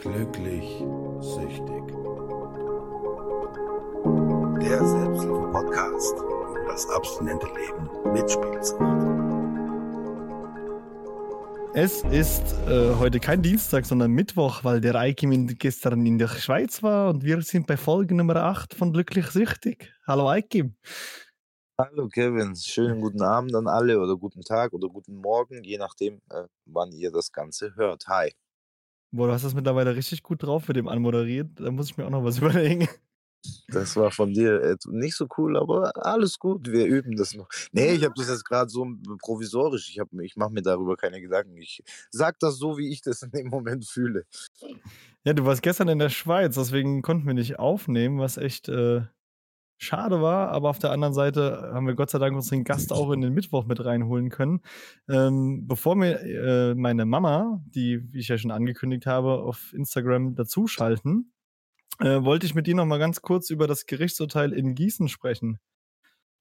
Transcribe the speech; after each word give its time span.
Glücklich 0.00 0.64
süchtig. 1.20 1.84
Der 4.62 4.82
Selbsthilfe-Podcast 4.82 6.16
über 6.16 6.64
das 6.68 6.88
abstinente 6.88 7.46
Leben 7.48 8.12
mit 8.14 8.30
Spielsucht. 8.30 8.80
Es 11.74 12.02
ist 12.04 12.54
äh, 12.66 12.94
heute 12.98 13.20
kein 13.20 13.42
Dienstag, 13.42 13.84
sondern 13.84 14.12
Mittwoch, 14.12 14.64
weil 14.64 14.80
der 14.80 14.94
Eikim 14.94 15.46
gestern 15.58 16.06
in 16.06 16.16
der 16.16 16.28
Schweiz 16.28 16.82
war 16.82 17.10
und 17.10 17.22
wir 17.22 17.42
sind 17.42 17.66
bei 17.66 17.76
Folge 17.76 18.14
Nummer 18.14 18.36
8 18.36 18.72
von 18.72 18.94
Glücklich 18.94 19.26
Süchtig. 19.26 19.92
Hallo 20.06 20.30
Eikim. 20.30 20.76
Hallo 21.78 22.08
Kevin, 22.08 22.56
schönen 22.56 23.02
guten 23.02 23.20
Abend 23.20 23.54
an 23.54 23.68
alle 23.68 24.00
oder 24.00 24.16
guten 24.16 24.40
Tag 24.40 24.72
oder 24.72 24.88
guten 24.88 25.16
Morgen, 25.16 25.62
je 25.62 25.76
nachdem, 25.76 26.22
äh, 26.30 26.44
wann 26.64 26.90
ihr 26.92 27.12
das 27.12 27.32
Ganze 27.32 27.74
hört. 27.76 28.06
Hi. 28.08 28.32
Boah, 29.12 29.26
du 29.26 29.32
hast 29.32 29.44
das 29.44 29.54
mittlerweile 29.54 29.96
richtig 29.96 30.22
gut 30.22 30.42
drauf 30.42 30.68
mit 30.68 30.76
dem 30.76 30.88
Anmoderiert. 30.88 31.48
Da 31.56 31.70
muss 31.70 31.90
ich 31.90 31.96
mir 31.96 32.06
auch 32.06 32.10
noch 32.10 32.24
was 32.24 32.38
überlegen. 32.38 32.88
Das 33.68 33.96
war 33.96 34.10
von 34.10 34.34
dir 34.34 34.76
nicht 34.88 35.16
so 35.16 35.26
cool, 35.38 35.56
aber 35.56 35.92
alles 36.04 36.38
gut, 36.38 36.70
wir 36.70 36.84
üben 36.84 37.16
das 37.16 37.34
noch. 37.34 37.48
Nee, 37.72 37.92
ich 37.92 38.04
habe 38.04 38.14
das 38.16 38.28
jetzt 38.28 38.44
gerade 38.44 38.68
so 38.68 38.86
provisorisch. 39.18 39.88
Ich, 39.88 39.98
hab, 39.98 40.12
ich 40.20 40.36
mache 40.36 40.52
mir 40.52 40.62
darüber 40.62 40.96
keine 40.96 41.20
Gedanken. 41.20 41.56
Ich 41.56 41.82
sag 42.10 42.38
das 42.38 42.58
so, 42.58 42.76
wie 42.76 42.90
ich 42.90 43.00
das 43.00 43.22
in 43.22 43.30
dem 43.30 43.48
Moment 43.48 43.86
fühle. 43.86 44.26
Ja, 45.24 45.32
du 45.32 45.44
warst 45.44 45.62
gestern 45.62 45.88
in 45.88 45.98
der 45.98 46.10
Schweiz, 46.10 46.54
deswegen 46.54 47.02
konnten 47.02 47.26
wir 47.26 47.34
nicht 47.34 47.58
aufnehmen, 47.58 48.18
was 48.18 48.36
echt 48.36 48.68
äh, 48.68 49.02
schade 49.82 50.20
war, 50.20 50.50
aber 50.50 50.68
auf 50.68 50.78
der 50.78 50.92
anderen 50.92 51.14
Seite 51.14 51.70
haben 51.72 51.86
wir 51.86 51.94
Gott 51.94 52.10
sei 52.10 52.18
Dank 52.18 52.36
unseren 52.36 52.64
Gast 52.64 52.92
auch 52.92 53.10
in 53.12 53.22
den 53.22 53.32
Mittwoch 53.32 53.64
mit 53.64 53.82
reinholen 53.82 54.28
können. 54.28 54.60
Ähm, 55.08 55.66
bevor 55.66 55.96
mir 55.96 56.20
äh, 56.20 56.74
meine 56.74 57.06
Mama, 57.06 57.62
die, 57.64 58.12
wie 58.12 58.18
ich 58.18 58.28
ja 58.28 58.36
schon 58.36 58.50
angekündigt 58.50 59.06
habe, 59.06 59.40
auf 59.40 59.72
Instagram 59.72 60.34
dazuschalten, 60.34 61.32
äh, 61.98 62.22
wollte 62.22 62.44
ich 62.44 62.54
mit 62.54 62.66
dir 62.66 62.74
noch 62.74 62.84
mal 62.84 62.98
ganz 62.98 63.22
kurz 63.22 63.48
über 63.48 63.66
das 63.66 63.86
Gerichtsurteil 63.86 64.52
in 64.52 64.74
Gießen 64.74 65.08
sprechen. 65.08 65.58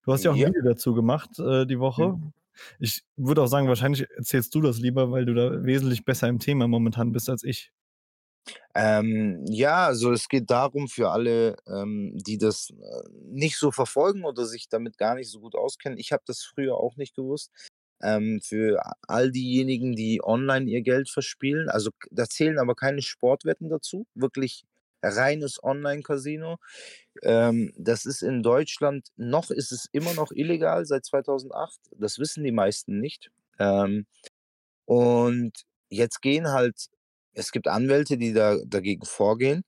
Du 0.04 0.12
hast 0.12 0.26
ja 0.26 0.32
auch 0.32 0.36
ein 0.36 0.42
ja. 0.42 0.50
Video 0.50 0.64
dazu 0.64 0.94
gemacht 0.94 1.40
äh, 1.40 1.66
die 1.66 1.80
Woche. 1.80 2.10
Mhm. 2.10 2.34
Ich 2.78 3.04
würde 3.16 3.42
auch 3.42 3.48
sagen, 3.48 3.70
wahrscheinlich 3.70 4.06
erzählst 4.18 4.54
du 4.54 4.60
das 4.60 4.80
lieber, 4.80 5.12
weil 5.12 5.26
du 5.26 5.34
da 5.34 5.64
wesentlich 5.64 6.04
besser 6.04 6.28
im 6.28 6.40
Thema 6.40 6.68
momentan 6.68 7.14
bist 7.14 7.30
als 7.30 7.44
ich. 7.44 7.72
Ähm, 8.76 9.46
ja, 9.48 9.88
also 9.88 10.12
es 10.12 10.30
geht 10.30 10.50
darum 10.50 10.88
für 10.88 11.10
alle, 11.12 11.58
ähm, 11.68 12.14
die 12.16 12.38
das 12.38 12.70
äh, 12.72 13.10
nicht 13.24 13.58
so 13.58 13.72
verfolgen 13.72 14.24
oder 14.24 14.46
sich 14.46 14.70
damit 14.70 14.98
gar 14.98 15.16
nicht 15.16 15.30
so 15.30 15.40
gut 15.40 15.56
auskennen. 15.56 15.98
Ich 15.98 16.12
habe 16.12 16.24
das 16.26 16.44
früher 16.44 16.76
auch 16.78 16.96
nicht 16.98 17.16
gewusst. 17.16 17.52
Ähm, 18.02 18.40
für 18.42 18.82
all 19.08 19.32
diejenigen, 19.32 19.94
die 19.96 20.22
online 20.24 20.70
ihr 20.70 20.82
Geld 20.82 21.10
verspielen, 21.10 21.68
also 21.70 21.92
da 22.12 22.26
zählen 22.28 22.58
aber 22.58 22.74
keine 22.76 23.02
Sportwetten 23.02 23.70
dazu, 23.70 24.06
wirklich 24.16 24.64
reines 25.04 25.62
Online-Casino. 25.64 26.58
Ähm, 27.24 27.74
das 27.78 28.06
ist 28.06 28.22
in 28.22 28.44
Deutschland 28.44 29.10
noch, 29.18 29.52
ist 29.52 29.72
es 29.72 29.88
immer 29.92 30.14
noch 30.14 30.32
illegal 30.32 30.86
seit 30.86 31.06
2008. 31.06 31.80
Das 31.98 32.20
wissen 32.20 32.44
die 32.44 32.52
meisten 32.52 33.00
nicht. 33.00 33.32
Ähm, 33.60 34.06
und 34.86 35.54
jetzt 35.90 36.22
gehen 36.22 36.50
halt 36.52 36.90
es 37.34 37.52
gibt 37.52 37.68
Anwälte, 37.68 38.18
die 38.18 38.34
da 38.34 38.58
dagegen 38.66 39.06
vorgehen. 39.06 39.64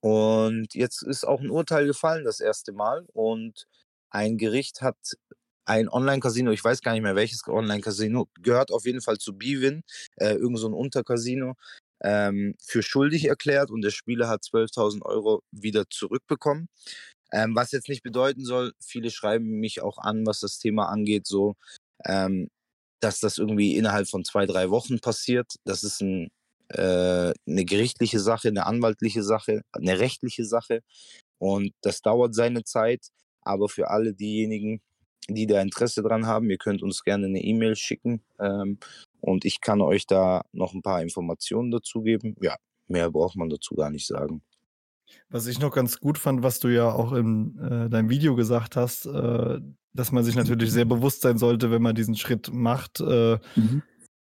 Und 0.00 0.74
jetzt 0.74 1.02
ist 1.02 1.24
auch 1.26 1.40
ein 1.40 1.50
Urteil 1.50 1.86
gefallen, 1.86 2.24
das 2.24 2.40
erste 2.40 2.72
Mal. 2.72 3.06
Und 3.12 3.66
ein 4.10 4.38
Gericht 4.38 4.82
hat 4.82 4.96
ein 5.64 5.88
Online-Casino, 5.88 6.52
ich 6.52 6.62
weiß 6.62 6.80
gar 6.82 6.92
nicht 6.92 7.02
mehr 7.02 7.16
welches 7.16 7.42
Online-Casino, 7.46 8.28
gehört 8.40 8.70
auf 8.70 8.86
jeden 8.86 9.00
Fall 9.00 9.18
zu 9.18 9.36
Bivin, 9.36 9.82
äh, 10.16 10.34
irgend 10.34 10.60
so 10.60 10.68
ein 10.68 10.74
Untercasino, 10.74 11.54
ähm, 12.02 12.54
für 12.62 12.82
schuldig 12.82 13.24
erklärt 13.26 13.70
und 13.70 13.82
der 13.82 13.90
Spieler 13.90 14.28
hat 14.28 14.44
12.000 14.44 15.02
Euro 15.04 15.42
wieder 15.50 15.84
zurückbekommen. 15.90 16.68
Ähm, 17.32 17.56
was 17.56 17.72
jetzt 17.72 17.88
nicht 17.88 18.02
bedeuten 18.04 18.44
soll, 18.44 18.72
viele 18.80 19.10
schreiben 19.10 19.58
mich 19.60 19.82
auch 19.82 19.98
an, 19.98 20.24
was 20.26 20.40
das 20.40 20.58
Thema 20.58 20.88
angeht, 20.88 21.26
so, 21.26 21.56
ähm, 22.04 22.48
dass 23.00 23.20
das 23.20 23.38
irgendwie 23.38 23.76
innerhalb 23.76 24.08
von 24.08 24.24
zwei, 24.24 24.46
drei 24.46 24.70
Wochen 24.70 25.00
passiert. 25.00 25.56
Das 25.64 25.82
ist 25.84 26.00
ein 26.02 26.28
äh, 26.68 27.32
eine 27.46 27.64
gerichtliche 27.64 28.20
Sache, 28.20 28.48
eine 28.48 28.66
anwaltliche 28.66 29.22
Sache, 29.22 29.62
eine 29.72 29.98
rechtliche 29.98 30.44
Sache. 30.44 30.80
Und 31.38 31.72
das 31.82 32.02
dauert 32.02 32.34
seine 32.34 32.64
Zeit. 32.64 33.06
Aber 33.42 33.68
für 33.68 33.90
alle 33.90 34.14
diejenigen, 34.14 34.80
die 35.28 35.46
da 35.46 35.60
Interesse 35.60 36.02
dran 36.02 36.26
haben, 36.26 36.50
ihr 36.50 36.58
könnt 36.58 36.82
uns 36.82 37.04
gerne 37.04 37.26
eine 37.26 37.42
E-Mail 37.42 37.76
schicken. 37.76 38.22
Ähm, 38.40 38.78
und 39.20 39.44
ich 39.44 39.60
kann 39.60 39.80
euch 39.80 40.06
da 40.06 40.42
noch 40.52 40.74
ein 40.74 40.82
paar 40.82 41.02
Informationen 41.02 41.70
dazu 41.70 42.02
geben. 42.02 42.36
Ja, 42.40 42.56
mehr 42.88 43.10
braucht 43.10 43.36
man 43.36 43.48
dazu 43.48 43.74
gar 43.74 43.90
nicht 43.90 44.06
sagen. 44.06 44.42
Was 45.28 45.46
ich 45.46 45.60
noch 45.60 45.72
ganz 45.72 46.00
gut 46.00 46.18
fand, 46.18 46.42
was 46.42 46.58
du 46.58 46.68
ja 46.68 46.92
auch 46.92 47.12
in 47.12 47.58
äh, 47.58 47.88
deinem 47.88 48.10
Video 48.10 48.34
gesagt 48.34 48.74
hast, 48.74 49.06
äh, 49.06 49.60
dass 49.92 50.12
man 50.12 50.24
sich 50.24 50.34
natürlich 50.34 50.72
sehr 50.72 50.84
bewusst 50.84 51.22
sein 51.22 51.38
sollte, 51.38 51.70
wenn 51.70 51.82
man 51.82 51.94
diesen 51.94 52.16
Schritt 52.16 52.52
macht, 52.52 53.00
äh, 53.00 53.38
mhm 53.54 53.82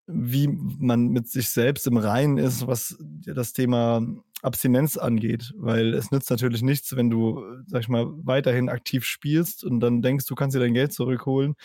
wie 0.08 0.48
man 0.48 1.10
mit 1.10 1.28
sich 1.28 1.50
selbst 1.50 1.86
im 1.86 1.98
Reinen 1.98 2.38
ist, 2.38 2.66
was 2.66 2.98
das 3.26 3.54
Thema 3.54 4.02
Abstinenz 4.42 4.98
angeht, 4.98 5.54
weil 5.58 5.94
es 5.94 6.12
nützt 6.12 6.30
natürlich 6.30 6.62
nichts, 6.62 6.96
wenn 6.96 7.10
du, 7.10 7.44
sag 7.66 7.82
ich 7.82 7.90
mal, 7.90 8.06
weiterhin 8.24 8.70
aktiv 8.70 9.04
spielst 9.04 9.64
und 9.64 9.80
dann 9.80 10.02
denkst, 10.02 10.26
du 10.26 10.36
kannst 10.36 10.56
dir 10.56 10.60
dein 10.60 10.74
Geld 10.76 10.94
zurückholen, 10.94 11.56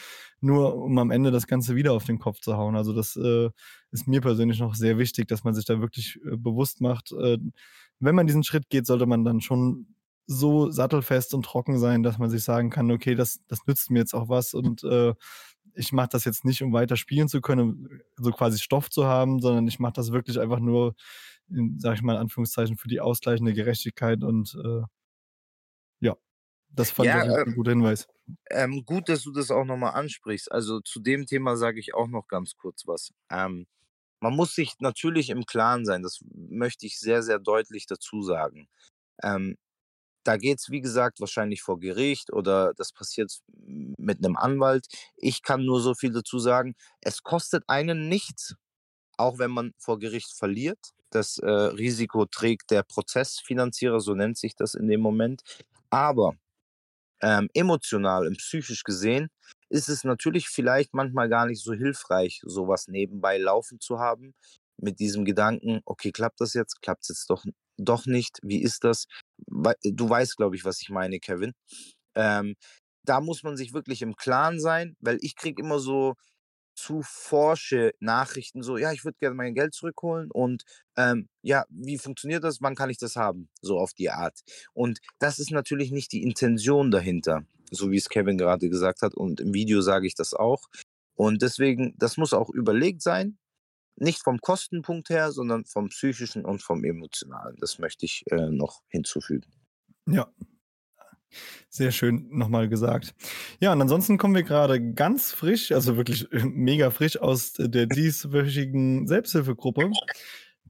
nur 0.40 0.76
um 0.76 0.98
am 0.98 1.10
Ende 1.10 1.30
das 1.30 1.46
Ganze 1.46 1.76
wieder 1.76 1.92
auf 1.92 2.04
den 2.04 2.18
Kopf 2.18 2.40
zu 2.40 2.56
hauen. 2.56 2.74
Also 2.74 2.92
das 2.92 3.14
äh, 3.16 3.50
ist 3.90 4.08
mir 4.08 4.20
persönlich 4.22 4.58
noch 4.58 4.74
sehr 4.74 4.98
wichtig, 4.98 5.28
dass 5.28 5.44
man 5.44 5.54
sich 5.54 5.66
da 5.66 5.80
wirklich 5.80 6.18
äh, 6.24 6.36
bewusst 6.36 6.80
macht. 6.80 7.12
Äh, 7.12 7.38
wenn 8.00 8.14
man 8.14 8.26
diesen 8.26 8.42
Schritt 8.42 8.70
geht, 8.70 8.86
sollte 8.86 9.06
man 9.06 9.24
dann 9.24 9.40
schon 9.40 9.94
so 10.26 10.70
sattelfest 10.70 11.34
und 11.34 11.44
trocken 11.44 11.78
sein, 11.78 12.02
dass 12.02 12.18
man 12.18 12.30
sich 12.30 12.42
sagen 12.42 12.70
kann, 12.70 12.90
okay, 12.90 13.14
das, 13.14 13.40
das 13.48 13.66
nützt 13.66 13.90
mir 13.90 14.00
jetzt 14.00 14.14
auch 14.14 14.28
was 14.28 14.54
und 14.54 14.82
äh, 14.84 15.14
ich 15.74 15.92
mache 15.92 16.08
das 16.10 16.24
jetzt 16.24 16.44
nicht, 16.44 16.62
um 16.62 16.72
weiter 16.72 16.96
spielen 16.96 17.28
zu 17.28 17.40
können, 17.40 17.60
um 17.60 18.00
so 18.16 18.30
quasi 18.30 18.58
Stoff 18.58 18.90
zu 18.90 19.06
haben, 19.06 19.40
sondern 19.40 19.66
ich 19.66 19.78
mache 19.78 19.94
das 19.94 20.12
wirklich 20.12 20.38
einfach 20.38 20.58
nur, 20.58 20.94
in, 21.48 21.78
sag 21.78 21.94
ich 21.94 22.02
mal 22.02 22.14
in 22.14 22.20
Anführungszeichen, 22.20 22.76
für 22.76 22.88
die 22.88 23.00
ausgleichende 23.00 23.54
Gerechtigkeit 23.54 24.22
und 24.22 24.54
äh, 24.64 24.82
ja, 26.00 26.16
das 26.70 26.90
fand 26.90 27.08
ja, 27.08 27.22
ich 27.24 27.30
äh, 27.30 27.42
ein 27.42 27.54
guter 27.54 27.70
Hinweis. 27.70 28.06
Ähm, 28.50 28.84
gut, 28.84 29.08
dass 29.08 29.22
du 29.22 29.32
das 29.32 29.50
auch 29.50 29.64
nochmal 29.64 29.94
ansprichst. 29.94 30.50
Also 30.50 30.80
zu 30.80 31.00
dem 31.00 31.26
Thema 31.26 31.56
sage 31.56 31.80
ich 31.80 31.94
auch 31.94 32.08
noch 32.08 32.28
ganz 32.28 32.56
kurz 32.56 32.86
was. 32.86 33.12
Ähm, 33.30 33.66
man 34.20 34.36
muss 34.36 34.54
sich 34.54 34.74
natürlich 34.78 35.30
im 35.30 35.46
Klaren 35.46 35.84
sein, 35.84 36.02
das 36.02 36.20
möchte 36.32 36.86
ich 36.86 36.98
sehr, 37.00 37.22
sehr 37.22 37.40
deutlich 37.40 37.86
dazu 37.86 38.22
sagen. 38.22 38.68
Ähm, 39.22 39.56
da 40.24 40.36
geht 40.36 40.58
es, 40.58 40.70
wie 40.70 40.80
gesagt, 40.80 41.20
wahrscheinlich 41.20 41.62
vor 41.62 41.78
Gericht 41.78 42.32
oder 42.32 42.74
das 42.74 42.92
passiert 42.92 43.40
mit 43.56 44.18
einem 44.18 44.36
Anwalt. 44.36 44.86
Ich 45.16 45.42
kann 45.42 45.64
nur 45.64 45.80
so 45.80 45.94
viel 45.94 46.12
dazu 46.12 46.38
sagen. 46.38 46.74
Es 47.00 47.22
kostet 47.22 47.64
einen 47.68 48.08
nichts, 48.08 48.54
auch 49.16 49.38
wenn 49.38 49.50
man 49.50 49.72
vor 49.78 49.98
Gericht 49.98 50.32
verliert. 50.36 50.78
Das 51.10 51.38
äh, 51.38 51.50
Risiko 51.50 52.26
trägt 52.26 52.70
der 52.70 52.82
Prozessfinanzierer, 52.84 54.00
so 54.00 54.14
nennt 54.14 54.38
sich 54.38 54.54
das 54.56 54.74
in 54.74 54.88
dem 54.88 55.00
Moment. 55.00 55.42
Aber 55.90 56.34
ähm, 57.20 57.48
emotional 57.54 58.26
und 58.26 58.38
psychisch 58.38 58.84
gesehen 58.84 59.28
ist 59.68 59.88
es 59.88 60.04
natürlich 60.04 60.48
vielleicht 60.48 60.94
manchmal 60.94 61.28
gar 61.28 61.46
nicht 61.46 61.62
so 61.62 61.72
hilfreich, 61.72 62.40
sowas 62.44 62.88
nebenbei 62.88 63.38
laufen 63.38 63.80
zu 63.80 63.98
haben, 63.98 64.34
mit 64.76 64.98
diesem 64.98 65.24
Gedanken, 65.24 65.80
okay, 65.84 66.12
klappt 66.12 66.40
das 66.40 66.54
jetzt, 66.54 66.82
klappt 66.82 67.02
es 67.04 67.08
jetzt 67.08 67.30
doch 67.30 67.44
doch 67.78 68.06
nicht, 68.06 68.38
wie 68.42 68.62
ist 68.62 68.84
das? 68.84 69.06
Du 69.46 70.08
weißt, 70.08 70.36
glaube 70.36 70.56
ich, 70.56 70.64
was 70.64 70.80
ich 70.82 70.90
meine, 70.90 71.18
Kevin. 71.20 71.52
Ähm, 72.14 72.54
da 73.04 73.20
muss 73.20 73.42
man 73.42 73.56
sich 73.56 73.72
wirklich 73.72 74.02
im 74.02 74.16
Klaren 74.16 74.60
sein, 74.60 74.96
weil 75.00 75.18
ich 75.22 75.36
kriege 75.36 75.62
immer 75.62 75.78
so 75.78 76.14
zu 76.74 77.02
forsche 77.02 77.92
Nachrichten, 78.00 78.62
so, 78.62 78.76
ja, 78.78 78.92
ich 78.92 79.04
würde 79.04 79.18
gerne 79.20 79.36
mein 79.36 79.54
Geld 79.54 79.74
zurückholen 79.74 80.30
und 80.30 80.62
ähm, 80.96 81.28
ja, 81.42 81.64
wie 81.68 81.98
funktioniert 81.98 82.44
das? 82.44 82.62
Wann 82.62 82.74
kann 82.74 82.90
ich 82.90 82.98
das 82.98 83.16
haben? 83.16 83.48
So 83.60 83.78
auf 83.78 83.92
die 83.92 84.10
Art. 84.10 84.40
Und 84.72 85.00
das 85.18 85.38
ist 85.38 85.50
natürlich 85.50 85.90
nicht 85.90 86.12
die 86.12 86.22
Intention 86.22 86.90
dahinter, 86.90 87.44
so 87.70 87.90
wie 87.90 87.98
es 87.98 88.08
Kevin 88.08 88.38
gerade 88.38 88.68
gesagt 88.70 89.02
hat 89.02 89.14
und 89.14 89.40
im 89.40 89.52
Video 89.52 89.82
sage 89.82 90.06
ich 90.06 90.14
das 90.14 90.32
auch. 90.34 90.68
Und 91.14 91.42
deswegen, 91.42 91.94
das 91.98 92.16
muss 92.16 92.32
auch 92.32 92.48
überlegt 92.50 93.02
sein, 93.02 93.38
nicht 93.96 94.22
vom 94.22 94.40
Kostenpunkt 94.40 95.10
her, 95.10 95.32
sondern 95.32 95.64
vom 95.64 95.88
psychischen 95.88 96.44
und 96.44 96.62
vom 96.62 96.84
emotionalen. 96.84 97.56
Das 97.60 97.78
möchte 97.78 98.06
ich 98.06 98.24
äh, 98.30 98.50
noch 98.50 98.82
hinzufügen. 98.88 99.50
Ja. 100.06 100.28
Sehr 101.70 101.92
schön 101.92 102.28
nochmal 102.30 102.68
gesagt. 102.68 103.14
Ja, 103.58 103.72
und 103.72 103.80
ansonsten 103.80 104.18
kommen 104.18 104.34
wir 104.34 104.42
gerade 104.42 104.92
ganz 104.92 105.32
frisch, 105.32 105.72
also 105.72 105.96
wirklich 105.96 106.28
mega 106.44 106.90
frisch 106.90 107.18
aus 107.18 107.54
der 107.54 107.86
dieswöchigen 107.86 109.06
Selbsthilfegruppe, 109.06 109.90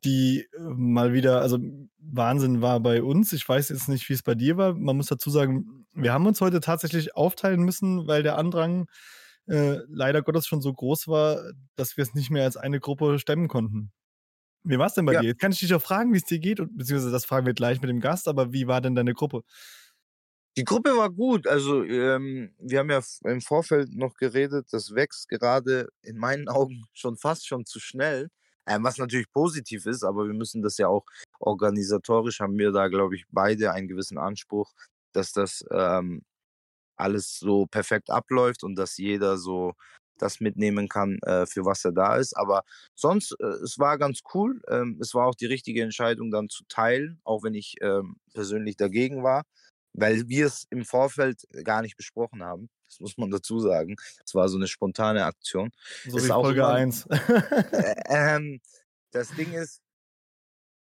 die 0.04 0.46
äh, 0.56 0.60
mal 0.60 1.12
wieder, 1.12 1.40
also 1.40 1.58
Wahnsinn 1.98 2.62
war 2.62 2.80
bei 2.80 3.02
uns. 3.02 3.32
Ich 3.32 3.48
weiß 3.48 3.70
jetzt 3.70 3.88
nicht, 3.88 4.08
wie 4.08 4.14
es 4.14 4.22
bei 4.22 4.34
dir 4.34 4.56
war. 4.56 4.74
Man 4.74 4.96
muss 4.96 5.06
dazu 5.06 5.30
sagen, 5.30 5.86
wir 5.94 6.12
haben 6.12 6.26
uns 6.26 6.40
heute 6.40 6.60
tatsächlich 6.60 7.16
aufteilen 7.16 7.62
müssen, 7.62 8.06
weil 8.06 8.22
der 8.22 8.38
Andrang 8.38 8.86
äh, 9.48 9.78
leider 9.88 10.22
Gottes 10.22 10.46
schon 10.46 10.62
so 10.62 10.72
groß 10.72 11.08
war, 11.08 11.52
dass 11.76 11.96
wir 11.96 12.02
es 12.02 12.14
nicht 12.14 12.30
mehr 12.30 12.44
als 12.44 12.56
eine 12.56 12.80
Gruppe 12.80 13.18
stemmen 13.18 13.48
konnten. 13.48 13.92
Wie 14.64 14.78
war 14.78 14.86
es 14.86 14.94
denn 14.94 15.06
bei 15.06 15.14
Ja. 15.14 15.18
dir? 15.18 15.28
Jetzt 15.28 15.40
kann 15.40 15.52
ich 15.52 15.58
dich 15.58 15.74
auch 15.74 15.82
fragen, 15.82 16.12
wie 16.12 16.18
es 16.18 16.24
dir 16.24 16.38
geht, 16.38 16.60
und, 16.60 16.76
beziehungsweise 16.76 17.10
das 17.12 17.24
fragen 17.24 17.46
wir 17.46 17.54
gleich 17.54 17.80
mit 17.80 17.90
dem 17.90 18.00
Gast, 18.00 18.28
aber 18.28 18.52
wie 18.52 18.66
war 18.66 18.80
denn 18.80 18.94
deine 18.94 19.14
Gruppe? 19.14 19.42
Die 20.56 20.64
Gruppe 20.64 20.90
war 20.96 21.10
gut. 21.10 21.46
Also, 21.46 21.82
ähm, 21.84 22.54
wir 22.58 22.78
haben 22.80 22.90
ja 22.90 23.00
im 23.24 23.40
Vorfeld 23.40 23.94
noch 23.94 24.14
geredet, 24.14 24.66
das 24.70 24.94
wächst 24.94 25.28
gerade 25.28 25.88
in 26.02 26.18
meinen 26.18 26.48
Augen 26.48 26.84
schon 26.92 27.16
fast 27.16 27.46
schon 27.46 27.64
zu 27.64 27.80
schnell. 27.80 28.28
Ähm, 28.68 28.84
was 28.84 28.98
natürlich 28.98 29.30
positiv 29.32 29.86
ist, 29.86 30.04
aber 30.04 30.26
wir 30.26 30.34
müssen 30.34 30.62
das 30.62 30.76
ja 30.78 30.86
auch 30.88 31.04
organisatorisch 31.40 32.38
haben 32.40 32.56
wir 32.58 32.70
da, 32.70 32.86
glaube 32.88 33.16
ich, 33.16 33.24
beide 33.30 33.72
einen 33.72 33.88
gewissen 33.88 34.18
Anspruch, 34.18 34.72
dass 35.12 35.32
das 35.32 35.64
ähm, 35.72 36.22
alles 37.02 37.38
so 37.38 37.66
perfekt 37.66 38.10
abläuft 38.10 38.64
und 38.64 38.76
dass 38.76 38.96
jeder 38.96 39.36
so 39.36 39.74
das 40.18 40.40
mitnehmen 40.40 40.88
kann, 40.88 41.18
äh, 41.22 41.46
für 41.46 41.64
was 41.64 41.84
er 41.84 41.92
da 41.92 42.16
ist. 42.16 42.36
Aber 42.36 42.62
sonst, 42.94 43.32
äh, 43.40 43.44
es 43.64 43.78
war 43.78 43.98
ganz 43.98 44.20
cool. 44.34 44.60
Ähm, 44.68 44.98
es 45.00 45.14
war 45.14 45.26
auch 45.26 45.34
die 45.34 45.46
richtige 45.46 45.82
Entscheidung, 45.82 46.30
dann 46.30 46.48
zu 46.48 46.62
teilen, 46.68 47.20
auch 47.24 47.42
wenn 47.42 47.54
ich 47.54 47.74
ähm, 47.80 48.16
persönlich 48.32 48.76
dagegen 48.76 49.22
war, 49.24 49.42
weil 49.94 50.28
wir 50.28 50.46
es 50.46 50.64
im 50.70 50.84
Vorfeld 50.84 51.42
gar 51.64 51.82
nicht 51.82 51.96
besprochen 51.96 52.42
haben. 52.44 52.68
Das 52.88 53.00
muss 53.00 53.16
man 53.16 53.30
dazu 53.30 53.58
sagen. 53.58 53.96
Es 54.24 54.34
war 54.34 54.48
so 54.48 54.58
eine 54.58 54.68
spontane 54.68 55.24
Aktion. 55.24 55.70
So 56.06 56.18
Ist 56.18 56.26
wie 56.26 56.30
auch 56.32 56.44
Folge 56.44 56.60
immer- 56.60 56.74
1. 56.74 57.06
Äh, 57.06 57.94
ähm, 58.36 58.60
das 59.12 59.28
Ding 59.34 59.52
ist, 59.54 59.80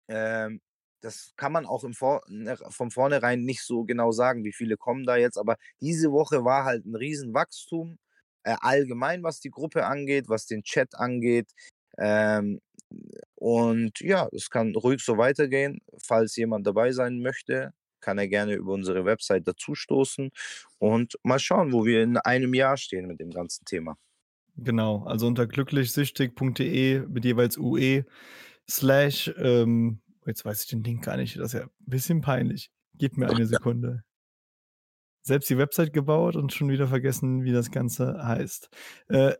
ähm, 0.08 0.60
das 1.02 1.32
kann 1.36 1.52
man 1.52 1.66
auch 1.66 1.84
im 1.84 1.94
Vor 1.94 2.22
ne, 2.28 2.56
von 2.70 2.90
vornherein 2.90 3.42
nicht 3.42 3.62
so 3.62 3.84
genau 3.84 4.12
sagen, 4.12 4.44
wie 4.44 4.52
viele 4.52 4.76
kommen 4.76 5.04
da 5.04 5.16
jetzt. 5.16 5.36
Aber 5.36 5.56
diese 5.80 6.12
Woche 6.12 6.44
war 6.44 6.64
halt 6.64 6.86
ein 6.86 6.96
Riesenwachstum, 6.96 7.98
äh, 8.44 8.56
allgemein 8.60 9.22
was 9.22 9.40
die 9.40 9.50
Gruppe 9.50 9.84
angeht, 9.86 10.28
was 10.28 10.46
den 10.46 10.62
Chat 10.62 10.94
angeht. 10.94 11.50
Ähm, 11.98 12.60
und 13.34 14.00
ja, 14.00 14.28
es 14.32 14.50
kann 14.50 14.74
ruhig 14.74 15.02
so 15.02 15.18
weitergehen. 15.18 15.80
Falls 16.02 16.36
jemand 16.36 16.66
dabei 16.66 16.92
sein 16.92 17.20
möchte, 17.20 17.72
kann 18.00 18.18
er 18.18 18.28
gerne 18.28 18.54
über 18.54 18.72
unsere 18.72 19.04
Website 19.04 19.46
dazustoßen 19.48 20.30
und 20.78 21.14
mal 21.22 21.38
schauen, 21.38 21.72
wo 21.72 21.84
wir 21.84 22.02
in 22.02 22.16
einem 22.18 22.54
Jahr 22.54 22.76
stehen 22.76 23.06
mit 23.06 23.20
dem 23.20 23.30
ganzen 23.30 23.64
Thema. 23.64 23.96
Genau, 24.56 25.04
also 25.04 25.26
unter 25.26 25.46
glücklichsüchtig.de 25.46 27.06
mit 27.08 27.24
jeweils 27.24 27.56
UE 27.56 28.04
slash, 28.68 29.32
ähm, 29.38 30.00
jetzt 30.26 30.44
weiß 30.44 30.62
ich 30.62 30.70
den 30.70 30.82
Link 30.82 31.04
gar 31.04 31.16
nicht, 31.16 31.36
das 31.38 31.54
ist 31.54 31.60
ja 31.60 31.64
ein 31.64 31.70
bisschen 31.86 32.20
peinlich. 32.20 32.70
Gib 32.94 33.16
mir 33.16 33.28
eine 33.28 33.46
Sekunde. 33.46 34.04
Selbst 35.22 35.48
die 35.50 35.58
Website 35.58 35.92
gebaut 35.92 36.36
und 36.36 36.52
schon 36.52 36.68
wieder 36.68 36.88
vergessen, 36.88 37.44
wie 37.44 37.52
das 37.52 37.70
Ganze 37.70 38.24
heißt. 38.24 38.68
Äh, 39.08 39.34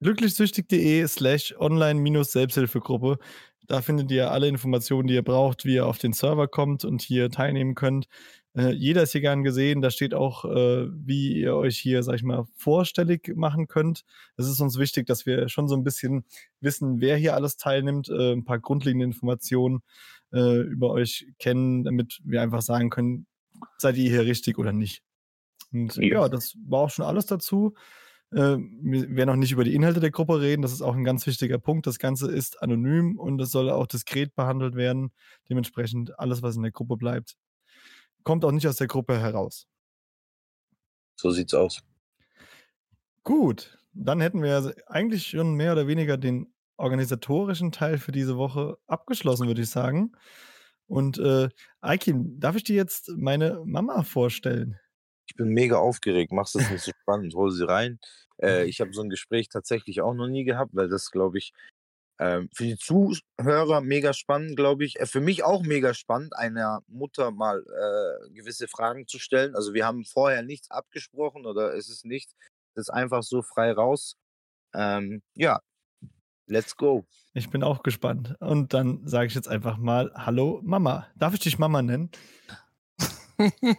glücklichsüchtig.de 0.00 1.06
slash 1.06 1.54
online-selbsthilfegruppe. 1.58 3.18
Da 3.66 3.82
findet 3.82 4.10
ihr 4.10 4.30
alle 4.30 4.48
Informationen, 4.48 5.08
die 5.08 5.14
ihr 5.14 5.22
braucht, 5.22 5.66
wie 5.66 5.74
ihr 5.74 5.86
auf 5.86 5.98
den 5.98 6.14
Server 6.14 6.48
kommt 6.48 6.86
und 6.86 7.02
hier 7.02 7.30
teilnehmen 7.30 7.74
könnt. 7.74 8.08
Äh, 8.56 8.72
jeder 8.72 9.02
ist 9.02 9.12
hier 9.12 9.20
gern 9.20 9.42
gesehen. 9.42 9.82
Da 9.82 9.90
steht 9.90 10.14
auch, 10.14 10.46
äh, 10.46 10.86
wie 10.90 11.34
ihr 11.34 11.54
euch 11.54 11.78
hier, 11.78 12.02
sag 12.02 12.14
ich 12.14 12.22
mal, 12.22 12.46
vorstellig 12.56 13.32
machen 13.36 13.68
könnt. 13.68 14.04
Es 14.36 14.48
ist 14.48 14.60
uns 14.60 14.78
wichtig, 14.78 15.06
dass 15.06 15.26
wir 15.26 15.50
schon 15.50 15.68
so 15.68 15.76
ein 15.76 15.84
bisschen 15.84 16.24
wissen, 16.60 17.00
wer 17.00 17.16
hier 17.16 17.34
alles 17.34 17.58
teilnimmt, 17.58 18.08
äh, 18.08 18.32
ein 18.32 18.44
paar 18.44 18.58
grundlegende 18.58 19.04
Informationen 19.04 19.82
äh, 20.32 20.60
über 20.62 20.90
euch 20.90 21.26
kennen, 21.38 21.84
damit 21.84 22.20
wir 22.24 22.42
einfach 22.42 22.62
sagen 22.62 22.90
können, 22.90 23.26
seid 23.78 23.96
ihr 23.96 24.10
hier 24.10 24.26
richtig 24.26 24.58
oder 24.58 24.72
nicht. 24.72 25.02
Und 25.72 25.96
Ja. 25.96 26.22
ja, 26.22 26.28
das 26.28 26.54
war 26.66 26.80
auch 26.80 26.90
schon 26.90 27.04
alles 27.04 27.26
dazu. 27.26 27.74
Äh, 28.30 28.56
wir 28.58 29.16
werden 29.16 29.30
auch 29.30 29.36
nicht 29.36 29.52
über 29.52 29.64
die 29.64 29.74
Inhalte 29.74 30.00
der 30.00 30.10
Gruppe 30.10 30.40
reden. 30.40 30.62
Das 30.62 30.72
ist 30.72 30.82
auch 30.82 30.94
ein 30.94 31.04
ganz 31.04 31.26
wichtiger 31.26 31.58
Punkt. 31.58 31.86
Das 31.86 31.98
Ganze 31.98 32.30
ist 32.30 32.62
anonym 32.62 33.18
und 33.18 33.40
es 33.40 33.50
soll 33.50 33.70
auch 33.70 33.86
diskret 33.86 34.34
behandelt 34.34 34.74
werden. 34.74 35.12
Dementsprechend 35.48 36.18
alles, 36.18 36.42
was 36.42 36.56
in 36.56 36.62
der 36.62 36.72
Gruppe 36.72 36.96
bleibt, 36.96 37.36
kommt 38.24 38.44
auch 38.44 38.52
nicht 38.52 38.68
aus 38.68 38.76
der 38.76 38.86
Gruppe 38.86 39.18
heraus. 39.18 39.66
So 41.16 41.30
sieht's 41.30 41.54
aus. 41.54 41.82
Gut, 43.24 43.78
dann 43.92 44.20
hätten 44.20 44.42
wir 44.42 44.74
eigentlich 44.86 45.26
schon 45.26 45.54
mehr 45.54 45.72
oder 45.72 45.86
weniger 45.86 46.16
den 46.16 46.52
organisatorischen 46.78 47.72
Teil 47.72 47.98
für 47.98 48.12
diese 48.12 48.36
Woche 48.36 48.78
abgeschlossen, 48.86 49.46
würde 49.46 49.62
ich 49.62 49.70
sagen. 49.70 50.12
Und 50.86 51.18
äh, 51.18 51.48
Aikin, 51.80 52.40
darf 52.40 52.56
ich 52.56 52.64
dir 52.64 52.76
jetzt 52.76 53.10
meine 53.16 53.62
Mama 53.66 54.02
vorstellen? 54.04 54.78
Ich 55.26 55.36
bin 55.36 55.48
mega 55.48 55.76
aufgeregt. 55.76 56.32
Mach's 56.32 56.52
das 56.52 56.70
nicht 56.70 56.82
so 56.82 56.92
spannend. 57.02 57.34
Hol 57.34 57.50
sie 57.50 57.68
rein. 57.68 57.98
Äh, 58.40 58.64
ich 58.64 58.80
habe 58.80 58.92
so 58.94 59.02
ein 59.02 59.10
Gespräch 59.10 59.48
tatsächlich 59.48 60.00
auch 60.00 60.14
noch 60.14 60.28
nie 60.28 60.44
gehabt, 60.44 60.74
weil 60.74 60.88
das, 60.88 61.10
glaube 61.10 61.38
ich, 61.38 61.52
ähm, 62.20 62.48
für 62.52 62.64
die 62.64 62.76
Zuhörer 62.78 63.80
mega 63.80 64.12
spannend, 64.12 64.56
glaube 64.56 64.84
ich. 64.84 64.98
Äh, 64.98 65.06
für 65.06 65.20
mich 65.20 65.44
auch 65.44 65.62
mega 65.62 65.94
spannend, 65.94 66.34
einer 66.34 66.82
Mutter 66.88 67.30
mal 67.30 67.60
äh, 67.60 68.30
gewisse 68.32 68.66
Fragen 68.66 69.06
zu 69.06 69.18
stellen. 69.18 69.54
Also 69.54 69.74
wir 69.74 69.86
haben 69.86 70.04
vorher 70.04 70.42
nichts 70.42 70.70
abgesprochen 70.70 71.44
oder 71.46 71.74
es 71.74 71.88
ist 71.88 72.04
nicht. 72.04 72.30
Das 72.74 72.88
ist 72.88 72.90
einfach 72.90 73.22
so 73.22 73.42
frei 73.42 73.72
raus. 73.72 74.16
Ähm, 74.74 75.22
ja, 75.34 75.60
let's 76.48 76.76
go. 76.76 77.06
Ich 77.34 77.50
bin 77.50 77.62
auch 77.62 77.82
gespannt. 77.82 78.34
Und 78.40 78.74
dann 78.74 79.06
sage 79.06 79.26
ich 79.26 79.34
jetzt 79.34 79.48
einfach 79.48 79.76
mal 79.78 80.12
Hallo 80.14 80.60
Mama. 80.64 81.06
Darf 81.16 81.34
ich 81.34 81.40
dich 81.40 81.58
Mama 81.58 81.82
nennen? 81.82 82.10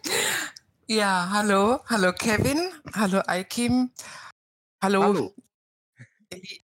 Ja, 0.91 1.29
hallo, 1.31 1.81
hallo 1.85 2.11
Kevin, 2.13 2.57
hallo 2.95 3.21
Aikim, 3.27 3.91
hallo, 4.81 5.35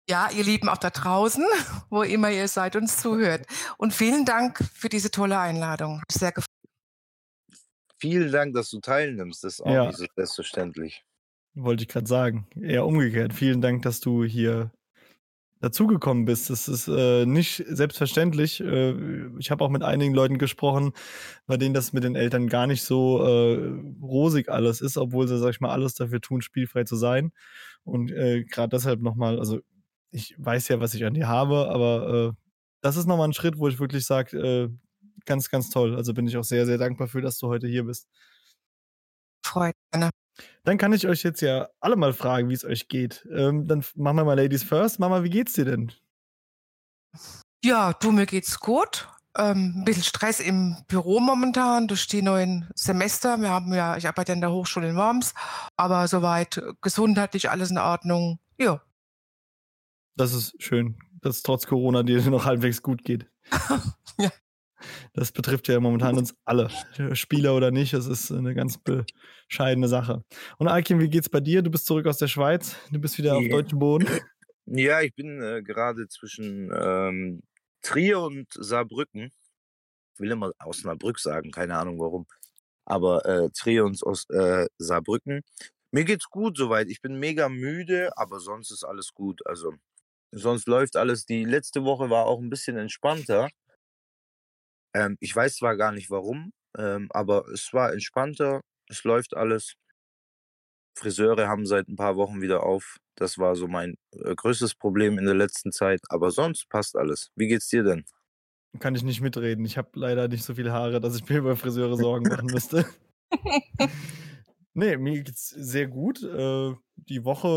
ja, 0.09 0.31
ihr 0.31 0.43
Lieben 0.43 0.71
auch 0.71 0.79
da 0.79 0.89
draußen, 0.89 1.45
wo 1.91 2.03
immer 2.03 2.31
ihr 2.31 2.49
seid, 2.49 2.77
uns 2.77 2.97
zuhört. 2.97 3.47
Und 3.77 3.93
vielen 3.93 4.25
Dank 4.25 4.59
für 4.73 4.89
diese 4.89 5.11
tolle 5.11 5.39
Einladung. 5.39 6.01
Hat 6.01 6.13
Sehr 6.13 6.33
gefreut. 6.33 6.47
Vielen 7.99 8.33
Dank, 8.33 8.55
dass 8.55 8.71
du 8.71 8.81
teilnimmst. 8.81 9.45
Das 9.45 9.55
ist 9.55 9.61
auch 9.61 9.71
Ja. 9.71 9.87
nicht 9.89 9.99
so 9.99 10.07
selbstverständlich. 10.17 11.05
Wollte 11.55 11.83
ich 11.83 11.89
gerade 11.89 12.07
sagen. 12.07 12.47
Eher 12.59 12.87
umgekehrt. 12.87 13.35
Vielen 13.35 13.61
Dank, 13.61 13.83
dass 13.83 14.01
du 14.01 14.25
hier 14.25 14.71
dazugekommen 15.67 16.25
bist. 16.25 16.51
Das 16.51 16.69
ist 16.69 16.89
äh, 16.89 17.27
nicht 17.27 17.65
selbstverständlich. 17.67 18.61
Äh, 18.61 18.95
ich 19.39 19.51
habe 19.51 19.65
auch 19.65 19.71
mit 19.71 19.83
einigen 19.83 20.15
Leuten 20.15 20.39
gesprochen, 20.39 20.93
bei 21.47 21.57
denen 21.57 21.75
das 21.75 21.93
mit 21.93 22.05
den 22.05 22.17
Eltern 22.17 22.49
gar 22.49 22.67
nicht 22.67 22.83
so 22.83 23.23
äh, 23.23 23.73
rosig 24.03 24.49
alles 24.49 24.81
ist, 24.81 24.97
obwohl 24.97 25.29
sie, 25.29 25.39
sag 25.39 25.51
ich 25.51 25.61
mal, 25.61 25.71
alles 25.71 25.95
dafür 25.95 26.21
tun, 26.21 26.41
spielfrei 26.43 26.85
zu 26.85 26.97
sein. 26.97 27.33
Und 27.85 28.11
äh, 28.13 28.45
gerade 28.45 28.71
deshalb 28.71 29.01
nochmal, 29.01 29.39
also 29.39 29.61
ich 30.11 30.35
weiß 30.39 30.69
ja, 30.69 30.81
was 30.81 30.95
ich 30.95 31.05
an 31.05 31.15
dir 31.15 31.29
habe, 31.29 31.69
aber 31.71 32.31
äh, 32.31 32.43
das 32.81 32.97
ist 32.97 33.07
nochmal 33.07 33.29
ein 33.29 33.35
Schritt, 33.35 33.59
wo 33.59 33.69
ich 33.69 33.79
wirklich 33.79 34.07
sage, 34.07 34.39
äh, 34.39 34.69
ganz, 35.25 35.51
ganz 35.51 35.71
toll. 35.71 35.97
Also 35.97 36.15
bin 36.15 36.27
ich 36.27 36.37
auch 36.37 36.45
sehr, 36.45 36.67
sehr 36.67 36.79
dankbar 36.79 37.09
für, 37.09 37.21
dass 37.21 37.39
du 37.39 37.49
heute 37.49 37.67
hier 37.67 37.85
bist. 37.85 38.09
Freut 39.45 39.75
mich. 39.95 40.26
Dann 40.65 40.79
kann 40.79 40.93
ich 40.93 41.07
euch 41.07 41.23
jetzt 41.23 41.41
ja 41.41 41.69
alle 41.81 41.97
mal 41.97 42.13
fragen, 42.13 42.49
wie 42.49 42.55
es 42.55 42.65
euch 42.65 42.89
geht. 42.89 43.27
Ähm, 43.31 43.67
dann 43.67 43.85
machen 43.95 44.17
wir 44.17 44.25
mal 44.25 44.35
Ladies 44.41 44.63
first. 44.65 44.99
Mama, 44.99 45.23
wie 45.23 45.31
geht's 45.31 45.53
dir 45.55 45.65
denn? 45.65 45.93
Ja, 47.65 47.93
du, 47.95 48.13
mir 48.13 48.27
geht's 48.27 48.61
gut. 48.61 49.09
Ähm, 49.39 49.75
ein 49.77 49.85
bisschen 49.85 50.03
Stress 50.03 50.41
im 50.41 50.77
Büro 50.89 51.21
momentan 51.21 51.89
durch 51.89 52.07
die 52.07 52.23
neuen 52.23 52.69
Semester. 52.75 53.37
Wir 53.39 53.51
haben 53.51 53.73
ja, 53.75 53.97
ich 53.97 54.07
arbeite 54.09 54.33
an 54.33 54.41
der 54.41 54.51
Hochschule 54.51 54.89
in 54.89 54.97
Worms, 54.97 55.35
aber 55.77 56.09
soweit 56.09 56.63
gesundheitlich 56.81 57.51
alles 57.51 57.71
in 57.71 57.79
Ordnung. 57.79 58.39
Ja, 58.59 58.81
Das 60.17 60.33
ist 60.33 60.55
schön, 60.63 60.99
dass 61.21 61.43
trotz 61.43 61.67
Corona 61.67 62.03
dir 62.03 62.23
noch 62.31 62.45
halbwegs 62.47 62.83
gut 62.83 63.05
geht. 63.05 63.27
Ja. 64.19 64.31
Das 65.13 65.33
betrifft 65.33 65.69
ja 65.69 65.79
momentan 65.81 66.17
uns 66.19 66.35
alle, 66.45 66.69
Spieler 67.13 67.55
oder 67.55 67.71
nicht. 67.71 67.93
Das 67.93 68.07
ist 68.07 68.31
eine 68.31 68.55
ganz 68.55 68.79
bescheidene 68.79 69.89
Sache. 69.89 70.23
Und 70.59 70.69
Alkim, 70.69 71.01
wie 71.01 71.09
geht's 71.09 71.29
bei 71.29 71.41
dir? 71.41 71.63
Du 71.63 71.71
bist 71.71 71.87
zurück 71.87 72.07
aus 72.07 72.19
der 72.19 72.29
Schweiz. 72.29 72.77
Du 72.91 72.99
bist 73.01 73.19
wieder 73.19 73.37
auf 73.37 73.43
Ja. 73.43 73.51
deutschem 73.51 73.79
Boden. 73.79 74.07
Ja, 74.69 75.01
ich 75.01 75.15
bin 75.15 75.41
äh, 75.41 75.63
gerade 75.63 76.09
zwischen 76.09 76.73
ähm, 76.77 77.41
Trier 77.83 78.19
und 78.19 78.49
Saarbrücken. 78.53 79.31
Ich 80.15 80.19
will 80.21 80.33
immer 80.33 80.51
Osnabrück 80.65 81.21
sagen, 81.21 81.53
keine 81.53 81.79
Ahnung 81.79 82.01
warum. 82.01 82.27
Aber 82.85 83.25
äh, 83.27 83.49
Trier 83.51 83.85
und 83.85 84.03
Os 84.03 84.29
äh, 84.29 84.67
Saarbrücken. 84.79 85.43
Mir 85.93 86.05
geht's 86.05 86.29
gut 86.29 86.57
soweit. 86.57 86.89
Ich 86.91 87.01
bin 87.01 87.21
mega 87.21 87.49
müde, 87.49 88.11
aber 88.19 88.41
sonst 88.41 88.73
ist 88.73 88.83
alles 88.83 89.15
gut. 89.15 89.47
Also 89.47 89.73
sonst 90.33 90.67
läuft 90.67 90.97
alles. 90.97 91.27
Die 91.27 91.45
letzte 91.45 91.85
Woche 91.85 92.11
war 92.11 92.27
auch 92.27 92.41
ein 92.41 92.51
bisschen 92.51 92.77
entspannter. 92.77 93.49
Ähm, 94.97 95.19
ich 95.21 95.37
weiß 95.37 95.57
zwar 95.57 95.77
gar 95.77 95.93
nicht 95.93 96.11
warum, 96.11 96.53
ähm, 96.79 97.09
aber 97.11 97.47
es 97.49 97.71
war 97.75 97.93
entspannter. 97.93 98.63
Es 98.89 99.05
läuft 99.05 99.37
alles. 99.37 99.75
Friseure 100.99 101.49
haben 101.49 101.67
seit 101.67 101.87
ein 101.89 101.97
paar 101.97 102.17
Wochen 102.17 102.41
wieder 102.41 102.63
auf. 102.63 102.97
Das 103.15 103.37
war 103.37 103.57
so 103.57 103.69
mein 103.69 103.97
äh, 104.13 104.35
größtes 104.35 104.75
Problem 104.75 105.19
in 105.19 105.27
der 105.27 105.35
letzten 105.35 105.71
Zeit. 105.71 106.01
Aber 106.09 106.31
sonst 106.31 106.71
passt 106.71 106.97
alles. 106.97 107.31
Wie 107.37 107.47
geht's 107.47 107.69
dir 107.69 107.83
denn? 107.83 108.07
Kann 108.79 108.95
ich 108.95 109.03
nicht 109.03 109.21
mitreden. 109.21 109.67
Ich 109.67 109.77
habe 109.77 109.91
leider 109.93 110.29
nicht 110.29 110.45
so 110.45 110.55
viele 110.55 110.73
Haare, 110.73 110.99
dass 110.99 111.15
ich 111.15 111.29
mir 111.29 111.39
über 111.39 111.57
Friseure 111.57 111.97
Sorgen 111.99 112.29
machen 112.29 112.47
müsste. 112.47 112.87
Nee, 114.79 114.99
mir 114.99 115.23
geht's 115.23 115.49
sehr 115.49 115.87
gut. 115.89 116.23
Äh, 116.23 116.75
die 116.97 117.25
Woche, 117.25 117.49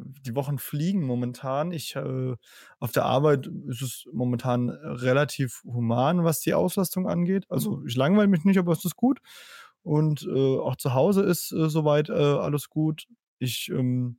äh, 0.00 0.10
die 0.22 0.34
Wochen 0.34 0.56
fliegen 0.56 1.02
momentan. 1.04 1.72
Ich, 1.72 1.94
äh, 1.94 2.36
auf 2.78 2.90
der 2.92 3.04
Arbeit 3.04 3.50
ist 3.66 3.82
es 3.82 4.04
momentan 4.14 4.70
relativ 4.70 5.62
human, 5.64 6.24
was 6.24 6.40
die 6.40 6.54
Auslastung 6.54 7.06
angeht. 7.06 7.44
Also 7.50 7.84
ich 7.86 7.96
langweile 7.96 8.28
mich 8.28 8.46
nicht, 8.46 8.56
aber 8.56 8.72
es 8.72 8.82
ist 8.82 8.96
gut. 8.96 9.18
Und 9.82 10.22
äh, 10.22 10.58
auch 10.58 10.76
zu 10.76 10.94
Hause 10.94 11.22
ist 11.22 11.52
äh, 11.52 11.68
soweit 11.68 12.08
äh, 12.08 12.14
alles 12.14 12.70
gut. 12.70 13.06
Ich 13.38 13.68
ähm, 13.68 14.18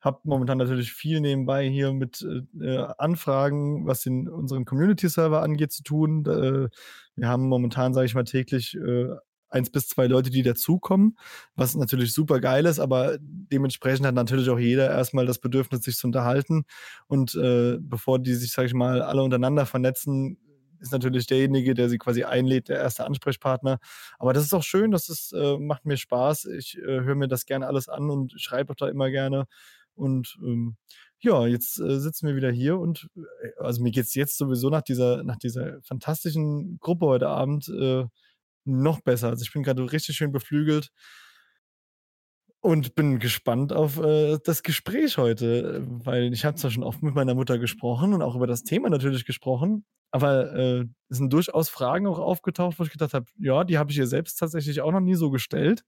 habe 0.00 0.18
momentan 0.24 0.58
natürlich 0.58 0.92
viel 0.92 1.20
nebenbei 1.20 1.68
hier 1.68 1.92
mit 1.92 2.26
äh, 2.60 2.86
Anfragen, 2.98 3.86
was 3.86 4.02
den 4.02 4.28
unseren 4.28 4.64
Community-Server 4.64 5.42
angeht, 5.42 5.70
zu 5.70 5.84
tun. 5.84 6.26
Äh, 6.26 6.70
wir 7.14 7.28
haben 7.28 7.48
momentan, 7.48 7.94
sage 7.94 8.06
ich 8.06 8.16
mal, 8.16 8.24
täglich 8.24 8.74
äh, 8.76 9.14
eins 9.50 9.70
bis 9.70 9.88
zwei 9.88 10.06
Leute, 10.06 10.30
die 10.30 10.42
dazukommen, 10.42 11.16
was 11.54 11.74
natürlich 11.74 12.12
super 12.12 12.40
geil 12.40 12.66
ist, 12.66 12.78
aber 12.78 13.18
dementsprechend 13.20 14.06
hat 14.06 14.14
natürlich 14.14 14.48
auch 14.50 14.58
jeder 14.58 14.90
erstmal 14.90 15.26
das 15.26 15.38
Bedürfnis, 15.38 15.82
sich 15.82 15.96
zu 15.96 16.06
unterhalten. 16.06 16.64
Und 17.06 17.34
äh, 17.34 17.78
bevor 17.80 18.18
die 18.18 18.34
sich, 18.34 18.52
sage 18.52 18.68
ich 18.68 18.74
mal, 18.74 19.02
alle 19.02 19.22
untereinander 19.22 19.66
vernetzen, 19.66 20.38
ist 20.80 20.92
natürlich 20.92 21.26
derjenige, 21.26 21.74
der 21.74 21.88
sie 21.88 21.98
quasi 21.98 22.24
einlädt, 22.24 22.68
der 22.68 22.78
erste 22.78 23.04
Ansprechpartner. 23.04 23.78
Aber 24.18 24.32
das 24.32 24.44
ist 24.44 24.54
auch 24.54 24.62
schön, 24.62 24.90
das 24.90 25.08
ist, 25.08 25.32
äh, 25.32 25.58
macht 25.58 25.86
mir 25.86 25.96
Spaß. 25.96 26.46
Ich 26.46 26.78
äh, 26.78 27.00
höre 27.00 27.14
mir 27.16 27.28
das 27.28 27.46
gerne 27.46 27.66
alles 27.66 27.88
an 27.88 28.10
und 28.10 28.40
schreibe 28.40 28.72
auch 28.72 28.76
da 28.76 28.88
immer 28.88 29.10
gerne. 29.10 29.46
Und 29.94 30.38
ähm, 30.42 30.76
ja, 31.20 31.46
jetzt 31.46 31.80
äh, 31.80 31.98
sitzen 31.98 32.28
wir 32.28 32.36
wieder 32.36 32.50
hier 32.50 32.78
und 32.78 33.08
äh, 33.16 33.50
also 33.58 33.82
mir 33.82 33.90
geht 33.90 34.04
es 34.04 34.14
jetzt 34.14 34.38
sowieso 34.38 34.70
nach 34.70 34.82
dieser, 34.82 35.24
nach 35.24 35.36
dieser 35.36 35.82
fantastischen 35.82 36.78
Gruppe 36.78 37.06
heute 37.06 37.28
Abend 37.28 37.68
äh, 37.68 38.04
noch 38.68 39.00
besser. 39.00 39.28
Also 39.28 39.42
ich 39.44 39.52
bin 39.52 39.62
gerade 39.62 39.90
richtig 39.92 40.16
schön 40.16 40.32
beflügelt 40.32 40.90
und 42.60 42.94
bin 42.94 43.18
gespannt 43.18 43.72
auf 43.72 43.98
äh, 43.98 44.38
das 44.44 44.62
Gespräch 44.62 45.18
heute, 45.18 45.84
weil 46.04 46.32
ich 46.32 46.44
habe 46.44 46.56
zwar 46.56 46.70
schon 46.70 46.82
oft 46.82 47.02
mit 47.02 47.14
meiner 47.14 47.34
Mutter 47.34 47.58
gesprochen 47.58 48.14
und 48.14 48.22
auch 48.22 48.34
über 48.36 48.46
das 48.46 48.64
Thema 48.64 48.90
natürlich 48.90 49.24
gesprochen, 49.24 49.84
aber 50.10 50.52
äh, 50.54 50.84
es 51.08 51.18
sind 51.18 51.32
durchaus 51.32 51.68
Fragen 51.68 52.06
auch 52.06 52.18
aufgetaucht, 52.18 52.78
wo 52.78 52.84
ich 52.84 52.90
gedacht 52.90 53.14
habe, 53.14 53.26
ja, 53.38 53.64
die 53.64 53.78
habe 53.78 53.90
ich 53.92 53.98
ihr 53.98 54.06
selbst 54.06 54.36
tatsächlich 54.36 54.80
auch 54.80 54.92
noch 54.92 55.00
nie 55.00 55.14
so 55.14 55.30
gestellt 55.30 55.84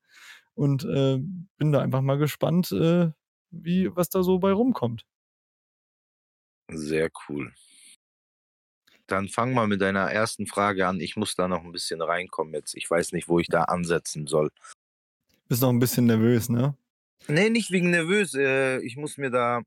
und 0.55 0.85
äh, 0.85 1.19
bin 1.59 1.73
da 1.73 1.81
einfach 1.81 2.03
mal 2.03 2.19
gespannt, 2.19 2.71
äh, 2.73 3.11
wie 3.51 3.95
was 3.97 4.09
da 4.11 4.23
so 4.23 4.39
bei 4.39 4.53
rumkommt. 4.53 5.05
Sehr 6.73 7.11
cool. 7.29 7.53
Dann 9.11 9.29
fang 9.29 9.52
mal 9.52 9.67
mit 9.67 9.81
deiner 9.81 10.11
ersten 10.11 10.47
Frage 10.47 10.87
an. 10.87 11.00
Ich 11.00 11.17
muss 11.17 11.35
da 11.35 11.49
noch 11.49 11.64
ein 11.64 11.73
bisschen 11.73 12.00
reinkommen 12.00 12.55
jetzt. 12.55 12.76
Ich 12.76 12.88
weiß 12.88 13.12
nicht, 13.12 13.29
wo 13.29 13.40
ich 13.40 13.49
da 13.49 13.64
ansetzen 13.64 14.29
soll. 14.29 14.50
Bist 15.49 15.62
noch 15.62 15.71
ein 15.71 15.81
bisschen 15.81 16.07
nervös, 16.07 16.49
ne? 16.49 16.76
Nee, 17.26 17.50
nicht 17.50 17.73
wegen 17.73 17.90
nervös. 17.90 18.35
Äh, 18.35 18.79
ich 18.83 18.97
muss 18.97 19.19
mir 19.19 19.31
da. 19.31 19.62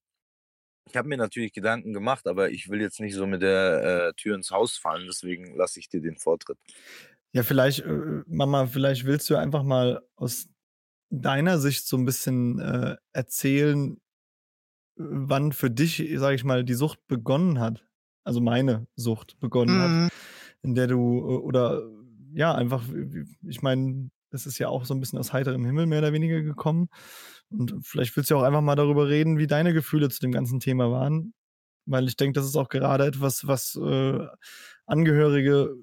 Ich 0.90 0.96
habe 0.96 1.10
mir 1.10 1.18
natürlich 1.18 1.52
Gedanken 1.52 1.94
gemacht, 1.94 2.26
aber 2.28 2.52
ich 2.52 2.70
will 2.70 2.80
jetzt 2.80 3.02
nicht 3.02 3.16
so 3.16 3.28
mit 3.28 3.42
der 3.42 4.10
äh, 4.10 4.14
Tür 4.14 4.36
ins 4.36 4.52
Haus 4.52 4.78
fallen. 4.78 5.08
Deswegen 5.08 5.56
lasse 5.56 5.80
ich 5.80 5.90
dir 5.90 6.02
den 6.02 6.18
Vortritt. 6.18 6.58
Ja, 7.34 7.44
vielleicht, 7.44 7.80
äh, 7.80 8.22
Mama, 8.26 8.68
vielleicht 8.68 9.06
willst 9.06 9.30
du 9.30 9.36
einfach 9.36 9.64
mal 9.64 10.02
aus 10.16 10.48
deiner 11.10 11.60
Sicht 11.60 11.86
so 11.86 11.98
ein 11.98 12.06
bisschen 12.06 12.60
äh, 12.60 12.96
erzählen, 13.12 14.00
wann 14.96 15.52
für 15.52 15.70
dich, 15.70 16.04
sage 16.16 16.36
ich 16.36 16.44
mal, 16.46 16.64
die 16.64 16.76
Sucht 16.76 17.06
begonnen 17.08 17.60
hat 17.60 17.86
also 18.24 18.42
meine 18.42 18.88
Sucht 18.96 19.40
begonnen 19.40 19.78
mhm. 19.78 20.06
hat, 20.06 20.14
in 20.62 20.76
der 20.76 20.88
du 20.88 21.20
äh, 21.20 21.38
oder 21.38 21.82
ja, 22.34 22.56
einfach, 22.56 22.84
ich 23.44 23.62
meine, 23.62 24.10
das 24.32 24.48
ist 24.48 24.58
ja 24.58 24.68
auch 24.68 24.86
so 24.86 24.96
ein 24.96 25.00
bisschen 25.00 25.20
aus 25.20 25.32
heiterem 25.32 25.64
Himmel 25.66 25.86
mehr 25.86 26.00
oder 26.00 26.14
weniger 26.14 26.42
gekommen. 26.42 26.90
Und 27.52 27.76
vielleicht 27.84 28.16
willst 28.18 28.32
du 28.32 28.38
auch 28.38 28.42
einfach 28.42 28.62
mal 28.62 28.76
darüber 28.76 29.08
reden, 29.08 29.38
wie 29.38 29.46
deine 29.46 29.74
Gefühle 29.74 30.10
zu 30.10 30.20
dem 30.20 30.32
ganzen 30.32 30.60
Thema 30.60 30.90
waren. 30.92 31.34
Weil 31.86 32.08
ich 32.08 32.16
denke, 32.16 32.34
das 32.34 32.46
ist 32.46 32.56
auch 32.56 32.70
gerade 32.70 33.06
etwas, 33.06 33.46
was 33.46 33.76
äh, 33.76 34.26
Angehörige 34.88 35.76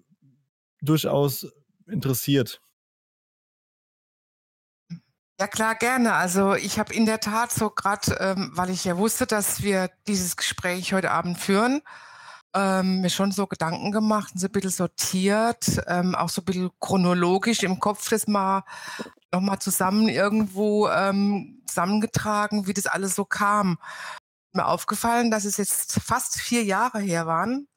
durchaus 0.81 1.47
interessiert. 1.87 2.61
Ja 5.39 5.47
klar, 5.47 5.75
gerne. 5.75 6.15
Also 6.15 6.55
ich 6.55 6.79
habe 6.79 6.93
in 6.93 7.07
der 7.07 7.21
Tat 7.21 7.53
so 7.53 7.71
gerade, 7.71 8.17
ähm, 8.19 8.51
weil 8.55 8.71
ich 8.71 8.85
ja 8.85 8.99
wusste, 8.99 9.27
dass 9.27 9.63
wir 9.63 9.91
dieses 10.07 10.37
Gespräch 10.37 10.93
heute 10.93 11.13
Abend 11.13 11.39
führen, 11.39 11.81
ähm, 12.54 13.00
mir 13.00 13.11
schon 13.11 13.33
so 13.33 13.47
Gedanken 13.47 13.92
gemacht, 13.92 14.33
so 14.37 14.47
ein 14.47 14.52
bisschen 14.52 14.71
sortiert, 14.71 15.80
ähm, 15.87 16.14
auch 16.14 16.28
so 16.28 16.42
ein 16.42 16.45
bisschen 16.45 16.71
chronologisch 16.80 17.62
im 17.62 17.78
Kopf 17.78 18.09
das 18.09 18.26
mal 18.26 18.64
nochmal 19.33 19.61
zusammen 19.61 20.09
irgendwo 20.09 20.88
ähm, 20.88 21.62
zusammengetragen, 21.66 22.66
wie 22.66 22.75
das 22.75 22.87
alles 22.87 23.14
so 23.14 23.25
kam. 23.25 23.78
Mir 24.52 24.66
aufgefallen, 24.66 25.30
dass 25.30 25.45
es 25.45 25.57
jetzt 25.57 26.00
fast 26.00 26.40
vier 26.40 26.64
Jahre 26.64 26.99
her 27.00 27.26
waren. 27.26 27.69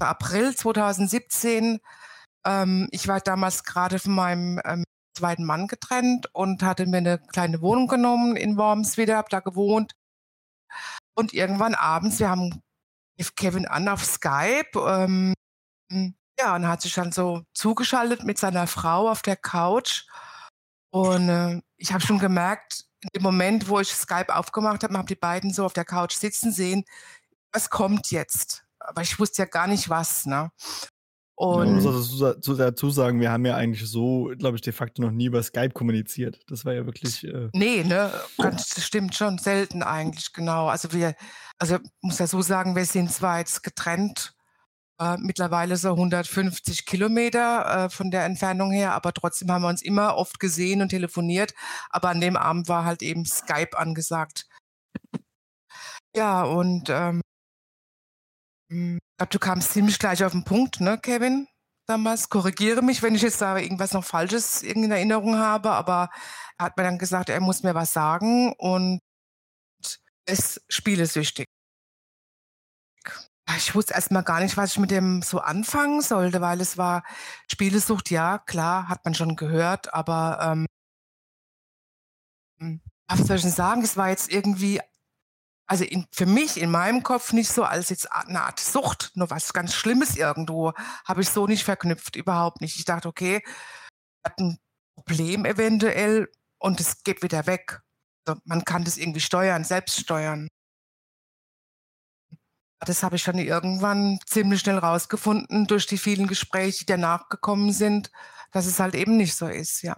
April 0.00 0.54
2017. 0.54 1.80
Ähm, 2.46 2.88
ich 2.92 3.08
war 3.08 3.20
damals 3.20 3.64
gerade 3.64 3.98
von 3.98 4.14
meinem 4.14 4.60
ähm, 4.64 4.84
zweiten 5.16 5.44
Mann 5.44 5.66
getrennt 5.66 6.28
und 6.34 6.62
hatte 6.62 6.86
mir 6.86 6.98
eine 6.98 7.18
kleine 7.18 7.60
Wohnung 7.60 7.88
genommen 7.88 8.36
in 8.36 8.56
Worms 8.56 8.96
wieder, 8.96 9.16
habe 9.16 9.28
da 9.30 9.40
gewohnt. 9.40 9.92
Und 11.14 11.34
irgendwann 11.34 11.74
abends, 11.74 12.20
wir 12.20 12.30
haben 12.30 12.62
rief 13.18 13.34
Kevin 13.34 13.66
an 13.66 13.88
auf 13.88 14.04
Skype. 14.04 14.70
Ähm, 14.74 15.34
ja, 16.38 16.54
und 16.54 16.68
hat 16.68 16.82
sich 16.82 16.94
dann 16.94 17.12
so 17.12 17.42
zugeschaltet 17.54 18.24
mit 18.24 18.38
seiner 18.38 18.66
Frau 18.66 19.10
auf 19.10 19.22
der 19.22 19.36
Couch. 19.36 20.04
Und 20.90 21.28
äh, 21.28 21.60
ich 21.76 21.92
habe 21.92 22.04
schon 22.04 22.18
gemerkt, 22.18 22.84
in 23.02 23.10
dem 23.14 23.22
Moment, 23.22 23.68
wo 23.68 23.80
ich 23.80 23.92
Skype 23.92 24.34
aufgemacht 24.34 24.82
habe, 24.82 24.96
habe 24.96 25.06
die 25.06 25.14
beiden 25.14 25.52
so 25.52 25.64
auf 25.64 25.72
der 25.72 25.84
Couch 25.84 26.14
sitzen 26.14 26.52
sehen, 26.52 26.84
was 27.52 27.70
kommt 27.70 28.10
jetzt? 28.10 28.64
Aber 28.78 29.02
ich 29.02 29.18
wusste 29.18 29.42
ja 29.42 29.46
gar 29.46 29.66
nicht 29.66 29.88
was, 29.88 30.26
ne? 30.26 30.50
Und 31.38 31.84
man 31.84 31.94
muss 31.94 32.20
also 32.20 32.56
dazu 32.56 32.90
sagen, 32.90 33.20
wir 33.20 33.30
haben 33.30 33.46
ja 33.46 33.54
eigentlich 33.54 33.88
so, 33.88 34.32
glaube 34.36 34.56
ich, 34.56 34.60
de 34.60 34.72
facto 34.72 35.00
noch 35.00 35.12
nie 35.12 35.26
über 35.26 35.40
Skype 35.40 35.70
kommuniziert. 35.70 36.40
Das 36.48 36.64
war 36.64 36.74
ja 36.74 36.84
wirklich. 36.84 37.22
Äh 37.22 37.48
nee, 37.52 37.84
ne? 37.84 38.10
Das 38.38 38.84
stimmt 38.84 39.14
schon, 39.14 39.38
selten 39.38 39.84
eigentlich, 39.84 40.32
genau. 40.32 40.66
Also 40.66 40.92
wir, 40.92 41.14
also 41.60 41.78
muss 42.00 42.18
ja 42.18 42.26
so 42.26 42.42
sagen, 42.42 42.74
wir 42.74 42.84
sind 42.86 43.12
zwar 43.12 43.38
jetzt 43.38 43.62
getrennt, 43.62 44.34
äh, 45.00 45.16
mittlerweile 45.18 45.76
so 45.76 45.90
150 45.90 46.86
Kilometer 46.86 47.84
äh, 47.84 47.88
von 47.88 48.10
der 48.10 48.24
Entfernung 48.24 48.72
her, 48.72 48.94
aber 48.94 49.12
trotzdem 49.12 49.52
haben 49.52 49.62
wir 49.62 49.68
uns 49.68 49.82
immer 49.82 50.16
oft 50.16 50.40
gesehen 50.40 50.82
und 50.82 50.88
telefoniert. 50.88 51.54
Aber 51.90 52.08
an 52.08 52.20
dem 52.20 52.36
Abend 52.36 52.68
war 52.68 52.84
halt 52.84 53.00
eben 53.00 53.24
Skype 53.24 53.78
angesagt. 53.78 54.48
Ja, 56.16 56.42
und 56.42 56.90
ähm, 56.90 57.16
hm, 57.16 57.20
ich 58.68 58.98
glaube, 59.16 59.30
du 59.30 59.38
kamst 59.38 59.72
ziemlich 59.72 59.98
gleich 59.98 60.24
auf 60.24 60.32
den 60.32 60.44
Punkt, 60.44 60.80
ne, 60.80 60.98
Kevin? 60.98 61.46
Damals. 61.86 62.28
Korrigiere 62.28 62.82
mich, 62.82 63.02
wenn 63.02 63.14
ich 63.14 63.22
jetzt 63.22 63.40
da 63.40 63.56
irgendwas 63.56 63.92
noch 63.92 64.04
Falsches 64.04 64.62
in 64.62 64.90
Erinnerung 64.90 65.38
habe, 65.38 65.70
aber 65.70 66.10
er 66.58 66.66
hat 66.66 66.76
mir 66.76 66.82
dann 66.84 66.98
gesagt, 66.98 67.30
er 67.30 67.40
muss 67.40 67.62
mir 67.62 67.74
was 67.74 67.92
sagen 67.92 68.52
und 68.58 69.00
ist 70.26 70.60
spielesüchtig. 70.68 71.46
Ich 73.56 73.74
wusste 73.74 73.94
erstmal 73.94 74.22
gar 74.24 74.40
nicht, 74.40 74.56
was 74.58 74.72
ich 74.72 74.78
mit 74.78 74.90
dem 74.90 75.22
so 75.22 75.40
anfangen 75.40 76.02
sollte, 76.02 76.40
weil 76.42 76.60
es 76.60 76.76
war 76.76 77.02
Spielesucht, 77.50 78.10
ja, 78.10 78.38
klar, 78.38 78.88
hat 78.88 79.04
man 79.06 79.14
schon 79.14 79.36
gehört, 79.36 79.94
aber 79.94 80.38
ähm, 80.42 80.66
hm, 82.58 82.80
was 83.08 83.20
soll 83.26 83.36
ich 83.36 83.42
denn 83.42 83.50
sagen? 83.50 83.82
Es 83.82 83.96
war 83.96 84.10
jetzt 84.10 84.30
irgendwie 84.30 84.80
also 85.68 85.84
in, 85.84 86.06
für 86.10 86.26
mich 86.26 86.60
in 86.60 86.70
meinem 86.70 87.02
Kopf 87.02 87.32
nicht 87.32 87.50
so 87.50 87.62
als 87.62 87.90
jetzt 87.90 88.10
eine 88.10 88.42
Art 88.42 88.58
Sucht, 88.58 89.12
nur 89.14 89.30
was 89.30 89.52
ganz 89.52 89.74
Schlimmes 89.74 90.16
irgendwo, 90.16 90.72
habe 91.04 91.20
ich 91.20 91.28
so 91.28 91.46
nicht 91.46 91.64
verknüpft, 91.64 92.16
überhaupt 92.16 92.60
nicht. 92.62 92.76
Ich 92.78 92.86
dachte, 92.86 93.06
okay, 93.06 93.42
hat 94.24 94.38
ein 94.40 94.58
Problem 94.96 95.44
eventuell 95.44 96.28
und 96.58 96.80
es 96.80 97.02
geht 97.04 97.22
wieder 97.22 97.46
weg. 97.46 97.82
Also 98.26 98.40
man 98.44 98.64
kann 98.64 98.84
das 98.84 98.96
irgendwie 98.96 99.20
steuern, 99.20 99.62
selbst 99.64 100.00
steuern. 100.00 100.48
Das 102.80 103.02
habe 103.02 103.16
ich 103.16 103.24
dann 103.24 103.38
irgendwann 103.38 104.20
ziemlich 104.26 104.60
schnell 104.60 104.78
rausgefunden 104.78 105.66
durch 105.66 105.86
die 105.86 105.98
vielen 105.98 106.28
Gespräche, 106.28 106.80
die 106.80 106.86
danach 106.86 107.28
gekommen 107.28 107.72
sind, 107.72 108.10
dass 108.52 108.66
es 108.66 108.80
halt 108.80 108.94
eben 108.94 109.16
nicht 109.16 109.34
so 109.34 109.48
ist, 109.48 109.82
ja. 109.82 109.96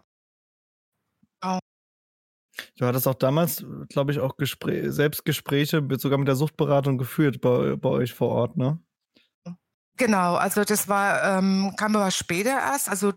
Du 2.77 2.87
hattest 2.87 3.07
auch 3.07 3.15
damals, 3.15 3.65
glaube 3.89 4.13
ich, 4.13 4.19
auch 4.19 4.37
Gespräch, 4.37 4.93
Selbstgespräche 4.93 5.87
sogar 5.99 6.19
mit 6.19 6.29
der 6.29 6.37
Suchtberatung 6.37 6.99
geführt 6.99 7.41
bei, 7.41 7.77
bei 7.77 7.89
euch 7.89 8.15
vor 8.15 8.29
Ort, 8.29 8.57
ne? 8.57 8.79
Genau, 9.97 10.37
also 10.37 10.65
das 10.65 10.89
war, 10.89 11.23
ähm, 11.25 11.75
kam 11.77 11.95
aber 11.95 12.11
später 12.11 12.51
erst. 12.51 12.89
Also 12.89 13.13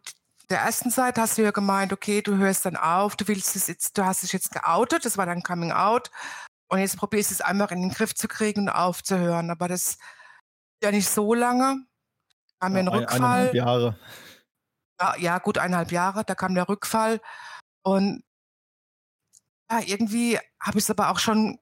der 0.49 0.59
ersten 0.59 0.91
Zeit 0.91 1.17
hast 1.17 1.37
du 1.37 1.41
ja 1.41 1.51
gemeint, 1.51 1.93
okay, 1.93 2.21
du 2.21 2.35
hörst 2.37 2.65
dann 2.65 2.75
auf, 2.75 3.15
du 3.15 3.27
willst 3.27 3.55
es 3.55 3.67
jetzt, 3.67 3.97
du 3.97 4.03
hast 4.03 4.23
dich 4.23 4.33
jetzt 4.33 4.51
geoutet, 4.51 5.05
das 5.05 5.17
war 5.17 5.25
dann 5.25 5.43
Coming 5.43 5.71
Out. 5.71 6.11
Und 6.69 6.79
jetzt 6.79 6.97
probierst 6.97 7.29
du 7.29 7.35
es 7.35 7.41
einfach 7.41 7.71
in 7.71 7.81
den 7.81 7.91
Griff 7.91 8.15
zu 8.15 8.27
kriegen 8.27 8.61
und 8.61 8.69
aufzuhören. 8.69 9.49
Aber 9.49 9.67
das 9.67 9.97
ja 10.83 10.91
nicht 10.91 11.07
so 11.07 11.33
lange. 11.33 11.85
Da 12.59 12.67
kam 12.67 12.73
ja, 12.73 12.79
ein 12.79 12.87
Rückfall. 12.87 13.19
Eineinhalb 13.21 13.53
Jahre. 13.53 13.99
Ja, 14.99 15.15
ja, 15.17 15.37
gut, 15.39 15.57
eineinhalb 15.57 15.91
Jahre, 15.91 16.23
da 16.25 16.35
kam 16.35 16.55
der 16.55 16.67
Rückfall. 16.67 17.21
Und 17.83 18.23
irgendwie 19.81 20.37
habe 20.59 20.77
ich 20.77 20.85
es 20.85 20.89
aber 20.89 21.09
auch 21.09 21.19
schon, 21.19 21.59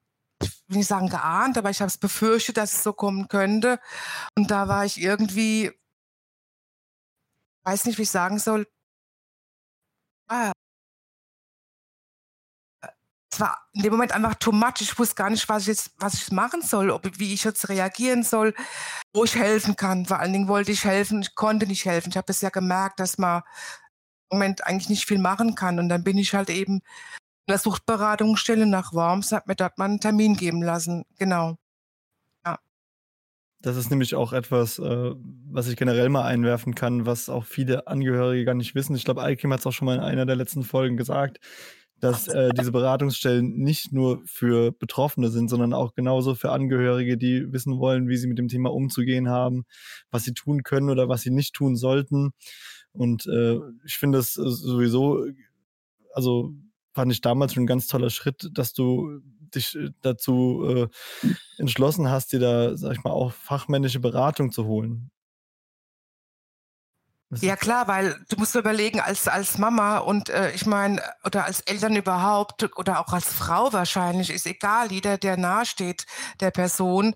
will 0.67 0.77
nicht 0.77 0.87
sagen 0.87 1.09
geahnt, 1.09 1.57
aber 1.57 1.69
ich 1.69 1.81
habe 1.81 1.89
es 1.89 1.97
befürchtet, 1.97 2.57
dass 2.57 2.73
es 2.73 2.83
so 2.83 2.93
kommen 2.93 3.27
könnte. 3.27 3.79
Und 4.37 4.51
da 4.51 4.67
war 4.67 4.85
ich 4.85 5.01
irgendwie, 5.01 5.71
weiß 7.65 7.85
nicht, 7.85 7.97
wie 7.97 8.03
ich 8.03 8.11
sagen 8.11 8.39
soll, 8.39 8.67
ah, 10.29 10.51
es 13.33 13.39
war 13.39 13.65
in 13.73 13.83
dem 13.83 13.91
Moment 13.93 14.11
einfach 14.11 14.35
too 14.35 14.51
much. 14.51 14.81
Ich 14.81 14.97
wusste 14.99 15.15
gar 15.15 15.29
nicht, 15.29 15.47
was 15.47 15.63
ich 15.63 15.67
jetzt, 15.69 15.91
was 15.97 16.15
ich 16.15 16.31
machen 16.31 16.61
soll, 16.61 16.89
ob, 16.91 17.07
wie 17.19 17.33
ich 17.33 17.43
jetzt 17.43 17.69
reagieren 17.69 18.23
soll, 18.23 18.53
wo 19.13 19.23
ich 19.23 19.35
helfen 19.35 19.75
kann. 19.75 20.05
Vor 20.05 20.19
allen 20.19 20.33
Dingen 20.33 20.47
wollte 20.47 20.71
ich 20.71 20.83
helfen, 20.85 21.21
ich 21.21 21.35
konnte 21.35 21.65
nicht 21.67 21.85
helfen. 21.85 22.09
Ich 22.09 22.17
habe 22.17 22.31
es 22.31 22.41
ja 22.41 22.49
gemerkt, 22.49 22.99
dass 22.99 23.17
man 23.17 23.43
im 24.31 24.37
Moment 24.37 24.65
eigentlich 24.67 24.89
nicht 24.89 25.05
viel 25.07 25.19
machen 25.19 25.55
kann. 25.55 25.79
Und 25.79 25.89
dann 25.89 26.03
bin 26.03 26.17
ich 26.17 26.33
halt 26.33 26.49
eben 26.49 26.81
der 27.47 27.57
Suchtberatungsstelle 27.57 28.65
nach 28.65 28.93
Worms, 28.93 29.31
habe 29.31 29.45
mir 29.47 29.55
dort 29.55 29.77
mal 29.77 29.85
einen 29.85 29.99
Termin 29.99 30.35
geben 30.35 30.61
lassen. 30.61 31.03
Genau. 31.17 31.57
Ja. 32.45 32.59
Das 33.61 33.77
ist 33.77 33.89
nämlich 33.89 34.15
auch 34.15 34.33
etwas, 34.33 34.79
äh, 34.79 35.11
was 35.49 35.67
ich 35.67 35.75
generell 35.75 36.09
mal 36.09 36.23
einwerfen 36.23 36.75
kann, 36.75 37.05
was 37.05 37.29
auch 37.29 37.45
viele 37.45 37.87
Angehörige 37.87 38.45
gar 38.45 38.55
nicht 38.55 38.75
wissen. 38.75 38.95
Ich 38.95 39.05
glaube, 39.05 39.21
Alkim 39.21 39.51
hat 39.51 39.59
es 39.59 39.67
auch 39.67 39.73
schon 39.73 39.85
mal 39.85 39.95
in 39.95 40.01
einer 40.01 40.25
der 40.25 40.35
letzten 40.35 40.63
Folgen 40.63 40.97
gesagt 40.97 41.39
dass 42.01 42.27
äh, 42.27 42.49
diese 42.57 42.71
Beratungsstellen 42.71 43.57
nicht 43.59 43.93
nur 43.93 44.21
für 44.25 44.71
Betroffene 44.71 45.29
sind, 45.29 45.49
sondern 45.49 45.71
auch 45.71 45.93
genauso 45.93 46.33
für 46.33 46.51
Angehörige, 46.51 47.15
die 47.15 47.53
wissen 47.53 47.77
wollen, 47.79 48.09
wie 48.09 48.17
sie 48.17 48.27
mit 48.27 48.39
dem 48.39 48.47
Thema 48.47 48.73
umzugehen 48.73 49.29
haben, 49.29 49.65
was 50.09 50.23
sie 50.23 50.33
tun 50.33 50.63
können 50.63 50.89
oder 50.89 51.07
was 51.07 51.21
sie 51.21 51.29
nicht 51.29 51.53
tun 51.53 51.75
sollten. 51.75 52.31
Und 52.91 53.27
äh, 53.27 53.59
ich 53.85 53.97
finde 53.97 54.17
es 54.17 54.33
sowieso, 54.33 55.27
also 56.13 56.53
fand 56.93 57.11
ich 57.11 57.21
damals 57.21 57.53
schon 57.53 57.63
ein 57.63 57.67
ganz 57.67 57.87
toller 57.87 58.09
Schritt, 58.09 58.49
dass 58.53 58.73
du 58.73 59.21
dich 59.55 59.75
äh, 59.75 59.91
dazu 60.01 60.89
äh, 61.23 61.27
entschlossen 61.57 62.09
hast, 62.09 62.31
dir 62.31 62.39
da, 62.39 62.77
sag 62.77 62.93
ich 62.93 63.03
mal, 63.03 63.11
auch 63.11 63.31
fachmännische 63.33 63.99
Beratung 63.99 64.51
zu 64.51 64.65
holen. 64.65 65.11
Ja 67.39 67.55
klar, 67.55 67.87
weil 67.87 68.19
du 68.27 68.35
musst 68.35 68.55
überlegen, 68.55 68.99
als, 68.99 69.29
als 69.29 69.57
Mama 69.57 69.99
und 69.99 70.27
äh, 70.27 70.51
ich 70.51 70.65
meine, 70.65 71.01
oder 71.23 71.45
als 71.45 71.61
Eltern 71.61 71.95
überhaupt 71.95 72.77
oder 72.77 72.99
auch 72.99 73.13
als 73.13 73.31
Frau 73.31 73.71
wahrscheinlich, 73.71 74.29
ist 74.29 74.45
egal, 74.45 74.91
jeder, 74.91 75.17
der 75.17 75.37
nahesteht 75.37 76.05
der 76.41 76.51
Person. 76.51 77.15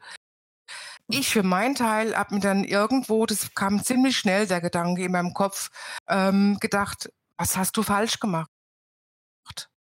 Ich 1.10 1.30
für 1.30 1.44
meinen 1.44 1.76
Teil 1.76 2.16
habe 2.16 2.36
mir 2.36 2.42
dann 2.42 2.64
irgendwo, 2.64 3.26
das 3.26 3.54
kam 3.56 3.84
ziemlich 3.84 4.18
schnell, 4.18 4.48
der 4.48 4.62
Gedanke 4.62 5.04
in 5.04 5.12
meinem 5.12 5.34
Kopf, 5.34 5.70
ähm, 6.08 6.58
gedacht, 6.62 7.10
was 7.38 7.58
hast 7.58 7.76
du 7.76 7.84
falsch 7.84 8.20
gemacht? 8.22 8.50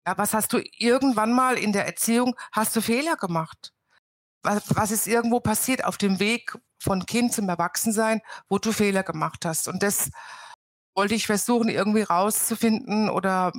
Ja, 0.07 0.17
was 0.17 0.35
hast 0.35 0.53
du 0.53 0.63
irgendwann 0.79 1.33
mal 1.33 1.59
in 1.59 1.73
der 1.73 1.87
Erziehung, 1.87 2.35
hast 2.53 2.75
du 2.75 2.81
Fehler 2.81 3.17
gemacht? 3.17 3.73
Was, 4.43 4.75
was 4.75 4.91
ist 4.91 5.07
irgendwo 5.07 5.41
passiert 5.41 5.85
auf 5.85 5.99
dem 5.99 6.19
Weg, 6.21 6.57
von 6.83 7.07
Kind 7.07 7.33
zum 7.33 7.49
Erwachsensein, 7.49 8.23
wo 8.49 8.59
du 8.59 8.73
Fehler 8.73 9.03
gemacht 9.03 9.45
hast. 9.45 9.69
Und 9.69 9.83
das 9.83 10.11
wollte 10.95 11.15
ich 11.15 11.27
versuchen, 11.27 11.69
irgendwie 11.69 12.03
rauszufinden 12.03 13.11
oder 13.11 13.53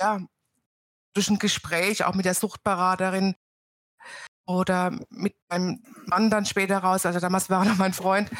ja, 0.00 0.20
durch 1.14 1.28
ein 1.28 1.38
Gespräch 1.38 2.04
auch 2.04 2.14
mit 2.14 2.24
der 2.24 2.34
Suchtberaterin 2.34 3.34
oder 4.46 4.92
mit 5.10 5.34
meinem 5.50 5.82
Mann 6.06 6.30
dann 6.30 6.46
später 6.46 6.78
raus. 6.78 7.04
Also 7.04 7.20
damals 7.20 7.50
war 7.50 7.64
er 7.64 7.68
noch 7.70 7.78
mein 7.78 7.92
Freund. 7.92 8.30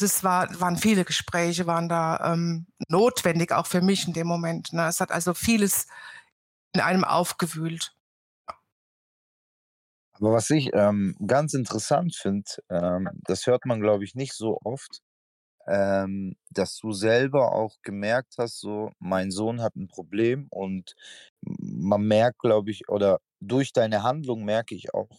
Es 0.00 0.22
war, 0.22 0.48
waren 0.60 0.76
viele 0.76 1.04
Gespräche, 1.04 1.66
waren 1.66 1.88
da 1.88 2.32
ähm, 2.32 2.66
notwendig, 2.88 3.52
auch 3.52 3.66
für 3.66 3.80
mich 3.80 4.06
in 4.06 4.12
dem 4.12 4.28
Moment. 4.28 4.72
Ne? 4.72 4.86
Es 4.86 5.00
hat 5.00 5.10
also 5.10 5.34
vieles 5.34 5.88
in 6.74 6.80
einem 6.80 7.04
aufgewühlt. 7.04 7.92
Aber 10.14 10.32
was 10.32 10.50
ich 10.50 10.70
ähm, 10.74 11.16
ganz 11.26 11.54
interessant 11.54 12.14
finde, 12.16 12.50
ähm, 12.70 13.08
das 13.22 13.46
hört 13.46 13.64
man, 13.66 13.80
glaube 13.80 14.04
ich, 14.04 14.14
nicht 14.14 14.32
so 14.34 14.58
oft, 14.64 15.00
ähm, 15.68 16.34
dass 16.50 16.76
du 16.78 16.92
selber 16.92 17.52
auch 17.52 17.76
gemerkt 17.82 18.34
hast, 18.38 18.60
so, 18.60 18.90
mein 18.98 19.30
Sohn 19.30 19.60
hat 19.62 19.76
ein 19.76 19.88
Problem 19.88 20.48
und 20.50 20.94
man 21.42 22.02
merkt, 22.02 22.38
glaube 22.40 22.70
ich, 22.70 22.88
oder 22.88 23.20
durch 23.40 23.72
deine 23.72 24.02
Handlung 24.02 24.44
merke 24.44 24.74
ich 24.74 24.94
auch, 24.94 25.10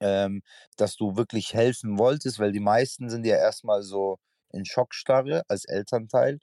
ähm, 0.00 0.42
dass 0.76 0.96
du 0.96 1.16
wirklich 1.16 1.54
helfen 1.54 1.98
wolltest, 1.98 2.38
weil 2.38 2.52
die 2.52 2.60
meisten 2.60 3.08
sind 3.10 3.24
ja 3.26 3.36
erstmal 3.36 3.82
so 3.82 4.18
in 4.52 4.64
Schockstarre 4.64 5.42
als 5.48 5.64
Elternteil 5.64 6.40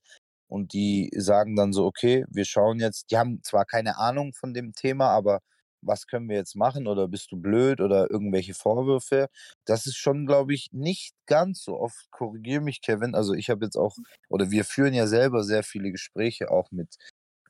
und 0.50 0.74
die 0.74 1.12
sagen 1.16 1.56
dann 1.56 1.74
so, 1.74 1.86
okay, 1.86 2.26
wir 2.30 2.46
schauen 2.46 2.80
jetzt, 2.80 3.12
die 3.12 3.18
haben 3.18 3.42
zwar 3.44 3.66
keine 3.66 3.98
Ahnung 3.98 4.34
von 4.34 4.54
dem 4.54 4.74
Thema, 4.74 5.10
aber 5.10 5.40
was 5.82 6.08
können 6.08 6.30
wir 6.30 6.36
jetzt 6.36 6.56
machen 6.56 6.88
oder 6.88 7.08
bist 7.08 7.32
du 7.32 7.38
blöd 7.38 7.82
oder 7.82 8.10
irgendwelche 8.12 8.54
Vorwürfe. 8.54 9.30
Das 9.66 9.86
ist 9.86 9.98
schon, 9.98 10.26
glaube 10.26 10.54
ich, 10.54 10.70
nicht 10.72 11.14
ganz 11.26 11.64
so 11.64 11.80
oft. 11.80 12.12
Korrigiere 12.12 12.62
mich, 12.62 12.82
Kevin. 12.82 13.16
Also 13.16 13.34
ich 13.34 13.50
habe 13.50 13.66
jetzt 13.66 13.78
auch, 13.78 13.96
oder 14.30 14.52
wir 14.52 14.66
führen 14.66 14.94
ja 14.94 15.08
selber 15.08 15.44
sehr 15.44 15.64
viele 15.64 15.92
Gespräche 15.92 16.52
auch 16.52 16.72
mit 16.72 16.98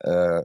äh, 0.01 0.43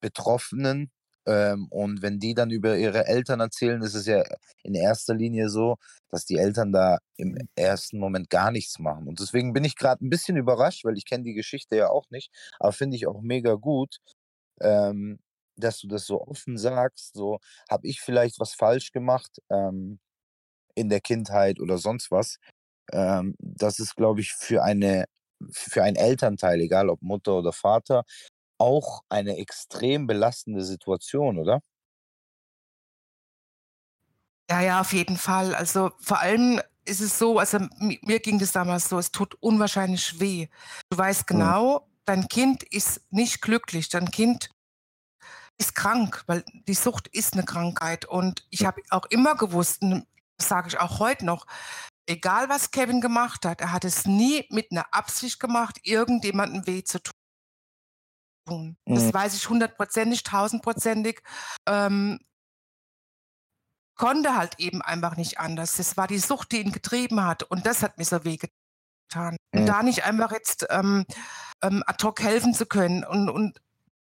Betroffenen. 0.00 0.90
Ähm, 1.26 1.66
und 1.70 2.02
wenn 2.02 2.18
die 2.18 2.34
dann 2.34 2.50
über 2.50 2.76
ihre 2.76 3.06
Eltern 3.06 3.40
erzählen, 3.40 3.80
ist 3.82 3.94
es 3.94 4.06
ja 4.06 4.22
in 4.62 4.74
erster 4.74 5.14
Linie 5.14 5.48
so, 5.48 5.76
dass 6.10 6.26
die 6.26 6.36
Eltern 6.36 6.72
da 6.72 6.98
im 7.16 7.36
ersten 7.56 7.98
Moment 7.98 8.30
gar 8.30 8.50
nichts 8.50 8.78
machen. 8.78 9.08
Und 9.08 9.20
deswegen 9.20 9.52
bin 9.52 9.64
ich 9.64 9.76
gerade 9.76 10.04
ein 10.04 10.10
bisschen 10.10 10.36
überrascht, 10.36 10.84
weil 10.84 10.96
ich 10.98 11.06
kenne 11.06 11.24
die 11.24 11.34
Geschichte 11.34 11.76
ja 11.76 11.88
auch 11.88 12.10
nicht, 12.10 12.30
aber 12.58 12.72
finde 12.72 12.96
ich 12.96 13.06
auch 13.06 13.20
mega 13.22 13.54
gut, 13.54 13.98
ähm, 14.60 15.18
dass 15.56 15.80
du 15.80 15.88
das 15.88 16.06
so 16.06 16.20
offen 16.20 16.58
sagst, 16.58 17.14
so 17.14 17.38
habe 17.70 17.86
ich 17.88 18.00
vielleicht 18.00 18.40
was 18.40 18.54
falsch 18.54 18.92
gemacht 18.92 19.38
ähm, 19.50 20.00
in 20.74 20.88
der 20.88 21.00
Kindheit 21.00 21.60
oder 21.60 21.78
sonst 21.78 22.10
was. 22.10 22.38
Ähm, 22.92 23.36
das 23.38 23.78
ist, 23.80 23.96
glaube 23.96 24.20
ich, 24.20 24.32
für 24.34 24.62
eine 24.64 25.06
für 25.52 25.82
einen 25.82 25.96
Elternteil, 25.96 26.60
egal 26.60 26.88
ob 26.88 27.02
Mutter 27.02 27.34
oder 27.38 27.52
Vater, 27.52 28.04
auch 28.58 29.02
eine 29.08 29.36
extrem 29.36 30.06
belastende 30.06 30.64
Situation, 30.64 31.38
oder? 31.38 31.60
Ja, 34.50 34.60
ja, 34.60 34.80
auf 34.80 34.92
jeden 34.92 35.16
Fall. 35.16 35.54
Also 35.54 35.90
vor 35.98 36.20
allem 36.20 36.60
ist 36.84 37.00
es 37.00 37.18
so, 37.18 37.38
also 37.38 37.58
mir 37.78 38.20
ging 38.20 38.38
das 38.38 38.52
damals 38.52 38.88
so, 38.88 38.98
es 38.98 39.10
tut 39.10 39.34
unwahrscheinlich 39.40 40.20
weh. 40.20 40.48
Du 40.90 40.98
weißt 40.98 41.22
mhm. 41.22 41.26
genau, 41.26 41.78
mhm. 41.78 41.92
dein 42.04 42.28
Kind 42.28 42.62
ist 42.62 43.00
nicht 43.10 43.40
glücklich, 43.40 43.88
dein 43.88 44.10
Kind 44.10 44.50
ist 45.58 45.74
krank, 45.74 46.24
weil 46.26 46.44
die 46.68 46.74
Sucht 46.74 47.08
ist 47.08 47.34
eine 47.34 47.44
Krankheit. 47.44 48.04
Und 48.04 48.46
ich 48.50 48.64
habe 48.64 48.82
auch 48.90 49.06
immer 49.06 49.36
gewusst, 49.36 49.82
und 49.82 50.06
das 50.36 50.48
sage 50.48 50.68
ich 50.68 50.78
auch 50.78 50.98
heute 50.98 51.24
noch, 51.24 51.46
egal 52.06 52.48
was 52.48 52.70
Kevin 52.70 53.00
gemacht 53.00 53.46
hat, 53.46 53.60
er 53.60 53.72
hat 53.72 53.84
es 53.84 54.04
nie 54.04 54.46
mit 54.50 54.70
einer 54.70 54.92
Absicht 54.92 55.40
gemacht, 55.40 55.78
irgendjemandem 55.84 56.66
weh 56.66 56.84
zu 56.84 57.02
tun. 57.02 57.13
Das 58.46 59.04
mhm. 59.04 59.14
weiß 59.14 59.34
ich 59.34 59.48
hundertprozentig, 59.48 60.22
tausendprozentig. 60.22 61.22
Ähm, 61.66 62.20
konnte 63.96 64.36
halt 64.36 64.58
eben 64.58 64.82
einfach 64.82 65.16
nicht 65.16 65.38
anders. 65.38 65.76
Das 65.76 65.96
war 65.96 66.06
die 66.06 66.18
Sucht, 66.18 66.52
die 66.52 66.60
ihn 66.60 66.72
getrieben 66.72 67.24
hat. 67.24 67.42
Und 67.44 67.66
das 67.66 67.82
hat 67.82 67.98
mir 67.98 68.04
so 68.04 68.24
wehgetan. 68.24 69.36
Mhm. 69.52 69.60
Und 69.60 69.66
da 69.66 69.82
nicht 69.82 70.04
einfach 70.04 70.32
jetzt 70.32 70.66
ähm, 70.70 71.04
ähm, 71.62 71.82
ad 71.86 72.04
hoc 72.04 72.20
helfen 72.20 72.54
zu 72.54 72.66
können 72.66 73.04
und, 73.04 73.28
und 73.30 73.60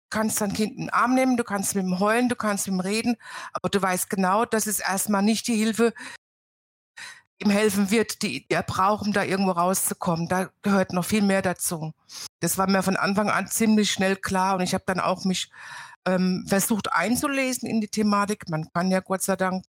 kannst 0.10 0.42
dein 0.42 0.54
Kind 0.54 0.74
in 0.74 0.84
den 0.84 0.90
Arm 0.90 1.14
nehmen, 1.14 1.38
du 1.38 1.44
kannst 1.44 1.76
mit 1.76 1.86
ihm 1.86 2.00
heulen, 2.00 2.30
du 2.30 2.36
kannst 2.36 2.68
mit 2.68 2.76
ihm 2.76 2.80
reden, 2.80 3.16
aber 3.54 3.70
du 3.70 3.82
weißt 3.82 4.10
genau, 4.10 4.46
dass 4.46 4.66
es 4.66 4.80
erstmal 4.80 5.22
nicht 5.22 5.48
die 5.48 5.56
Hilfe 5.56 5.94
ihm 7.40 7.50
helfen 7.50 7.90
wird, 7.90 8.22
die, 8.22 8.46
er 8.50 8.64
braucht, 8.64 9.06
um 9.06 9.14
da 9.14 9.24
irgendwo 9.24 9.52
rauszukommen. 9.52 10.28
Da 10.28 10.50
gehört 10.62 10.94
noch 10.94 11.06
viel 11.06 11.22
mehr 11.22 11.42
dazu. 11.42 11.94
Das 12.42 12.58
war 12.58 12.70
mir 12.70 12.84
von 12.84 12.98
Anfang 12.98 13.30
an 13.30 13.48
ziemlich 13.48 13.92
schnell 13.92 14.16
klar 14.16 14.56
und 14.56 14.62
ich 14.62 14.74
habe 14.74 14.84
dann 14.86 15.00
auch 15.00 15.26
mich 15.26 15.50
ähm, 16.06 16.46
versucht 16.48 16.92
einzulesen 16.92 17.68
in 17.70 17.82
die 17.82 17.88
Thematik. 17.88 18.50
Man 18.50 18.70
kann 18.74 18.92
ja 18.92 19.00
Gott 19.00 19.22
sei 19.22 19.36
Dank 19.36 19.64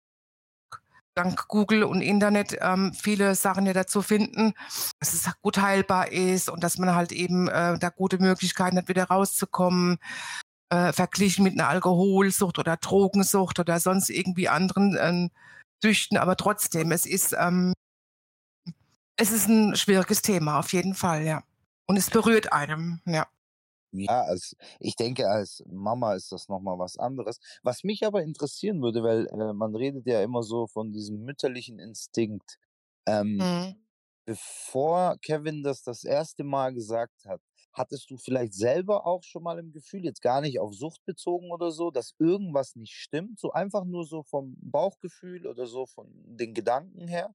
dank 1.15 1.49
Google 1.49 1.85
und 1.85 2.03
Internet 2.03 2.57
ähm, 2.61 2.93
viele 2.95 3.35
Sachen 3.35 3.67
ja 3.67 3.73
dazu 3.73 4.01
finden, 4.01 4.55
dass 5.01 5.13
es 5.13 5.29
gut 5.43 5.59
heilbar 5.59 6.13
ist 6.13 6.49
und 6.49 6.63
dass 6.63 6.79
man 6.79 6.95
halt 6.95 7.13
eben 7.13 7.49
äh, 7.49 7.79
da 7.79 7.89
gute 7.91 8.19
Möglichkeiten 8.19 8.77
hat, 8.77 8.89
wieder 8.89 9.05
rauszukommen, 9.05 9.99
äh, 10.71 10.93
verglichen 10.93 11.45
mit 11.45 11.55
einer 11.55 11.69
Alkoholsucht 11.69 12.59
oder 12.59 12.77
Drogensucht 12.77 13.59
oder 13.59 13.81
sonst 13.81 14.09
irgendwie 14.09 14.49
anderen 14.49 14.97
äh, 14.97 15.29
Süchten. 15.83 16.19
Aber 16.19 16.37
trotzdem, 16.37 16.93
es 16.93 17.07
ist, 17.07 17.35
ähm, 17.39 17.73
es 19.17 19.33
ist 19.33 19.49
ein 19.49 19.77
schwieriges 19.77 20.23
Thema, 20.23 20.59
auf 20.59 20.73
jeden 20.73 20.95
Fall, 20.95 21.25
ja. 21.25 21.43
Und 21.87 21.97
es 21.97 22.11
berührt 22.11 22.53
einem, 22.53 23.01
ja. 23.07 23.27
Ja, 23.93 24.23
als, 24.23 24.57
ich 24.79 24.95
denke, 24.95 25.29
als 25.29 25.65
Mama 25.67 26.15
ist 26.15 26.31
das 26.31 26.49
nochmal 26.49 26.79
was 26.79 26.97
anderes. 26.97 27.41
Was 27.63 27.83
mich 27.83 28.07
aber 28.07 28.23
interessieren 28.23 28.81
würde, 28.83 29.03
weil 29.03 29.27
äh, 29.27 29.53
man 29.53 29.75
redet 29.75 30.07
ja 30.07 30.23
immer 30.23 30.43
so 30.45 30.69
von 30.69 30.93
diesem 30.93 31.25
mütterlichen 31.25 31.79
Instinkt. 31.81 32.59
Ähm, 33.07 33.37
mhm. 33.39 33.75
Bevor 34.27 35.17
Kevin 35.23 35.65
das 35.65 35.83
das 35.83 36.05
erste 36.05 36.45
Mal 36.45 36.73
gesagt 36.73 37.25
hat, 37.27 37.41
hattest 37.73 38.11
du 38.11 38.17
vielleicht 38.17 38.55
selber 38.55 39.07
auch 39.07 39.23
schon 39.23 39.43
mal 39.43 39.59
im 39.59 39.73
Gefühl, 39.73 40.05
jetzt 40.05 40.23
gar 40.23 40.41
nicht 40.41 40.59
auf 40.61 40.75
Sucht 40.75 41.05
bezogen 41.05 41.51
oder 41.51 41.71
so, 41.71 41.91
dass 41.91 42.15
irgendwas 42.19 42.77
nicht 42.77 42.95
stimmt? 42.95 43.39
So 43.39 43.53
einfach 43.53 43.85
nur 43.85 44.05
so 44.05 44.23
vom 44.23 44.57
Bauchgefühl 44.61 45.47
oder 45.47 45.67
so 45.67 45.87
von 45.87 46.07
den 46.13 46.55
Gedanken 46.55 47.09
her? 47.09 47.35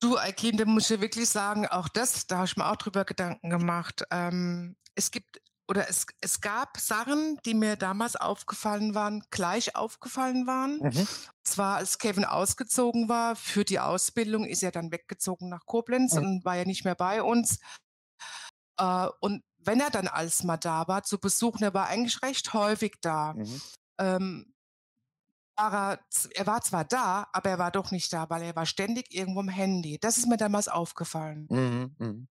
Du, 0.00 0.16
Aikin, 0.18 0.56
da 0.56 0.64
muss 0.66 0.90
ich 0.90 1.00
wirklich 1.00 1.28
sagen, 1.28 1.66
auch 1.66 1.88
das, 1.88 2.26
da 2.26 2.36
habe 2.36 2.46
ich 2.46 2.56
mir 2.56 2.70
auch 2.70 2.76
drüber 2.76 3.04
Gedanken 3.04 3.48
gemacht. 3.48 4.04
Ähm, 4.10 4.76
es 4.94 5.10
gibt 5.10 5.40
oder 5.68 5.88
es, 5.88 6.06
es 6.20 6.40
gab 6.40 6.78
Sachen, 6.78 7.38
die 7.44 7.54
mir 7.54 7.76
damals 7.76 8.16
aufgefallen 8.16 8.94
waren, 8.94 9.24
gleich 9.30 9.74
aufgefallen 9.74 10.46
waren. 10.46 10.78
Mhm. 10.78 11.08
Zwar 11.44 11.76
als 11.76 11.98
Kevin 11.98 12.24
ausgezogen 12.24 13.08
war 13.08 13.36
für 13.36 13.64
die 13.64 13.80
Ausbildung, 13.80 14.44
ist 14.44 14.62
er 14.62 14.70
dann 14.70 14.92
weggezogen 14.92 15.48
nach 15.48 15.66
Koblenz 15.66 16.14
mhm. 16.14 16.22
und 16.22 16.44
war 16.44 16.56
ja 16.56 16.64
nicht 16.64 16.84
mehr 16.84 16.94
bei 16.94 17.22
uns. 17.22 17.58
Äh, 18.78 19.08
und 19.20 19.42
wenn 19.58 19.80
er 19.80 19.90
dann 19.90 20.08
als 20.08 20.44
mal 20.44 20.56
da 20.56 20.86
war 20.86 21.02
zu 21.02 21.18
besuchen, 21.18 21.62
er 21.62 21.74
war 21.74 21.88
eigentlich 21.88 22.22
recht 22.22 22.52
häufig 22.52 22.94
da. 23.00 23.34
Mhm. 23.34 23.60
Ähm, 23.98 24.54
war 25.56 25.72
er, 25.72 26.00
er 26.34 26.46
war 26.46 26.60
zwar 26.60 26.84
da, 26.84 27.26
aber 27.32 27.50
er 27.50 27.58
war 27.58 27.70
doch 27.70 27.90
nicht 27.90 28.12
da, 28.12 28.28
weil 28.30 28.42
er 28.42 28.54
war 28.54 28.66
ständig 28.66 29.12
irgendwo 29.12 29.40
im 29.40 29.48
Handy. 29.48 29.98
Das 29.98 30.18
ist 30.18 30.26
mir 30.26 30.36
damals 30.36 30.68
aufgefallen. 30.68 31.48
Mhm, 31.50 31.96
mh. 31.98 32.26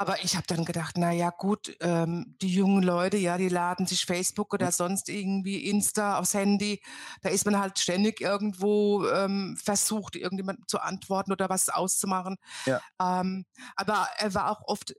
Aber 0.00 0.22
ich 0.22 0.36
habe 0.36 0.46
dann 0.46 0.64
gedacht, 0.64 0.96
na 0.96 1.10
ja, 1.10 1.30
gut, 1.30 1.76
ähm, 1.80 2.36
die 2.40 2.54
jungen 2.54 2.84
Leute, 2.84 3.16
ja, 3.16 3.36
die 3.36 3.48
laden 3.48 3.84
sich 3.84 4.06
Facebook 4.06 4.54
oder 4.54 4.70
sonst 4.70 5.08
irgendwie 5.08 5.68
Insta 5.68 6.18
aufs 6.20 6.34
Handy. 6.34 6.80
Da 7.20 7.30
ist 7.30 7.44
man 7.44 7.58
halt 7.58 7.80
ständig 7.80 8.20
irgendwo 8.20 9.04
ähm, 9.08 9.56
versucht, 9.56 10.14
irgendjemand 10.14 10.70
zu 10.70 10.78
antworten 10.78 11.32
oder 11.32 11.48
was 11.48 11.68
auszumachen. 11.68 12.36
Ja. 12.64 12.80
Ähm, 13.02 13.44
aber 13.74 14.08
er 14.18 14.34
war 14.34 14.52
auch 14.52 14.62
oft, 14.68 14.94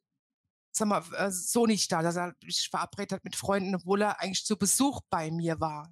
sag 0.73 0.89
mal, 0.89 1.01
äh, 1.15 1.31
so 1.31 1.65
nicht 1.65 1.89
da, 1.93 2.01
dass 2.01 2.17
er 2.17 2.33
sich 2.43 2.67
verabredet 2.69 3.13
hat 3.13 3.23
mit 3.23 3.38
Freunden, 3.38 3.75
obwohl 3.75 4.01
er 4.01 4.19
eigentlich 4.19 4.45
zu 4.45 4.57
Besuch 4.57 4.99
bei 5.09 5.31
mir 5.31 5.62
war. 5.62 5.89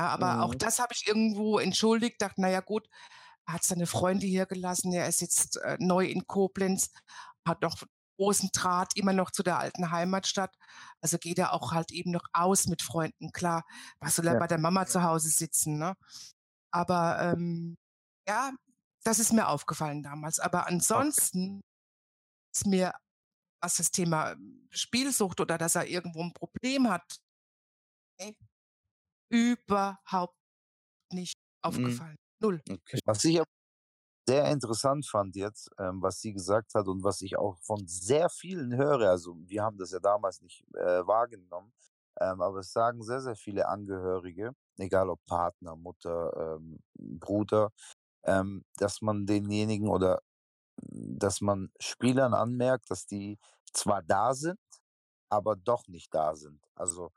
Ja, 0.00 0.08
aber 0.08 0.36
mhm. 0.36 0.40
auch 0.40 0.54
das 0.54 0.78
habe 0.78 0.94
ich 0.94 1.06
irgendwo 1.06 1.58
entschuldigt, 1.58 2.22
dachte, 2.22 2.40
naja 2.40 2.60
gut, 2.60 2.88
er 3.46 3.54
hat 3.54 3.64
seine 3.64 3.86
Freunde 3.86 4.26
hier 4.26 4.46
gelassen, 4.46 4.92
er 4.94 5.06
ist 5.06 5.20
jetzt 5.20 5.58
äh, 5.58 5.76
neu 5.80 6.06
in 6.06 6.26
Koblenz, 6.26 6.90
hat 7.46 7.60
noch 7.60 7.76
großen 8.18 8.50
Draht 8.52 8.96
immer 8.96 9.12
noch 9.12 9.30
zu 9.30 9.42
der 9.42 9.58
alten 9.58 9.90
Heimatstadt. 9.90 10.54
Also 11.00 11.18
geht 11.18 11.38
er 11.38 11.52
auch 11.52 11.72
halt 11.72 11.92
eben 11.92 12.10
noch 12.10 12.24
aus 12.32 12.66
mit 12.66 12.82
Freunden. 12.82 13.32
Klar, 13.32 13.64
was 14.00 14.16
soll 14.16 14.26
er 14.26 14.34
ja. 14.34 14.38
bei 14.38 14.46
der 14.46 14.58
Mama 14.58 14.86
zu 14.86 15.02
Hause 15.02 15.30
sitzen, 15.30 15.78
ne? 15.78 15.96
Aber 16.70 17.18
ähm, 17.20 17.76
ja, 18.26 18.52
das 19.04 19.18
ist 19.18 19.32
mir 19.32 19.48
aufgefallen 19.48 20.02
damals. 20.02 20.38
Aber 20.38 20.66
ansonsten 20.66 21.62
ist 22.54 22.66
mir, 22.66 22.92
was 23.62 23.76
das 23.76 23.90
Thema 23.90 24.36
Spielsucht 24.70 25.40
oder 25.40 25.56
dass 25.58 25.76
er 25.76 25.86
irgendwo 25.86 26.22
ein 26.22 26.34
Problem 26.34 26.90
hat, 26.90 27.20
okay, 28.18 28.36
überhaupt 29.30 30.36
nicht 31.12 31.36
mhm. 31.36 31.62
aufgefallen. 31.62 32.16
Mhm. 32.16 32.18
Null. 32.40 32.62
Okay. 32.68 32.98
Was 33.04 33.24
ich 33.24 33.40
sehr 34.28 34.44
interessant 34.52 35.06
fand 35.06 35.36
jetzt, 35.36 35.70
ähm, 35.78 36.02
was 36.02 36.20
sie 36.20 36.34
gesagt 36.34 36.74
hat 36.74 36.86
und 36.86 37.02
was 37.02 37.22
ich 37.22 37.38
auch 37.38 37.56
von 37.62 37.86
sehr 37.86 38.28
vielen 38.28 38.76
höre, 38.76 39.08
also 39.08 39.34
wir 39.46 39.62
haben 39.62 39.78
das 39.78 39.90
ja 39.92 40.00
damals 40.00 40.42
nicht 40.42 40.64
äh, 40.74 41.06
wahrgenommen, 41.06 41.72
ähm, 42.20 42.42
aber 42.42 42.58
es 42.58 42.72
sagen 42.72 43.02
sehr, 43.02 43.22
sehr 43.22 43.36
viele 43.36 43.68
Angehörige, 43.68 44.52
egal 44.76 45.08
ob 45.08 45.24
Partner, 45.24 45.76
Mutter, 45.76 46.58
ähm, 46.58 46.78
Bruder, 46.98 47.70
ähm, 48.24 48.64
dass 48.76 49.00
man 49.00 49.24
denjenigen 49.24 49.88
oder 49.88 50.20
dass 50.82 51.40
man 51.40 51.70
Spielern 51.80 52.34
anmerkt, 52.34 52.90
dass 52.90 53.06
die 53.06 53.38
zwar 53.72 54.02
da 54.02 54.34
sind, 54.34 54.60
aber 55.30 55.56
doch 55.56 55.88
nicht 55.88 56.14
da 56.14 56.36
sind. 56.36 56.60
Also 56.74 57.12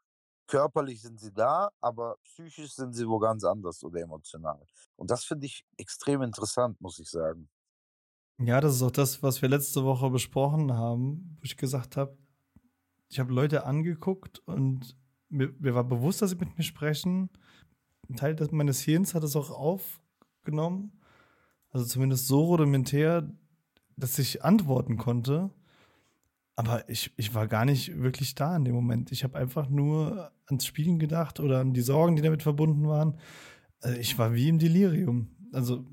körperlich 0.51 1.01
sind 1.01 1.17
sie 1.17 1.31
da, 1.31 1.69
aber 1.79 2.17
psychisch 2.23 2.73
sind 2.73 2.93
sie 2.93 3.07
wo 3.07 3.19
ganz 3.19 3.45
anders 3.45 3.83
oder 3.83 4.01
emotional. 4.01 4.61
Und 4.97 5.09
das 5.09 5.23
finde 5.23 5.45
ich 5.45 5.65
extrem 5.77 6.21
interessant, 6.21 6.79
muss 6.81 6.99
ich 6.99 7.09
sagen. 7.09 7.49
Ja, 8.37 8.59
das 8.59 8.75
ist 8.75 8.81
auch 8.81 8.91
das, 8.91 9.23
was 9.23 9.41
wir 9.41 9.47
letzte 9.47 9.85
Woche 9.85 10.09
besprochen 10.09 10.73
haben, 10.73 11.37
wo 11.37 11.43
ich 11.43 11.55
gesagt 11.55 11.95
habe, 11.95 12.17
ich 13.07 13.19
habe 13.19 13.33
Leute 13.33 13.65
angeguckt 13.65 14.39
und 14.39 14.97
mir, 15.29 15.53
mir, 15.59 15.73
war 15.73 15.85
bewusst, 15.85 16.21
dass 16.21 16.31
sie 16.31 16.35
mit 16.35 16.57
mir 16.57 16.63
sprechen. 16.63 17.29
Ein 18.09 18.17
Teil 18.17 18.35
meines 18.51 18.81
Hirns 18.81 19.13
hat 19.13 19.23
es 19.23 19.37
auch 19.37 19.51
aufgenommen, 19.51 20.99
also 21.69 21.85
zumindest 21.85 22.27
so 22.27 22.43
rudimentär, 22.43 23.31
dass 23.95 24.19
ich 24.19 24.43
antworten 24.43 24.97
konnte. 24.97 25.49
Aber 26.61 26.87
ich, 26.87 27.11
ich 27.17 27.33
war 27.33 27.47
gar 27.47 27.65
nicht 27.65 28.03
wirklich 28.03 28.35
da 28.35 28.55
in 28.55 28.65
dem 28.65 28.75
Moment. 28.75 29.11
Ich 29.11 29.23
habe 29.23 29.35
einfach 29.35 29.67
nur 29.67 30.31
ans 30.45 30.63
Spielen 30.63 30.99
gedacht 30.99 31.39
oder 31.39 31.59
an 31.59 31.73
die 31.73 31.81
Sorgen, 31.81 32.15
die 32.15 32.21
damit 32.21 32.43
verbunden 32.43 32.87
waren. 32.87 33.19
Also 33.79 33.97
ich 33.97 34.15
war 34.19 34.35
wie 34.35 34.47
im 34.47 34.59
Delirium. 34.59 35.35
Also 35.53 35.87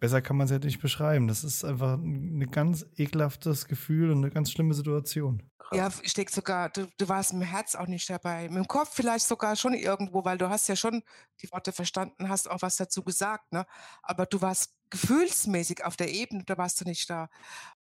besser 0.00 0.22
kann 0.22 0.36
man 0.36 0.46
es 0.46 0.50
ja 0.50 0.58
nicht 0.58 0.82
beschreiben. 0.82 1.28
Das 1.28 1.44
ist 1.44 1.64
einfach 1.64 1.98
ein 1.98 2.50
ganz 2.50 2.84
ekelhaftes 2.96 3.68
Gefühl 3.68 4.10
und 4.10 4.24
eine 4.24 4.32
ganz 4.32 4.50
schlimme 4.50 4.74
Situation. 4.74 5.40
Ja, 5.72 5.88
ich 6.02 6.14
denke 6.14 6.32
sogar, 6.32 6.68
du, 6.70 6.88
du 6.98 7.08
warst 7.08 7.32
im 7.32 7.42
Herz 7.42 7.76
auch 7.76 7.86
nicht 7.86 8.10
dabei. 8.10 8.48
Mit 8.48 8.56
dem 8.56 8.66
Kopf 8.66 8.90
vielleicht 8.92 9.24
sogar 9.24 9.54
schon 9.54 9.74
irgendwo, 9.74 10.24
weil 10.24 10.36
du 10.36 10.48
hast 10.48 10.66
ja 10.66 10.74
schon 10.74 11.04
die 11.42 11.52
Worte 11.52 11.70
verstanden, 11.70 12.28
hast 12.28 12.50
auch 12.50 12.60
was 12.60 12.74
dazu 12.74 13.04
gesagt, 13.04 13.52
ne? 13.52 13.64
Aber 14.02 14.26
du 14.26 14.42
warst 14.42 14.74
gefühlsmäßig 14.90 15.84
auf 15.84 15.96
der 15.96 16.12
Ebene, 16.12 16.42
da 16.44 16.58
warst 16.58 16.80
du 16.80 16.84
nicht 16.84 17.08
da. 17.08 17.28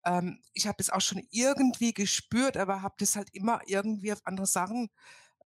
Ähm, 0.05 0.41
ich 0.53 0.67
habe 0.67 0.77
es 0.79 0.89
auch 0.89 1.01
schon 1.01 1.27
irgendwie 1.31 1.93
gespürt, 1.93 2.57
aber 2.57 2.81
habe 2.81 2.95
das 2.99 3.15
halt 3.15 3.29
immer 3.33 3.61
irgendwie 3.67 4.13
auf 4.13 4.21
andere 4.25 4.47
Sachen 4.47 4.89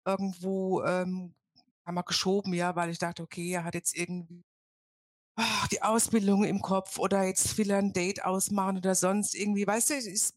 irgendwo 0.06 0.84
ähm, 0.84 1.36
einmal 1.86 2.04
geschoben, 2.06 2.54
ja, 2.54 2.76
weil 2.76 2.90
ich 2.92 3.00
dachte, 3.00 3.24
okay, 3.24 3.52
er 3.54 3.64
hat 3.66 3.76
jetzt 3.76 3.96
irgendwie 3.96 4.44
oh, 5.38 5.68
die 5.72 5.82
Ausbildung 5.82 6.44
im 6.44 6.62
Kopf 6.62 7.00
oder 7.00 7.24
jetzt 7.24 7.58
will 7.58 7.72
er 7.72 7.80
ein 7.80 7.94
Date 7.94 8.24
ausmachen 8.26 8.78
oder 8.78 8.96
sonst 8.96 9.36
irgendwie, 9.36 9.66
weißt 9.68 9.92
du, 9.92 9.96
ich, 9.96 10.32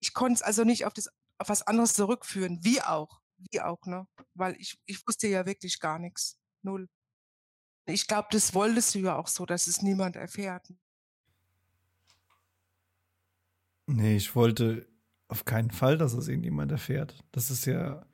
ich 0.00 0.14
konnte 0.14 0.34
es 0.36 0.42
also 0.42 0.64
nicht 0.64 0.86
auf 0.86 0.94
das 0.94 1.08
auf 1.38 1.48
was 1.50 1.62
anderes 1.62 1.94
zurückführen, 1.94 2.60
wie 2.64 2.80
auch, 2.82 3.20
wie 3.38 3.60
auch, 3.60 3.84
ne, 3.86 4.06
weil 4.34 4.56
ich 4.60 4.78
ich 4.86 5.06
wusste 5.06 5.28
ja 5.28 5.46
wirklich 5.46 5.80
gar 5.80 5.98
nichts, 5.98 6.38
null. 6.62 6.88
Ich 7.86 8.06
glaube, 8.06 8.28
das 8.30 8.54
wolltest 8.54 8.94
du 8.94 9.00
ja 9.00 9.16
auch 9.16 9.26
so, 9.28 9.44
dass 9.46 9.66
es 9.66 9.82
niemand 9.82 10.14
erfährt. 10.16 10.68
Nee, 13.86 14.16
ich 14.16 14.34
wollte 14.34 14.86
auf 15.28 15.44
keinen 15.44 15.70
Fall, 15.70 15.98
dass 15.98 16.12
es 16.12 16.28
irgendjemand 16.28 16.72
erfährt. 16.72 17.24
Das 17.32 17.50
ist 17.50 17.66
ja, 17.66 18.04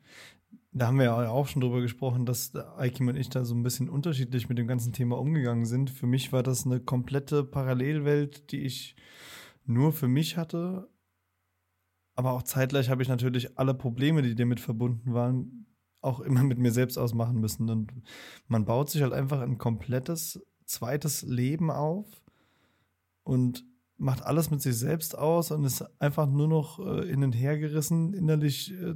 da 0.71 0.87
haben 0.87 0.97
wir 0.97 1.05
ja 1.05 1.29
auch 1.29 1.47
schon 1.47 1.61
drüber 1.61 1.81
gesprochen, 1.81 2.25
dass 2.25 2.55
Aikim 2.55 3.07
und 3.07 3.15
ich 3.15 3.29
da 3.29 3.43
so 3.45 3.55
ein 3.55 3.63
bisschen 3.63 3.89
unterschiedlich 3.89 4.49
mit 4.49 4.57
dem 4.57 4.67
ganzen 4.67 4.93
Thema 4.93 5.17
umgegangen 5.17 5.65
sind. 5.65 5.89
Für 5.89 6.07
mich 6.07 6.31
war 6.31 6.43
das 6.43 6.65
eine 6.65 6.79
komplette 6.79 7.43
Parallelwelt, 7.43 8.51
die 8.51 8.61
ich 8.61 8.95
nur 9.65 9.93
für 9.93 10.07
mich 10.07 10.37
hatte. 10.37 10.89
Aber 12.15 12.33
auch 12.33 12.43
zeitgleich 12.43 12.89
habe 12.89 13.01
ich 13.01 13.09
natürlich 13.09 13.57
alle 13.57 13.73
Probleme, 13.73 14.21
die 14.21 14.35
damit 14.35 14.59
verbunden 14.59 15.13
waren, 15.13 15.65
auch 16.01 16.19
immer 16.19 16.43
mit 16.43 16.59
mir 16.59 16.71
selbst 16.71 16.97
ausmachen 16.97 17.39
müssen. 17.39 17.69
Und 17.69 17.91
man 18.47 18.65
baut 18.65 18.89
sich 18.89 19.01
halt 19.01 19.13
einfach 19.13 19.41
ein 19.41 19.57
komplettes 19.57 20.39
zweites 20.65 21.23
Leben 21.23 21.71
auf 21.71 22.07
und 23.23 23.65
macht 23.97 24.23
alles 24.23 24.51
mit 24.51 24.61
sich 24.61 24.75
selbst 24.75 25.17
aus 25.17 25.51
und 25.51 25.63
ist 25.63 25.83
einfach 26.01 26.27
nur 26.27 26.47
noch 26.47 26.79
äh, 26.79 27.07
hin 27.07 27.23
und 27.23 27.35
innerlich, 27.35 28.73
äh, 28.73 28.95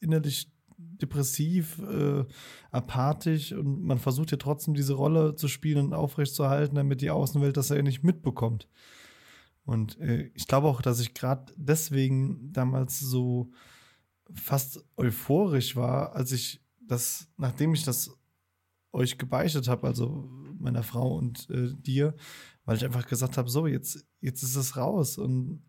innerlich 0.00 0.52
depressiv, 0.78 1.78
äh, 1.78 2.24
apathisch 2.70 3.52
und 3.52 3.82
man 3.82 3.98
versucht 3.98 4.30
ja 4.30 4.36
trotzdem 4.36 4.74
diese 4.74 4.94
Rolle 4.94 5.34
zu 5.34 5.48
spielen 5.48 5.86
und 5.86 5.94
aufrechtzuerhalten, 5.94 6.76
damit 6.76 7.00
die 7.00 7.10
Außenwelt 7.10 7.56
das 7.56 7.68
ja 7.68 7.82
nicht 7.82 8.02
mitbekommt. 8.02 8.68
Und 9.64 9.98
äh, 10.00 10.30
ich 10.34 10.46
glaube 10.46 10.68
auch, 10.68 10.82
dass 10.82 11.00
ich 11.00 11.14
gerade 11.14 11.52
deswegen 11.56 12.52
damals 12.52 12.98
so 12.98 13.50
fast 14.32 14.84
euphorisch 14.96 15.76
war, 15.76 16.14
als 16.14 16.32
ich 16.32 16.64
das, 16.80 17.28
nachdem 17.36 17.74
ich 17.74 17.84
das 17.84 18.10
euch 18.92 19.18
gebeichtet 19.18 19.68
habe, 19.68 19.86
also 19.86 20.28
meiner 20.58 20.82
Frau 20.82 21.16
und 21.16 21.48
äh, 21.50 21.72
dir, 21.74 22.14
weil 22.70 22.76
ich 22.76 22.84
einfach 22.84 23.08
gesagt 23.08 23.36
habe, 23.36 23.50
so, 23.50 23.66
jetzt, 23.66 24.06
jetzt 24.20 24.44
ist 24.44 24.54
es 24.54 24.76
raus 24.76 25.18
und 25.18 25.60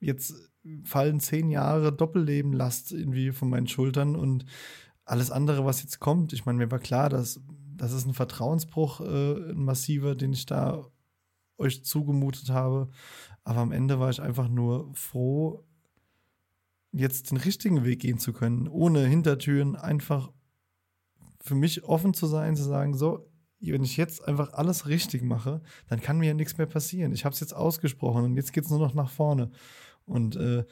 jetzt 0.00 0.34
fallen 0.84 1.18
zehn 1.18 1.48
Jahre 1.48 1.94
Doppellebenlast 1.94 2.92
irgendwie 2.92 3.32
von 3.32 3.48
meinen 3.48 3.68
Schultern 3.68 4.14
und 4.14 4.44
alles 5.06 5.30
andere, 5.30 5.64
was 5.64 5.82
jetzt 5.82 5.98
kommt, 5.98 6.34
ich 6.34 6.44
meine, 6.44 6.58
mir 6.58 6.70
war 6.70 6.78
klar, 6.78 7.08
dass 7.08 7.40
das 7.76 7.94
ist 7.94 8.06
ein 8.06 8.12
Vertrauensbruch, 8.12 9.00
äh, 9.00 9.50
ein 9.52 9.64
massiver, 9.64 10.14
den 10.14 10.34
ich 10.34 10.44
da 10.44 10.86
euch 11.56 11.86
zugemutet 11.86 12.50
habe. 12.50 12.90
Aber 13.42 13.60
am 13.60 13.72
Ende 13.72 13.98
war 13.98 14.10
ich 14.10 14.20
einfach 14.20 14.48
nur 14.48 14.94
froh, 14.94 15.64
jetzt 16.92 17.30
den 17.30 17.38
richtigen 17.38 17.82
Weg 17.82 18.00
gehen 18.00 18.18
zu 18.18 18.34
können, 18.34 18.68
ohne 18.68 19.06
Hintertüren, 19.06 19.74
einfach 19.74 20.30
für 21.40 21.54
mich 21.54 21.84
offen 21.84 22.12
zu 22.12 22.26
sein, 22.26 22.56
zu 22.56 22.64
sagen, 22.64 22.92
so, 22.92 23.26
wenn 23.72 23.84
ich 23.84 23.96
jetzt 23.96 24.26
einfach 24.26 24.52
alles 24.52 24.86
richtig 24.86 25.22
mache, 25.22 25.60
dann 25.88 26.00
kann 26.00 26.18
mir 26.18 26.28
ja 26.28 26.34
nichts 26.34 26.58
mehr 26.58 26.66
passieren. 26.66 27.12
Ich 27.12 27.24
habe 27.24 27.34
es 27.34 27.40
jetzt 27.40 27.54
ausgesprochen 27.54 28.24
und 28.24 28.36
jetzt 28.36 28.52
geht 28.52 28.64
es 28.64 28.70
nur 28.70 28.78
noch 28.78 28.94
nach 28.94 29.10
vorne. 29.10 29.50
Und 30.04 30.36
äh, 30.36 30.64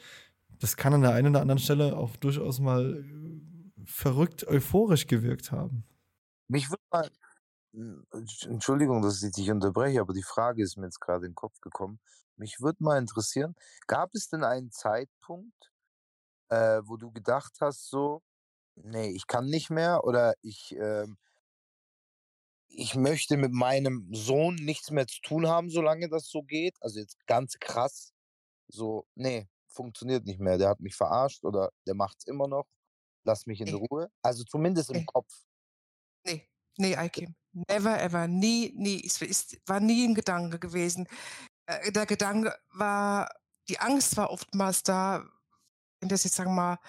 das 0.59 0.77
kann 0.77 0.93
an 0.93 1.01
der 1.01 1.13
einen 1.13 1.29
oder 1.29 1.41
anderen 1.41 1.59
Stelle 1.59 1.97
auch 1.97 2.15
durchaus 2.15 2.59
mal 2.59 3.03
äh, 3.03 3.85
verrückt 3.85 4.47
euphorisch 4.47 5.07
gewirkt 5.07 5.51
haben. 5.51 5.83
Mich 6.47 6.69
würde 6.69 6.83
mal, 6.91 7.09
Entschuldigung, 8.47 9.01
dass 9.01 9.21
ich 9.21 9.31
dich 9.31 9.51
unterbreche, 9.51 10.01
aber 10.01 10.13
die 10.13 10.23
Frage 10.23 10.63
ist 10.63 10.77
mir 10.77 10.85
jetzt 10.85 11.01
gerade 11.01 11.25
in 11.25 11.31
den 11.31 11.35
Kopf 11.35 11.59
gekommen. 11.61 11.99
Mich 12.37 12.59
würde 12.61 12.83
mal 12.83 12.97
interessieren, 12.97 13.55
gab 13.87 14.13
es 14.13 14.29
denn 14.29 14.43
einen 14.43 14.71
Zeitpunkt, 14.71 15.71
äh, 16.49 16.81
wo 16.83 16.97
du 16.97 17.11
gedacht 17.11 17.57
hast, 17.61 17.89
so, 17.89 18.21
nee, 18.75 19.09
ich 19.09 19.27
kann 19.27 19.45
nicht 19.45 19.69
mehr 19.69 20.03
oder 20.03 20.35
ich, 20.41 20.75
äh, 20.75 21.07
ich 22.77 22.95
möchte 22.95 23.37
mit 23.37 23.53
meinem 23.53 24.07
Sohn 24.11 24.55
nichts 24.55 24.91
mehr 24.91 25.07
zu 25.07 25.21
tun 25.21 25.47
haben, 25.47 25.69
solange 25.69 26.09
das 26.09 26.27
so 26.27 26.43
geht? 26.43 26.75
Also 26.81 26.99
jetzt 26.99 27.25
ganz 27.25 27.57
krass, 27.59 28.13
so, 28.67 29.07
nee, 29.15 29.47
funktioniert 29.67 30.25
nicht 30.25 30.39
mehr. 30.39 30.57
Der 30.57 30.69
hat 30.69 30.79
mich 30.79 30.95
verarscht 30.95 31.43
oder 31.43 31.71
der 31.87 31.95
macht 31.95 32.17
es 32.19 32.27
immer 32.27 32.47
noch. 32.47 32.65
Lass 33.23 33.45
mich 33.45 33.61
in 33.61 33.67
nee. 33.67 33.87
Ruhe. 33.89 34.09
Also 34.21 34.43
zumindest 34.43 34.89
im 34.89 34.97
nee. 34.97 35.05
Kopf. 35.05 35.31
Nee, 36.25 36.47
nee, 36.77 36.95
Aikim. 36.95 37.35
Never 37.53 38.01
ever. 38.01 38.27
Nie, 38.27 38.73
nie. 38.75 39.01
Es 39.03 39.21
ist, 39.21 39.57
war 39.65 39.79
nie 39.79 40.07
ein 40.07 40.15
Gedanke 40.15 40.59
gewesen. 40.59 41.07
Äh, 41.65 41.91
der 41.91 42.05
Gedanke 42.05 42.55
war, 42.73 43.29
die 43.69 43.79
Angst 43.79 44.17
war 44.17 44.29
oftmals 44.29 44.83
da, 44.83 45.25
wenn 45.99 46.09
das 46.09 46.23
jetzt, 46.23 46.35
sagen 46.35 46.51
wir 46.51 46.55
mal, 46.55 46.79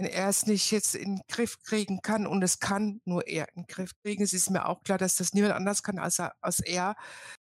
wenn 0.00 0.06
er 0.06 0.30
es 0.30 0.46
nicht 0.46 0.70
jetzt 0.70 0.94
in 0.94 1.16
den 1.16 1.22
Griff 1.28 1.58
kriegen 1.62 2.00
kann 2.00 2.26
und 2.26 2.42
es 2.42 2.58
kann 2.58 3.02
nur 3.04 3.26
er 3.26 3.48
in 3.54 3.62
den 3.62 3.66
Griff 3.66 3.92
kriegen. 4.02 4.22
Es 4.22 4.32
ist 4.32 4.48
mir 4.48 4.66
auch 4.66 4.82
klar, 4.82 4.96
dass 4.96 5.16
das 5.16 5.34
niemand 5.34 5.52
anders 5.52 5.82
kann 5.82 5.98
als 5.98 6.18
er, 6.18 6.32
als 6.40 6.60
er, 6.60 6.96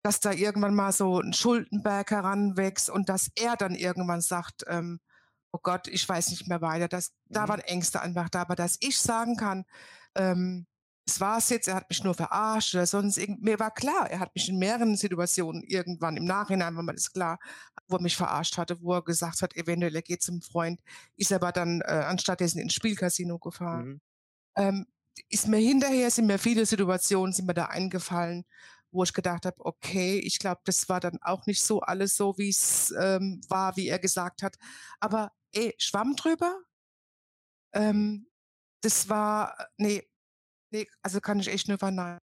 dass 0.02 0.20
da 0.20 0.32
irgendwann 0.32 0.74
mal 0.74 0.92
so 0.92 1.18
ein 1.18 1.32
Schuldenberg 1.32 2.10
heranwächst 2.10 2.90
und 2.90 3.08
dass 3.08 3.30
er 3.36 3.56
dann 3.56 3.74
irgendwann 3.74 4.20
sagt, 4.20 4.64
ähm, 4.66 5.00
oh 5.50 5.60
Gott, 5.62 5.88
ich 5.88 6.06
weiß 6.06 6.28
nicht 6.28 6.46
mehr 6.46 6.60
weiter. 6.60 6.88
Das, 6.88 7.12
mhm. 7.28 7.34
Da 7.34 7.48
waren 7.48 7.60
Ängste 7.60 8.02
einfach 8.02 8.28
da, 8.28 8.42
aber 8.42 8.54
dass 8.54 8.76
ich 8.80 9.00
sagen 9.00 9.36
kann, 9.36 9.64
ähm, 10.14 10.66
das 11.04 11.20
war's 11.20 11.48
jetzt, 11.48 11.68
er 11.68 11.74
hat 11.74 11.88
mich 11.88 12.04
nur 12.04 12.14
verarscht 12.14 12.74
oder 12.74 12.86
sonst 12.86 13.18
irgend, 13.18 13.42
mir 13.42 13.58
war 13.58 13.72
klar, 13.72 14.08
er 14.08 14.20
hat 14.20 14.34
mich 14.34 14.48
in 14.48 14.58
mehreren 14.58 14.96
Situationen 14.96 15.62
irgendwann 15.62 16.16
im 16.16 16.24
Nachhinein 16.24 16.76
war 16.76 16.82
mir 16.82 16.94
das 16.94 17.12
klar, 17.12 17.38
wo 17.88 17.96
er 17.96 18.02
mich 18.02 18.16
verarscht 18.16 18.56
hatte, 18.56 18.80
wo 18.80 18.94
er 18.94 19.02
gesagt 19.02 19.42
hat, 19.42 19.56
eventuell 19.56 19.94
er 19.94 20.02
geht 20.02 20.22
zum 20.22 20.42
Freund, 20.42 20.80
ist 21.16 21.32
aber 21.32 21.50
dann 21.50 21.80
äh, 21.80 22.04
anstatt 22.06 22.40
dessen 22.40 22.60
ins 22.60 22.74
Spielcasino 22.74 23.38
gefahren. 23.38 23.86
Mhm. 23.86 24.00
Ähm, 24.56 24.86
ist 25.28 25.48
mir 25.48 25.58
hinterher, 25.58 26.10
sind 26.10 26.26
mir 26.26 26.38
viele 26.38 26.66
Situationen, 26.66 27.32
sind 27.32 27.46
mir 27.46 27.54
da 27.54 27.66
eingefallen, 27.66 28.44
wo 28.92 29.02
ich 29.02 29.12
gedacht 29.12 29.46
habe, 29.46 29.56
okay, 29.58 30.18
ich 30.18 30.38
glaube, 30.38 30.60
das 30.64 30.88
war 30.88 31.00
dann 31.00 31.18
auch 31.22 31.46
nicht 31.46 31.62
so 31.62 31.80
alles 31.80 32.16
so, 32.16 32.36
wie 32.38 32.50
es 32.50 32.94
ähm, 32.98 33.40
war, 33.48 33.76
wie 33.76 33.88
er 33.88 33.98
gesagt 33.98 34.42
hat. 34.42 34.56
Aber 35.00 35.32
ey, 35.52 35.74
schwamm 35.78 36.14
drüber. 36.14 36.60
Ähm, 37.74 38.28
das 38.82 39.08
war, 39.08 39.56
nee, 39.78 40.06
Nee, 40.72 40.88
also 41.02 41.20
kann 41.20 41.38
ich 41.40 41.48
echt 41.48 41.68
nur 41.68 41.78
verneinen. 41.78 42.18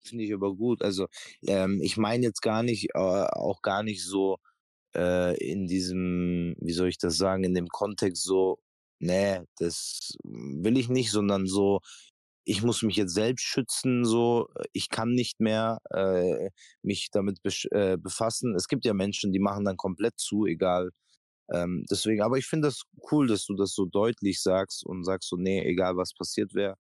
Finde 0.00 0.24
ich 0.24 0.32
aber 0.32 0.54
gut. 0.54 0.82
Also 0.82 1.06
ähm, 1.46 1.80
ich 1.82 1.96
meine 1.96 2.24
jetzt 2.24 2.40
gar 2.42 2.62
nicht, 2.62 2.90
äh, 2.94 2.98
auch 2.98 3.62
gar 3.62 3.82
nicht 3.82 4.04
so 4.04 4.38
äh, 4.96 5.36
in 5.38 5.66
diesem, 5.68 6.56
wie 6.60 6.72
soll 6.72 6.88
ich 6.88 6.98
das 6.98 7.16
sagen, 7.18 7.44
in 7.44 7.54
dem 7.54 7.68
Kontext 7.68 8.24
so, 8.24 8.58
nee, 9.00 9.40
das 9.58 10.16
will 10.24 10.78
ich 10.78 10.88
nicht, 10.88 11.10
sondern 11.12 11.46
so, 11.46 11.80
ich 12.44 12.62
muss 12.62 12.82
mich 12.82 12.96
jetzt 12.96 13.14
selbst 13.14 13.44
schützen, 13.44 14.04
so, 14.04 14.48
ich 14.72 14.88
kann 14.90 15.12
nicht 15.14 15.40
mehr 15.40 15.78
äh, 15.92 16.50
mich 16.82 17.10
damit 17.12 17.40
äh, 17.72 17.98
befassen. 17.98 18.54
Es 18.56 18.68
gibt 18.68 18.84
ja 18.86 18.94
Menschen, 18.94 19.32
die 19.32 19.40
machen 19.40 19.64
dann 19.64 19.76
komplett 19.76 20.18
zu, 20.18 20.46
egal 20.46 20.90
ähm, 21.52 21.84
deswegen, 21.90 22.22
aber 22.22 22.38
ich 22.38 22.46
finde 22.46 22.68
das 22.68 22.82
cool, 23.10 23.26
dass 23.28 23.46
du 23.46 23.54
das 23.56 23.72
so 23.74 23.86
deutlich 23.86 24.42
sagst 24.42 24.84
und 24.84 25.04
sagst 25.04 25.28
so, 25.30 25.36
nee, 25.36 25.62
egal 25.64 25.96
was 25.96 26.14
passiert 26.14 26.54
wäre, 26.54 26.76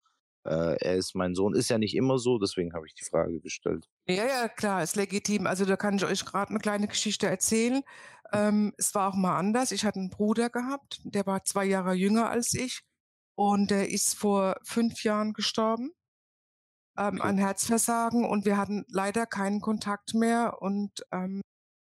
äh, 0.48 0.78
er 0.80 0.96
ist 0.96 1.16
mein 1.16 1.36
Sohn. 1.36 1.54
Ist 1.54 1.70
ja 1.70 1.78
nicht 1.78 1.96
immer 1.96 2.18
so, 2.18 2.38
deswegen 2.38 2.74
habe 2.74 2.88
ich 2.88 2.94
die 2.96 3.04
Frage 3.04 3.40
gestellt. 3.40 3.88
Ja, 4.08 4.26
ja, 4.26 4.48
klar, 4.48 4.84
ist 4.84 4.96
legitim. 4.96 5.48
Also 5.48 5.66
da 5.66 5.76
kann 5.76 5.96
ich 5.98 6.06
euch 6.06 6.26
gerade 6.26 6.50
eine 6.50 6.60
kleine 6.60 6.88
Geschichte 6.88 7.28
erzählen. 7.28 7.84
Ähm, 8.32 8.74
es 8.78 8.96
war 8.96 9.10
auch 9.10 9.16
mal 9.16 9.38
anders. 9.38 9.72
Ich 9.72 9.86
hatte 9.86 10.00
einen 10.00 10.10
Bruder 10.10 10.50
gehabt, 10.50 11.02
der 11.04 11.26
war 11.26 11.44
zwei 11.44 11.66
Jahre 11.66 11.94
jünger 11.94 12.30
als 12.30 12.54
ich 12.54 12.82
und 13.36 13.72
der 13.72 13.90
ist 13.90 14.16
vor 14.16 14.58
fünf 14.64 15.04
Jahren 15.04 15.34
gestorben 15.34 15.92
ähm, 16.98 17.16
okay. 17.16 17.22
an 17.22 17.38
Herzversagen 17.38 18.26
und 18.26 18.46
wir 18.46 18.58
hatten 18.58 18.86
leider 18.90 19.26
keinen 19.26 19.62
Kontakt 19.62 20.14
mehr 20.14 20.62
und 20.62 21.06
ähm, 21.12 21.42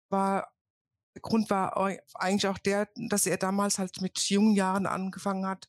war 0.10 0.52
der 1.16 1.22
Grund 1.22 1.50
war 1.50 1.76
eigentlich 2.16 2.48
auch 2.48 2.58
der, 2.58 2.88
dass 2.96 3.26
er 3.26 3.36
damals 3.36 3.80
halt 3.80 4.00
mit 4.02 4.18
jungen 4.30 4.56
Jahren 4.56 4.86
angefangen 4.86 5.46
hat, 5.46 5.68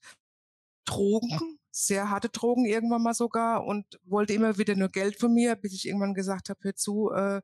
Drogen, 0.84 1.58
sehr 1.74 2.10
harte 2.10 2.28
Drogen 2.28 2.64
irgendwann 2.64 3.02
mal 3.02 3.14
sogar 3.14 3.64
und 3.64 3.98
wollte 4.04 4.34
immer 4.34 4.58
wieder 4.58 4.76
nur 4.76 4.90
Geld 4.90 5.18
von 5.18 5.32
mir, 5.32 5.56
bis 5.56 5.72
ich 5.72 5.88
irgendwann 5.88 6.14
gesagt 6.14 6.50
habe, 6.50 6.60
hör 6.62 6.74
zu, 6.76 7.10
äh, 7.10 7.40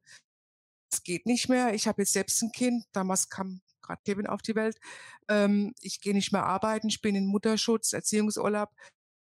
es 0.92 1.02
geht 1.02 1.26
nicht 1.26 1.48
mehr. 1.48 1.74
Ich 1.74 1.88
habe 1.88 2.02
jetzt 2.02 2.12
selbst 2.12 2.42
ein 2.42 2.52
Kind. 2.52 2.84
Damals 2.92 3.28
kam 3.28 3.60
gerade 3.82 4.00
Kevin 4.04 4.26
auf 4.26 4.42
die 4.42 4.54
Welt. 4.54 4.78
Ähm, 5.28 5.74
ich 5.80 6.00
gehe 6.00 6.14
nicht 6.14 6.32
mehr 6.32 6.44
arbeiten. 6.44 6.88
Ich 6.88 7.00
bin 7.00 7.14
in 7.14 7.26
Mutterschutz, 7.26 7.92
Erziehungsurlaub. 7.92 8.70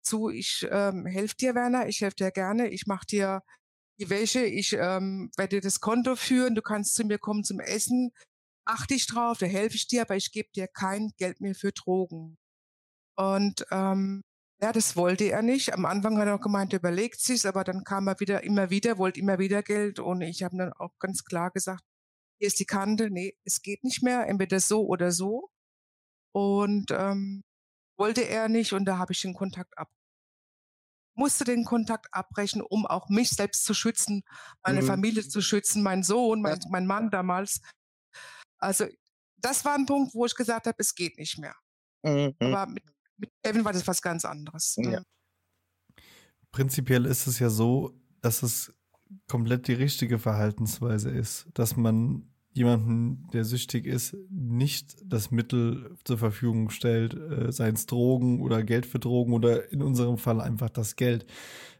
Zu, 0.04 0.30
ich 0.30 0.68
ähm, 0.72 1.06
helfe 1.06 1.36
dir, 1.36 1.56
Werner. 1.56 1.88
Ich 1.88 2.02
helfe 2.02 2.18
dir 2.18 2.32
gerne. 2.32 2.70
Ich 2.70 2.88
mache 2.88 3.06
dir 3.06 3.42
die 4.00 4.10
Wäsche. 4.10 4.46
Ich 4.46 4.74
ähm, 4.74 5.32
werde 5.38 5.58
dir 5.58 5.62
das 5.62 5.80
Konto 5.80 6.16
führen. 6.16 6.56
Du 6.56 6.62
kannst 6.62 6.96
zu 6.96 7.06
mir 7.06 7.20
kommen 7.20 7.44
zum 7.44 7.60
Essen 7.60 8.12
achte 8.66 8.96
ich 8.96 9.08
drauf, 9.08 9.38
da 9.38 9.46
helfe 9.46 9.76
ich 9.76 9.88
dir, 9.88 10.02
aber 10.02 10.16
ich 10.16 10.32
gebe 10.32 10.50
dir 10.54 10.68
kein 10.68 11.12
Geld 11.18 11.40
mehr 11.40 11.56
für 11.56 11.72
Drogen. 11.72 12.38
Und 13.16 13.66
ähm, 13.72 14.24
ja, 14.62 14.72
das 14.72 14.96
wollte 14.96 15.26
er 15.26 15.42
nicht. 15.42 15.74
Am 15.74 15.86
Anfang 15.86 16.18
hat 16.18 16.28
er 16.28 16.36
auch 16.36 16.42
gemeint, 16.42 16.74
er 16.74 16.80
überlegt 16.80 17.20
sich's, 17.20 17.46
aber 17.46 17.64
dann 17.64 17.84
kam 17.84 18.08
er 18.08 18.20
wieder, 18.20 18.44
immer 18.44 18.70
wieder, 18.70 18.98
wollte 18.98 19.20
immer 19.20 19.40
wieder 19.40 19.64
Geld 19.64 20.00
und 20.00 20.22
ich 20.22 20.44
habe 20.44 20.58
dann 20.58 20.74
auch 20.74 20.98
ganz 21.00 21.24
klar 21.26 21.52
gesagt, 21.52 21.84
hier 22.40 22.48
ist 22.48 22.60
die 22.60 22.66
Kante, 22.66 23.10
nee, 23.10 23.38
es 23.44 23.62
geht 23.62 23.84
nicht 23.84 24.04
mehr, 24.04 24.28
entweder 24.28 24.60
so 24.60 24.86
oder 24.86 25.12
so. 25.12 25.50
Und 26.34 26.92
ähm, 26.92 27.44
wollte 27.98 28.22
er 28.22 28.50
nicht 28.50 28.74
und 28.74 28.86
da 28.86 28.98
habe 28.98 29.14
ich 29.14 29.22
den 29.22 29.34
Kontakt 29.34 29.78
ab 29.78 29.90
musste 31.16 31.46
den 31.46 31.64
Kontakt 31.64 32.08
abbrechen, 32.14 32.62
um 32.62 32.86
auch 32.86 33.10
mich 33.10 33.30
selbst 33.30 33.64
zu 33.64 33.74
schützen, 33.74 34.24
meine 34.64 34.82
mhm. 34.82 34.88
Familie 34.88 35.28
zu 35.28 35.42
schützen, 35.42 35.82
meinen 35.82 36.04
Sohn, 36.04 36.42
mein, 36.42 36.60
mein 36.70 36.86
Mann 36.86 37.10
damals. 37.10 37.62
Also 38.58 38.86
das 39.38 39.66
war 39.66 39.76
ein 39.76 39.86
Punkt, 39.86 40.14
wo 40.14 40.26
ich 40.26 40.36
gesagt 40.36 40.68
habe, 40.68 40.76
es 40.80 40.94
geht 40.94 41.18
nicht 41.18 41.38
mehr. 41.38 41.56
Mhm. 42.04 42.36
Aber 42.40 42.68
mit, 42.68 42.84
mit 43.18 43.32
Kevin 43.44 43.66
war 43.66 43.74
das 43.74 43.88
was 43.88 44.02
ganz 44.02 44.26
anderes. 44.26 44.76
Ja. 44.78 45.02
Prinzipiell 46.52 47.06
ist 47.06 47.28
es 47.28 47.40
ja 47.40 47.50
so, 47.50 47.94
dass 48.22 48.44
es 48.44 48.74
komplett 49.28 49.68
die 49.68 49.74
richtige 49.74 50.20
Verhaltensweise 50.20 51.10
ist, 51.10 51.48
dass 51.54 51.76
man 51.76 52.30
jemanden, 52.54 53.28
der 53.34 53.44
süchtig 53.44 53.86
ist, 53.86 54.16
nicht 54.30 54.96
das 55.04 55.30
Mittel 55.30 55.98
zur 56.06 56.18
Verfügung 56.18 56.70
stellt, 56.70 57.14
äh, 57.14 57.52
seien 57.52 57.76
es 57.76 57.86
Drogen 57.86 58.42
oder 58.42 58.64
Geld 58.64 58.86
für 58.86 58.98
Drogen 58.98 59.34
oder 59.34 59.72
in 59.74 59.82
unserem 59.82 60.18
Fall 60.18 60.40
einfach 60.40 60.70
das 60.70 60.96
Geld. 60.96 61.26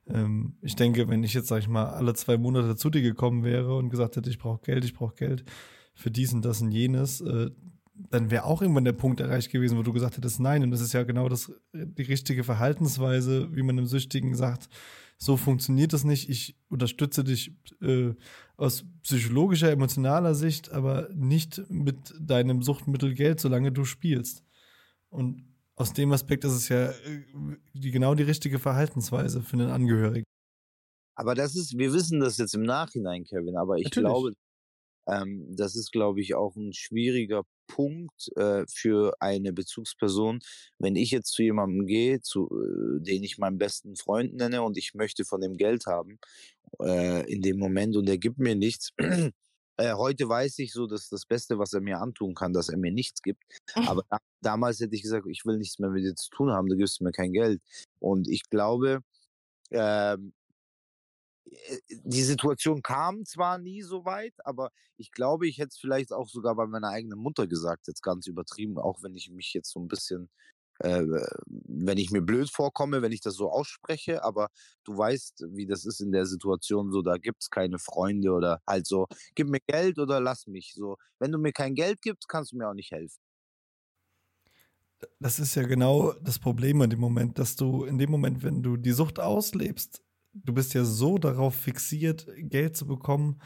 Ähm, 0.08 0.58
ich 0.62 0.76
denke, 0.76 1.08
wenn 1.08 1.24
ich 1.24 1.34
jetzt, 1.34 1.48
sag 1.48 1.60
ich 1.60 1.70
mal, 1.70 1.86
alle 1.86 2.14
zwei 2.14 2.38
Monate 2.38 2.76
zu 2.76 2.90
dir 2.90 3.02
gekommen 3.02 3.46
wäre 3.46 3.78
und 3.78 3.90
gesagt 3.90 4.18
hätte, 4.18 4.30
ich 4.30 4.38
brauche 4.38 4.62
Geld, 4.64 4.84
ich 4.84 4.94
brauche 4.94 5.16
Geld, 5.16 5.46
für 5.96 6.12
dies 6.12 6.34
und 6.34 6.44
das 6.44 6.62
und 6.62 6.72
jenes, 6.72 7.22
äh, 7.22 7.52
dann 7.96 8.30
wäre 8.30 8.44
auch 8.46 8.62
irgendwann 8.62 8.86
der 8.86 8.94
Punkt 8.94 9.20
erreicht 9.20 9.52
gewesen, 9.52 9.78
wo 9.78 9.84
du 9.84 9.94
gesagt 9.94 10.18
hättest, 10.18 10.40
nein. 10.40 10.64
Und 10.64 10.72
das 10.72 10.82
ist 10.82 10.94
ja 10.94 11.04
genau 11.04 11.30
das, 11.30 11.52
die 11.74 12.04
richtige 12.04 12.44
Verhaltensweise, 12.44 13.56
wie 13.56 13.64
man 13.64 13.78
dem 13.78 13.86
Süchtigen 13.86 14.36
sagt, 14.36 14.70
so 15.18 15.38
funktioniert 15.38 15.94
das 15.94 16.04
nicht. 16.04 16.30
Ich 16.30 16.58
unterstütze 16.70 17.24
dich 17.24 17.54
äh, 17.82 18.14
aus 18.58 18.86
psychologischer, 19.04 19.72
emotionaler 19.72 20.36
Sicht, 20.36 20.72
aber 20.72 21.10
nicht 21.14 21.62
mit 21.70 22.14
deinem 22.20 22.62
Suchtmittel 22.62 23.14
Geld, 23.14 23.40
solange 23.40 23.72
du 23.72 23.86
spielst. 23.86 24.44
Und 25.10 25.46
aus 25.76 25.94
dem 25.94 26.12
Aspekt 26.12 26.44
ist 26.44 26.54
es 26.54 26.70
ja 26.70 26.90
äh, 26.90 27.24
die, 27.74 27.92
genau 27.92 28.14
die 28.14 28.24
richtige 28.24 28.60
Verhaltensweise 28.60 29.42
für 29.42 29.54
einen 29.54 29.70
Angehörigen. 29.70 30.26
Aber 31.16 31.34
das 31.34 31.56
ist, 31.56 31.78
wir 31.78 31.94
wissen 31.94 32.20
das 32.20 32.38
jetzt 32.38 32.56
im 32.56 32.64
Nachhinein, 32.64 33.24
Kevin, 33.24 33.56
aber 33.56 33.78
ich 33.78 33.86
Natürlich. 33.86 34.10
glaube, 34.10 34.34
ähm, 35.08 35.56
das 35.56 35.76
ist, 35.76 35.92
glaube 35.92 36.22
ich, 36.22 36.36
auch 36.36 36.56
ein 36.56 36.74
schwieriger 36.74 37.44
Punkt 37.68 38.30
äh, 38.36 38.66
für 38.68 39.16
eine 39.20 39.54
Bezugsperson. 39.54 40.40
Wenn 40.80 40.96
ich 40.96 41.12
jetzt 41.12 41.32
zu 41.32 41.44
jemandem 41.44 41.86
gehe, 41.86 42.22
zu, 42.22 42.50
äh, 42.50 43.02
den 43.02 43.24
ich 43.24 43.38
meinen 43.38 43.58
besten 43.58 43.96
Freund 43.96 44.36
nenne 44.36 44.62
und 44.62 44.78
ich 44.78 44.94
möchte 44.94 45.26
von 45.26 45.42
dem 45.42 45.58
Geld 45.58 45.86
haben 45.86 46.20
äh, 46.82 47.32
in 47.32 47.42
dem 47.42 47.58
Moment 47.58 47.96
und 47.96 48.10
er 48.10 48.18
gibt 48.18 48.40
mir 48.40 48.56
nichts. 48.56 48.92
Äh, 49.78 49.96
heute 49.96 50.30
weiß 50.30 50.60
ich 50.60 50.72
so, 50.72 50.88
dass 50.88 51.10
das 51.10 51.26
Beste, 51.26 51.60
was 51.60 51.74
er 51.74 51.82
mir 51.82 52.00
antun 52.00 52.34
kann, 52.34 52.54
dass 52.54 52.70
er 52.70 52.78
mir 52.78 52.94
nichts 52.94 53.22
gibt. 53.22 53.44
Aber 53.74 54.04
da, 54.10 54.20
damals 54.40 54.80
hätte 54.80 54.96
ich 54.96 55.02
gesagt, 55.02 55.28
ich 55.28 55.46
will 55.46 55.58
nichts 55.58 55.80
mehr 55.80 55.90
mit 55.90 56.02
dir 56.02 56.16
zu 56.16 56.30
tun 56.30 56.50
haben, 56.50 56.70
du 56.70 56.78
gibst 56.78 57.02
mir 57.02 57.12
kein 57.12 57.34
Geld. 57.34 57.62
Und 58.00 58.30
ich 58.30 58.50
glaube, 58.50 59.02
ähm, 59.72 60.32
äh, 60.32 60.45
die 61.90 62.24
Situation 62.24 62.82
kam 62.82 63.26
zwar 63.26 63.58
nie 63.58 63.82
so 63.82 64.06
weit, 64.06 64.34
aber 64.46 64.72
ich 64.98 65.12
glaube, 65.12 65.48
ich 65.48 65.58
hätte 65.58 65.70
es 65.70 65.78
vielleicht 65.78 66.12
auch 66.12 66.28
sogar 66.30 66.56
bei 66.56 66.68
meiner 66.68 66.90
eigenen 66.90 67.20
Mutter 67.20 67.48
gesagt, 67.48 67.88
jetzt 67.88 68.02
ganz 68.02 68.28
übertrieben, 68.28 68.78
auch 68.78 69.04
wenn 69.04 69.16
ich 69.16 69.30
mich 69.30 69.54
jetzt 69.54 69.72
so 69.72 69.80
ein 69.80 69.88
bisschen, 69.88 70.30
äh, 70.80 71.04
wenn 71.48 71.98
ich 71.98 72.12
mir 72.12 72.22
blöd 72.22 72.50
vorkomme, 72.50 73.02
wenn 73.02 73.12
ich 73.12 73.22
das 73.22 73.36
so 73.36 73.50
ausspreche, 73.52 74.24
aber 74.24 74.50
du 74.86 74.98
weißt, 74.98 75.46
wie 75.52 75.68
das 75.68 75.86
ist 75.86 76.02
in 76.02 76.12
der 76.12 76.26
Situation, 76.26 76.92
so 76.92 77.02
da 77.02 77.18
gibt 77.18 77.44
es 77.44 77.50
keine 77.50 77.80
Freunde 77.80 78.32
oder 78.32 78.62
halt 78.68 78.88
so, 78.88 79.08
gib 79.36 79.50
mir 79.50 79.62
Geld 79.68 80.00
oder 80.00 80.20
lass 80.22 80.48
mich. 80.48 80.74
So, 80.76 80.98
wenn 81.20 81.32
du 81.32 81.38
mir 81.40 81.54
kein 81.54 81.76
Geld 81.76 82.02
gibst, 82.02 82.28
kannst 82.28 82.52
du 82.54 82.58
mir 82.58 82.70
auch 82.70 82.74
nicht 82.74 82.92
helfen. 82.92 83.20
Das 85.20 85.40
ist 85.40 85.56
ja 85.56 85.64
genau 85.64 86.14
das 86.14 86.40
Problem 86.40 86.82
in 86.82 86.90
dem 86.90 87.00
Moment, 87.00 87.38
dass 87.38 87.56
du 87.56 87.84
in 87.84 87.98
dem 87.98 88.10
Moment, 88.12 88.44
wenn 88.44 88.64
du 88.64 88.78
die 88.78 88.92
Sucht 88.92 89.20
auslebst, 89.20 90.05
du 90.44 90.54
bist 90.54 90.74
ja 90.74 90.84
so 90.84 91.18
darauf 91.18 91.56
fixiert, 91.56 92.28
Geld 92.38 92.76
zu 92.76 92.86
bekommen 92.86 93.40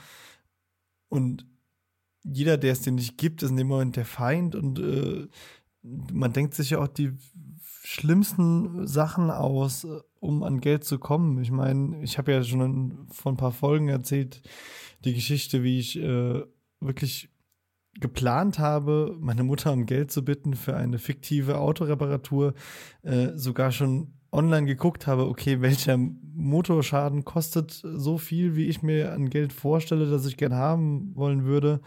und 1.08 1.46
jeder, 2.24 2.58
der 2.58 2.74
es 2.74 2.82
dir 2.82 2.92
nicht 2.92 3.18
gibt, 3.18 3.44
ist 3.44 3.52
in 3.52 3.58
dem 3.58 3.68
Moment 3.68 3.96
der 3.96 4.06
Feind 4.06 4.56
und 4.56 4.80
äh, 4.80 5.28
man 5.82 6.34
denkt 6.34 6.54
sich 6.54 6.72
ja 6.72 6.80
auch 6.80 6.88
die 6.88 7.14
schlimmsten 7.84 8.86
Sachen 8.88 9.32
aus, 9.32 9.88
um 10.20 10.44
an 10.44 10.60
Geld 10.60 10.84
zu 10.84 11.00
kommen. 11.00 11.42
Ich 11.42 11.52
meine, 11.52 12.04
ich 12.04 12.18
habe 12.18 12.34
ja 12.34 12.44
schon 12.44 13.08
vor 13.10 13.32
ein 13.32 13.38
paar 13.38 13.54
Folgen 13.54 13.88
erzählt, 13.88 14.42
die 15.06 15.14
Geschichte, 15.14 15.64
wie 15.64 15.80
ich 15.80 15.98
äh, 15.98 16.44
wirklich 16.82 17.30
geplant 18.00 18.60
habe, 18.60 19.16
meine 19.20 19.44
Mutter 19.44 19.74
um 19.74 19.86
Geld 19.86 20.12
zu 20.12 20.24
bitten 20.24 20.54
für 20.54 20.76
eine 20.76 21.00
fiktive 21.00 21.58
Autoreparatur, 21.58 22.54
äh, 23.02 23.30
sogar 23.36 23.72
schon 23.72 24.19
online 24.32 24.66
geguckt 24.66 25.08
habe, 25.08 25.28
okay, 25.28 25.62
welcher 25.62 25.98
Motorschaden 25.98 27.26
kostet 27.26 27.72
so 27.72 28.18
viel, 28.18 28.56
wie 28.56 28.66
ich 28.66 28.82
mir 28.82 29.14
an 29.14 29.30
Geld 29.30 29.54
vorstelle, 29.54 30.10
dass 30.10 30.26
ich 30.26 30.38
gern 30.38 30.54
haben 30.54 31.16
wollen 31.16 31.46
würde. 31.46 31.82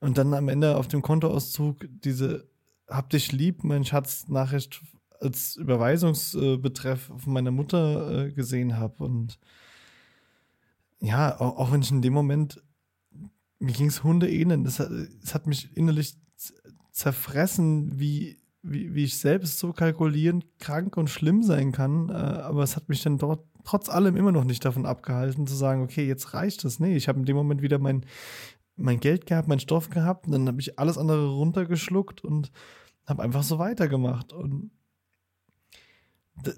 Und 0.00 0.18
dann 0.18 0.34
am 0.34 0.48
Ende 0.48 0.76
auf 0.76 0.88
dem 0.88 1.02
Kontoauszug 1.02 1.86
diese 1.88 2.48
Hab 2.88 3.10
dich 3.10 3.32
lieb, 3.32 3.64
mein 3.64 3.84
Schatz, 3.84 4.28
Nachricht 4.28 4.82
als 5.20 5.56
Überweisungsbetreff 5.56 7.10
von 7.16 7.32
meiner 7.32 7.50
Mutter 7.50 8.26
äh, 8.26 8.32
gesehen 8.32 8.76
habe. 8.76 9.04
Und 9.04 9.38
ja, 11.00 11.38
auch, 11.40 11.72
wenn 11.72 11.82
ich 11.82 11.90
in 11.90 12.02
dem 12.02 12.12
Moment, 12.12 12.62
mir 13.58 13.72
ging 13.72 13.86
es 13.86 14.04
Hunde 14.04 14.28
hat, 14.28 14.90
es 14.90 15.34
hat 15.34 15.46
mich 15.46 15.74
innerlich 15.76 16.16
zerfressen, 16.90 17.98
wie 17.98 18.38
wie, 18.64 18.94
wie 18.94 19.04
ich 19.04 19.18
selbst 19.18 19.58
so 19.58 19.72
kalkulierend 19.72 20.46
krank 20.58 20.96
und 20.96 21.10
schlimm 21.10 21.42
sein 21.42 21.70
kann. 21.70 22.08
Äh, 22.08 22.12
aber 22.12 22.62
es 22.62 22.76
hat 22.76 22.88
mich 22.88 23.02
dann 23.02 23.18
dort 23.18 23.44
trotz 23.64 23.88
allem 23.88 24.16
immer 24.16 24.32
noch 24.32 24.44
nicht 24.44 24.64
davon 24.64 24.86
abgehalten, 24.86 25.46
zu 25.46 25.54
sagen, 25.54 25.82
okay, 25.82 26.06
jetzt 26.06 26.34
reicht 26.34 26.64
das. 26.64 26.80
Nee, 26.80 26.96
ich 26.96 27.08
habe 27.08 27.18
in 27.18 27.26
dem 27.26 27.36
Moment 27.36 27.62
wieder 27.62 27.78
mein, 27.78 28.04
mein 28.76 29.00
Geld 29.00 29.26
gehabt, 29.26 29.48
mein 29.48 29.60
Stoff 29.60 29.90
gehabt. 29.90 30.26
Und 30.26 30.32
dann 30.32 30.48
habe 30.48 30.60
ich 30.60 30.78
alles 30.78 30.98
andere 30.98 31.28
runtergeschluckt 31.28 32.24
und 32.24 32.50
habe 33.06 33.22
einfach 33.22 33.42
so 33.42 33.58
weitergemacht. 33.58 34.32
Und 34.32 34.70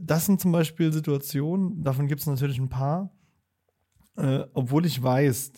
das 0.00 0.26
sind 0.26 0.40
zum 0.40 0.52
Beispiel 0.52 0.92
Situationen, 0.92 1.82
davon 1.82 2.06
gibt 2.06 2.20
es 2.20 2.26
natürlich 2.26 2.58
ein 2.58 2.68
paar, 2.68 3.10
äh, 4.16 4.44
obwohl 4.54 4.86
ich 4.86 5.02
weiß, 5.02 5.52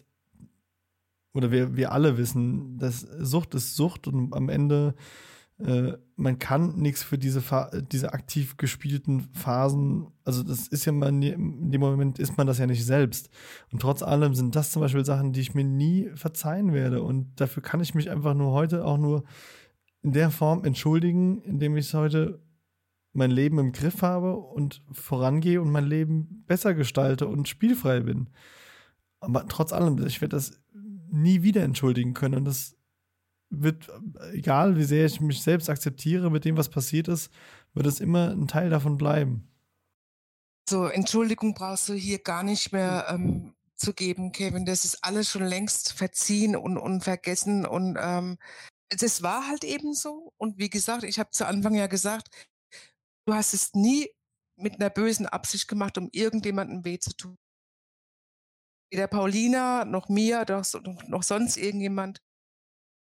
oder 1.34 1.50
wir, 1.52 1.76
wir 1.76 1.92
alle 1.92 2.16
wissen, 2.16 2.78
dass 2.78 3.00
Sucht 3.00 3.54
ist 3.54 3.76
Sucht 3.76 4.08
und 4.08 4.34
am 4.34 4.48
Ende 4.48 4.94
äh, 5.58 5.94
man 6.16 6.38
kann 6.38 6.76
nichts 6.76 7.02
für 7.02 7.18
diese, 7.18 7.42
diese 7.90 8.12
aktiv 8.12 8.56
gespielten 8.56 9.28
Phasen, 9.32 10.08
also 10.24 10.42
das 10.42 10.68
ist 10.68 10.84
ja 10.84 10.92
man, 10.92 11.20
in 11.20 11.70
dem 11.70 11.80
Moment 11.80 12.18
ist 12.18 12.36
man 12.36 12.46
das 12.46 12.58
ja 12.58 12.66
nicht 12.66 12.84
selbst. 12.84 13.28
Und 13.72 13.82
trotz 13.82 14.02
allem 14.02 14.34
sind 14.34 14.54
das 14.54 14.70
zum 14.70 14.82
Beispiel 14.82 15.04
Sachen, 15.04 15.32
die 15.32 15.40
ich 15.40 15.54
mir 15.54 15.64
nie 15.64 16.10
verzeihen 16.14 16.72
werde. 16.72 17.02
Und 17.02 17.40
dafür 17.40 17.62
kann 17.62 17.80
ich 17.80 17.94
mich 17.94 18.10
einfach 18.10 18.34
nur 18.34 18.52
heute 18.52 18.84
auch 18.84 18.98
nur 18.98 19.24
in 20.02 20.12
der 20.12 20.30
Form 20.30 20.64
entschuldigen, 20.64 21.42
indem 21.42 21.76
ich 21.76 21.92
heute 21.92 22.40
mein 23.12 23.30
Leben 23.32 23.58
im 23.58 23.72
Griff 23.72 24.02
habe 24.02 24.36
und 24.36 24.82
vorangehe 24.92 25.60
und 25.60 25.72
mein 25.72 25.86
Leben 25.86 26.44
besser 26.46 26.74
gestalte 26.74 27.26
und 27.26 27.48
spielfrei 27.48 28.00
bin. 28.00 28.28
Aber 29.18 29.48
trotz 29.48 29.72
allem, 29.72 30.04
ich 30.06 30.20
werde 30.20 30.36
das 30.36 30.60
nie 31.10 31.42
wieder 31.42 31.62
entschuldigen 31.64 32.14
können. 32.14 32.34
Und 32.36 32.44
das 32.44 32.77
wird, 33.50 33.90
egal 34.32 34.76
wie 34.76 34.84
sehr 34.84 35.06
ich 35.06 35.20
mich 35.20 35.42
selbst 35.42 35.70
akzeptiere 35.70 36.30
mit 36.30 36.44
dem, 36.44 36.56
was 36.56 36.68
passiert 36.68 37.08
ist, 37.08 37.30
wird 37.74 37.86
es 37.86 38.00
immer 38.00 38.30
ein 38.30 38.48
Teil 38.48 38.70
davon 38.70 38.96
bleiben. 38.96 39.48
So, 40.68 40.84
Entschuldigung 40.86 41.54
brauchst 41.54 41.88
du 41.88 41.94
hier 41.94 42.18
gar 42.18 42.42
nicht 42.42 42.72
mehr 42.72 43.06
ähm, 43.08 43.54
zu 43.76 43.94
geben, 43.94 44.32
Kevin. 44.32 44.66
Das 44.66 44.84
ist 44.84 45.02
alles 45.02 45.30
schon 45.30 45.44
längst 45.44 45.92
verziehen 45.92 46.56
und, 46.56 46.76
und 46.76 47.02
vergessen. 47.02 47.64
Und 47.64 47.96
ähm, 47.98 48.36
das 48.90 49.22
war 49.22 49.48
halt 49.48 49.64
eben 49.64 49.94
so. 49.94 50.32
Und 50.36 50.58
wie 50.58 50.68
gesagt, 50.68 51.04
ich 51.04 51.18
habe 51.18 51.30
zu 51.30 51.46
Anfang 51.46 51.74
ja 51.74 51.86
gesagt, 51.86 52.28
du 53.26 53.34
hast 53.34 53.54
es 53.54 53.72
nie 53.72 54.10
mit 54.56 54.74
einer 54.74 54.90
bösen 54.90 55.26
Absicht 55.26 55.68
gemacht, 55.68 55.96
um 55.96 56.08
irgendjemandem 56.12 56.84
weh 56.84 56.98
zu 56.98 57.16
tun. 57.16 57.38
Weder 58.90 59.06
Paulina 59.06 59.84
noch 59.84 60.08
mir 60.08 60.44
noch, 60.48 61.08
noch 61.08 61.22
sonst 61.22 61.56
irgendjemand 61.56 62.20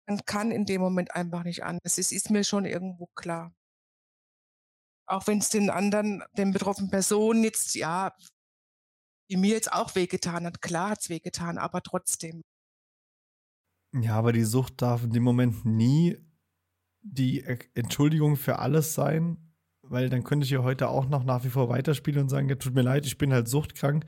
man 0.06 0.26
kann 0.26 0.52
in 0.52 0.66
dem 0.66 0.82
Moment 0.82 1.16
einfach 1.16 1.44
nicht 1.44 1.64
anders. 1.64 1.98
Es 1.98 2.12
ist 2.12 2.30
mir 2.30 2.44
schon 2.44 2.66
irgendwo 2.66 3.08
klar. 3.16 3.54
Auch 5.06 5.28
wenn 5.28 5.40
es 5.40 5.50
den 5.50 5.70
anderen, 5.70 6.24
den 6.38 6.52
betroffenen 6.52 6.90
Personen 6.90 7.44
jetzt, 7.44 7.76
ja, 7.76 8.16
wie 9.30 9.38
mir 9.38 9.52
jetzt 9.52 9.72
auch 9.72 9.96
wehgetan 9.96 10.46
hat. 10.46 10.62
Klar 10.62 10.92
hat 10.92 11.02
es 11.02 11.10
wehgetan, 11.10 11.58
aber 11.58 11.82
trotzdem. 11.82 12.42
Ja, 13.94 14.16
aber 14.16 14.34
die 14.34 14.44
Sucht 14.44 14.82
darf 14.82 15.04
in 15.04 15.12
dem 15.12 15.24
Moment 15.24 15.66
nie 15.66 16.18
die 17.02 17.44
Entschuldigung 17.74 18.38
für 18.38 18.60
alles 18.60 18.94
sein, 18.94 19.54
weil 19.82 20.10
dann 20.10 20.24
könnte 20.24 20.46
ich 20.46 20.52
ja 20.52 20.64
heute 20.64 20.88
auch 20.90 21.06
noch 21.08 21.24
nach 21.26 21.44
wie 21.44 21.50
vor 21.50 21.70
weiterspielen 21.70 22.24
und 22.24 22.30
sagen, 22.30 22.50
ja, 22.50 22.56
tut 22.56 22.74
mir 22.74 22.82
leid, 22.82 23.06
ich 23.06 23.18
bin 23.18 23.34
halt 23.34 23.48
suchtkrank. 23.48 24.06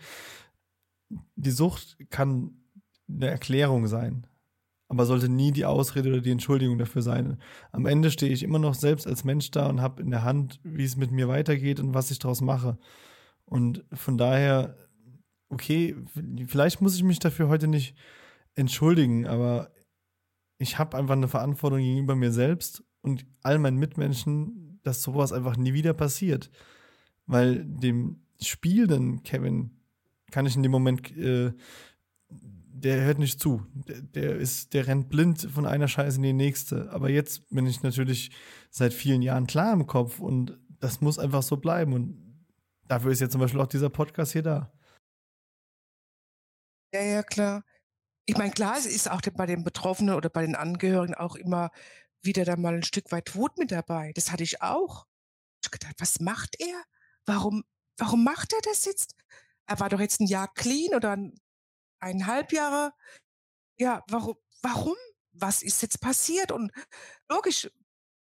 Die 1.35 1.51
Sucht 1.51 1.97
kann 2.09 2.65
eine 3.07 3.27
Erklärung 3.27 3.87
sein 3.87 4.27
aber 4.87 5.05
sollte 5.05 5.29
nie 5.29 5.51
die 5.51 5.65
Ausrede 5.65 6.09
oder 6.09 6.21
die 6.21 6.31
Entschuldigung 6.31 6.77
dafür 6.77 7.01
sein. 7.01 7.37
Am 7.71 7.85
Ende 7.85 8.11
stehe 8.11 8.31
ich 8.31 8.43
immer 8.43 8.59
noch 8.59 8.75
selbst 8.75 9.07
als 9.07 9.23
Mensch 9.23 9.51
da 9.51 9.67
und 9.67 9.81
habe 9.81 10.01
in 10.01 10.11
der 10.11 10.23
Hand, 10.23 10.59
wie 10.63 10.83
es 10.83 10.95
mit 10.95 11.11
mir 11.11 11.27
weitergeht 11.27 11.79
und 11.79 11.93
was 11.93 12.11
ich 12.11 12.19
daraus 12.19 12.41
mache. 12.41 12.77
Und 13.45 13.83
von 13.93 14.17
daher, 14.17 14.75
okay, 15.49 15.95
vielleicht 16.47 16.81
muss 16.81 16.95
ich 16.95 17.03
mich 17.03 17.19
dafür 17.19 17.47
heute 17.47 17.67
nicht 17.67 17.95
entschuldigen, 18.55 19.27
aber 19.27 19.71
ich 20.57 20.77
habe 20.77 20.97
einfach 20.97 21.15
eine 21.15 21.27
Verantwortung 21.27 21.79
gegenüber 21.79 22.15
mir 22.15 22.31
selbst 22.31 22.83
und 23.01 23.25
all 23.41 23.59
meinen 23.59 23.77
Mitmenschen, 23.77 24.79
dass 24.83 25.01
sowas 25.01 25.33
einfach 25.33 25.57
nie 25.57 25.73
wieder 25.73 25.93
passiert. 25.93 26.49
Weil 27.25 27.65
dem 27.65 28.21
Spielenden 28.39 29.23
Kevin 29.23 29.71
kann 30.31 30.45
ich 30.45 30.55
in 30.55 30.63
dem 30.63 30.71
Moment 30.71 31.15
äh, 31.17 31.53
der 32.77 33.01
hört 33.05 33.19
nicht 33.19 33.39
zu. 33.39 33.65
Der, 33.73 34.01
der, 34.01 34.35
ist, 34.35 34.73
der 34.73 34.87
rennt 34.87 35.09
blind 35.09 35.49
von 35.51 35.65
einer 35.65 35.87
Scheiße 35.87 36.17
in 36.17 36.23
die 36.23 36.33
nächste. 36.33 36.91
Aber 36.91 37.09
jetzt 37.09 37.49
bin 37.49 37.65
ich 37.65 37.83
natürlich 37.83 38.31
seit 38.69 38.93
vielen 38.93 39.21
Jahren 39.21 39.47
klar 39.47 39.73
im 39.73 39.87
Kopf 39.87 40.19
und 40.19 40.59
das 40.79 40.99
muss 41.01 41.17
einfach 41.17 41.41
so 41.41 41.57
bleiben. 41.57 41.93
Und 41.93 42.45
dafür 42.87 43.11
ist 43.11 43.21
jetzt 43.21 43.31
zum 43.31 43.41
Beispiel 43.41 43.61
auch 43.61 43.67
dieser 43.67 43.89
Podcast 43.89 44.33
hier 44.33 44.43
da. 44.43 44.73
Ja, 46.93 47.01
ja, 47.01 47.23
klar. 47.23 47.63
Ich 48.25 48.37
meine, 48.37 48.51
klar, 48.51 48.75
es 48.77 48.85
ist 48.85 49.09
auch 49.09 49.21
bei 49.21 49.45
den 49.45 49.63
Betroffenen 49.63 50.15
oder 50.15 50.29
bei 50.29 50.45
den 50.45 50.55
Angehörigen 50.55 51.15
auch 51.15 51.35
immer 51.35 51.71
wieder 52.23 52.43
da 52.43 52.57
mal 52.57 52.75
ein 52.75 52.83
Stück 52.83 53.11
weit 53.11 53.35
Wut 53.35 53.57
mit 53.57 53.71
dabei. 53.71 54.11
Das 54.15 54.31
hatte 54.31 54.43
ich 54.43 54.61
auch. 54.61 55.05
Ich 55.63 55.71
gedacht, 55.71 55.95
was 55.99 56.19
macht 56.19 56.55
er? 56.59 56.83
Warum, 57.25 57.63
warum 57.97 58.23
macht 58.23 58.53
er 58.53 58.61
das 58.63 58.85
jetzt? 58.85 59.15
Er 59.67 59.79
war 59.79 59.89
doch 59.89 59.99
jetzt 59.99 60.19
ein 60.19 60.27
Jahr 60.27 60.53
clean 60.53 60.93
oder 60.93 61.11
ein 61.11 61.35
eineinhalb 62.05 62.53
Jahre. 62.53 62.93
Ja, 63.77 64.03
warum? 64.07 64.37
Warum? 64.61 64.95
Was 65.33 65.61
ist 65.61 65.81
jetzt 65.81 65.99
passiert? 65.99 66.51
Und 66.51 66.71
logisch, 67.29 67.69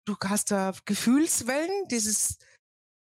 du 0.07 0.17
hast 0.25 0.51
da 0.51 0.73
Gefühlswellen, 0.87 1.87
dieses, 1.89 2.39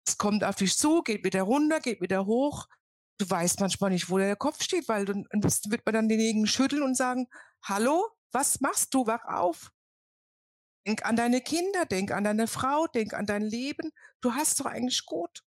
es 0.07 0.17
kommt 0.17 0.43
auf 0.43 0.57
dich 0.57 0.77
zu, 0.77 1.03
geht 1.03 1.23
wieder 1.23 1.43
runter, 1.43 1.81
geht 1.81 2.01
wieder 2.01 2.25
hoch. 2.25 2.67
Du 3.19 3.29
weißt 3.29 3.61
manchmal 3.61 3.91
nicht, 3.91 4.09
wo 4.09 4.17
der 4.17 4.37
Kopf 4.37 4.63
steht, 4.63 4.89
weil 4.89 5.05
dann 5.05 5.27
wird 5.31 5.85
man 5.85 5.93
dann 5.93 6.09
denjenigen 6.09 6.47
schütteln 6.47 6.83
und 6.83 6.97
sagen, 6.97 7.29
hallo, 7.63 8.09
was 8.33 8.61
machst 8.61 8.95
du? 8.95 9.07
Wach 9.07 9.25
auf. 9.27 9.71
Denk 10.87 11.05
an 11.05 11.17
deine 11.17 11.43
Kinder, 11.43 11.85
denk 11.85 12.13
an 12.13 12.25
deine 12.25 12.47
Frau, 12.47 12.87
denk 12.87 13.13
an 13.13 13.27
dein 13.27 13.43
Leben. 13.43 13.93
Du 14.23 14.33
hast 14.33 14.59
doch 14.61 14.67
eigentlich 14.67 15.05
gut. 15.05 15.43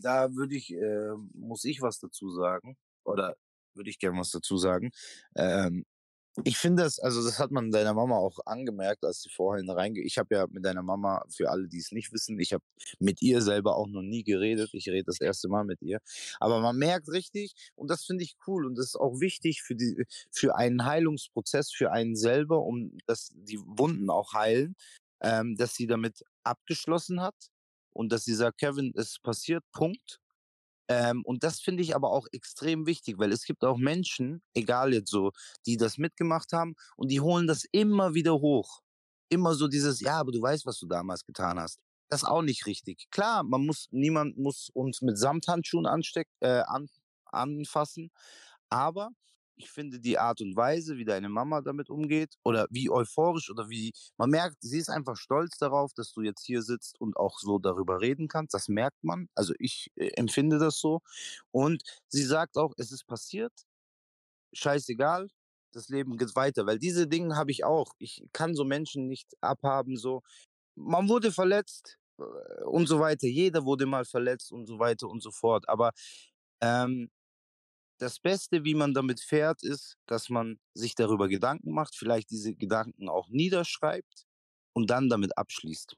Da 0.00 0.34
würde 0.34 0.56
ich, 0.56 0.72
äh, 0.72 1.12
muss 1.34 1.64
ich 1.64 1.80
was 1.80 2.00
dazu 2.00 2.30
sagen 2.30 2.76
oder 3.04 3.36
würde 3.74 3.90
ich 3.90 3.98
gerne 3.98 4.18
was 4.18 4.30
dazu 4.30 4.56
sagen. 4.58 4.90
Ähm, 5.36 5.84
Ich 6.44 6.58
finde 6.58 6.82
das, 6.84 6.98
also 6.98 7.22
das 7.24 7.38
hat 7.38 7.50
man 7.52 7.70
deiner 7.70 7.94
Mama 7.94 8.16
auch 8.16 8.38
angemerkt, 8.46 9.04
als 9.04 9.22
sie 9.22 9.28
vorhin 9.30 9.68
reingeht. 9.70 10.06
Ich 10.06 10.18
habe 10.18 10.34
ja 10.34 10.46
mit 10.50 10.64
deiner 10.64 10.82
Mama, 10.82 11.24
für 11.30 11.50
alle, 11.50 11.68
die 11.68 11.78
es 11.78 11.92
nicht 11.92 12.12
wissen, 12.12 12.38
ich 12.40 12.54
habe 12.54 12.64
mit 13.00 13.20
ihr 13.22 13.42
selber 13.42 13.76
auch 13.76 13.86
noch 13.88 14.02
nie 14.02 14.24
geredet. 14.24 14.70
Ich 14.74 14.88
rede 14.88 15.04
das 15.06 15.20
erste 15.20 15.48
Mal 15.48 15.64
mit 15.64 15.82
ihr. 15.82 16.00
Aber 16.40 16.60
man 16.60 16.78
merkt 16.78 17.08
richtig, 17.10 17.54
und 17.74 17.90
das 17.90 18.04
finde 18.04 18.24
ich 18.24 18.36
cool 18.46 18.66
und 18.66 18.76
das 18.78 18.86
ist 18.88 18.96
auch 18.96 19.20
wichtig 19.20 19.62
für, 19.62 19.74
die, 19.76 20.04
für 20.30 20.56
einen 20.56 20.86
Heilungsprozess, 20.86 21.70
für 21.72 21.92
einen 21.92 22.16
selber, 22.16 22.62
um 22.62 22.96
dass 23.06 23.30
die 23.34 23.58
Wunden 23.60 24.08
auch 24.10 24.32
heilen, 24.34 24.74
ähm, 25.22 25.56
dass 25.56 25.74
sie 25.74 25.86
damit 25.86 26.24
abgeschlossen 26.44 27.20
hat 27.20 27.36
und 27.92 28.10
dass 28.12 28.24
sie 28.24 28.34
sagt, 28.34 28.58
Kevin, 28.58 28.92
es 28.96 29.18
passiert, 29.20 29.64
Punkt. 29.72 30.21
Ähm, 30.88 31.22
und 31.24 31.44
das 31.44 31.60
finde 31.60 31.82
ich 31.82 31.94
aber 31.94 32.10
auch 32.10 32.26
extrem 32.32 32.86
wichtig, 32.86 33.18
weil 33.18 33.32
es 33.32 33.44
gibt 33.44 33.64
auch 33.64 33.78
Menschen, 33.78 34.42
egal 34.54 34.92
jetzt 34.92 35.10
so, 35.10 35.32
die 35.66 35.76
das 35.76 35.98
mitgemacht 35.98 36.52
haben 36.52 36.74
und 36.96 37.10
die 37.10 37.20
holen 37.20 37.46
das 37.46 37.64
immer 37.72 38.14
wieder 38.14 38.34
hoch. 38.34 38.80
Immer 39.28 39.54
so 39.54 39.68
dieses, 39.68 40.00
ja, 40.00 40.18
aber 40.18 40.32
du 40.32 40.42
weißt, 40.42 40.66
was 40.66 40.78
du 40.78 40.86
damals 40.86 41.24
getan 41.24 41.58
hast. 41.58 41.78
Das 42.08 42.22
ist 42.22 42.28
auch 42.28 42.42
nicht 42.42 42.66
richtig. 42.66 43.06
Klar, 43.10 43.42
man 43.42 43.64
muss, 43.64 43.88
niemand 43.90 44.36
muss 44.36 44.68
uns 44.74 45.00
mit 45.00 45.16
Samthandschuhen 45.18 45.86
ansteck, 45.86 46.28
äh, 46.40 46.62
an, 46.66 46.88
anfassen, 47.24 48.10
aber 48.68 49.10
ich 49.62 49.70
finde 49.70 50.00
die 50.00 50.18
Art 50.18 50.40
und 50.40 50.56
Weise, 50.56 50.96
wie 50.96 51.04
deine 51.04 51.28
Mama 51.28 51.60
damit 51.60 51.88
umgeht 51.88 52.34
oder 52.44 52.66
wie 52.70 52.90
euphorisch 52.90 53.50
oder 53.50 53.68
wie 53.68 53.92
man 54.16 54.30
merkt, 54.30 54.56
sie 54.60 54.78
ist 54.78 54.90
einfach 54.90 55.16
stolz 55.16 55.56
darauf, 55.58 55.92
dass 55.94 56.12
du 56.12 56.22
jetzt 56.22 56.44
hier 56.44 56.62
sitzt 56.62 57.00
und 57.00 57.16
auch 57.16 57.38
so 57.38 57.58
darüber 57.58 58.00
reden 58.00 58.28
kannst. 58.28 58.54
Das 58.54 58.68
merkt 58.68 59.02
man. 59.02 59.28
Also 59.34 59.54
ich 59.58 59.90
äh, 59.96 60.08
empfinde 60.16 60.58
das 60.58 60.78
so. 60.78 61.00
Und 61.52 61.82
sie 62.08 62.24
sagt 62.24 62.56
auch, 62.56 62.72
es 62.76 62.92
ist 62.92 63.06
passiert. 63.06 63.52
Scheißegal. 64.52 65.28
Das 65.72 65.88
Leben 65.88 66.18
geht 66.18 66.36
weiter, 66.36 66.66
weil 66.66 66.78
diese 66.78 67.06
Dinge 67.06 67.36
habe 67.36 67.50
ich 67.50 67.64
auch. 67.64 67.94
Ich 67.98 68.24
kann 68.32 68.54
so 68.54 68.64
Menschen 68.64 69.08
nicht 69.08 69.32
abhaben, 69.40 69.96
so. 69.96 70.22
Man 70.74 71.08
wurde 71.08 71.32
verletzt 71.32 71.98
äh, 72.18 72.64
und 72.64 72.86
so 72.88 73.00
weiter. 73.00 73.26
Jeder 73.28 73.64
wurde 73.64 73.86
mal 73.86 74.04
verletzt 74.04 74.52
und 74.52 74.66
so 74.66 74.78
weiter 74.78 75.08
und 75.08 75.22
so 75.22 75.30
fort. 75.30 75.68
Aber 75.68 75.92
ähm, 76.60 77.10
das 78.02 78.18
Beste, 78.18 78.64
wie 78.64 78.74
man 78.74 78.94
damit 78.94 79.20
fährt, 79.20 79.62
ist, 79.62 79.96
dass 80.06 80.28
man 80.28 80.58
sich 80.74 80.96
darüber 80.96 81.28
Gedanken 81.28 81.72
macht, 81.72 81.94
vielleicht 81.94 82.30
diese 82.30 82.52
Gedanken 82.52 83.08
auch 83.08 83.28
niederschreibt 83.28 84.26
und 84.72 84.90
dann 84.90 85.08
damit 85.08 85.38
abschließt. 85.38 85.94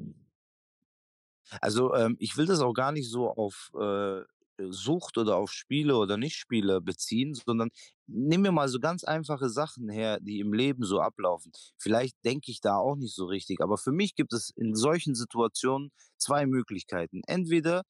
Also 1.62 1.94
ähm, 1.94 2.16
ich 2.20 2.36
will 2.36 2.44
das 2.44 2.60
auch 2.60 2.74
gar 2.74 2.92
nicht 2.92 3.08
so 3.08 3.30
auf 3.30 3.70
äh, 3.74 4.20
Sucht 4.58 5.18
oder 5.18 5.36
auf 5.36 5.52
Spiele 5.52 5.96
oder 5.96 6.16
Nicht-Spiele 6.16 6.80
beziehen, 6.80 7.34
sondern 7.34 7.70
nimm 8.06 8.42
mir 8.42 8.52
mal 8.52 8.68
so 8.68 8.78
ganz 8.80 9.04
einfache 9.04 9.48
Sachen 9.48 9.88
her, 9.88 10.18
die 10.20 10.40
im 10.40 10.52
Leben 10.52 10.84
so 10.84 11.00
ablaufen. 11.00 11.52
Vielleicht 11.78 12.16
denke 12.24 12.50
ich 12.50 12.60
da 12.60 12.76
auch 12.76 12.96
nicht 12.96 13.14
so 13.14 13.26
richtig, 13.26 13.60
aber 13.60 13.78
für 13.78 13.92
mich 13.92 14.14
gibt 14.14 14.32
es 14.32 14.50
in 14.56 14.74
solchen 14.74 15.14
Situationen 15.14 15.90
zwei 16.18 16.46
Möglichkeiten. 16.46 17.22
Entweder, 17.26 17.82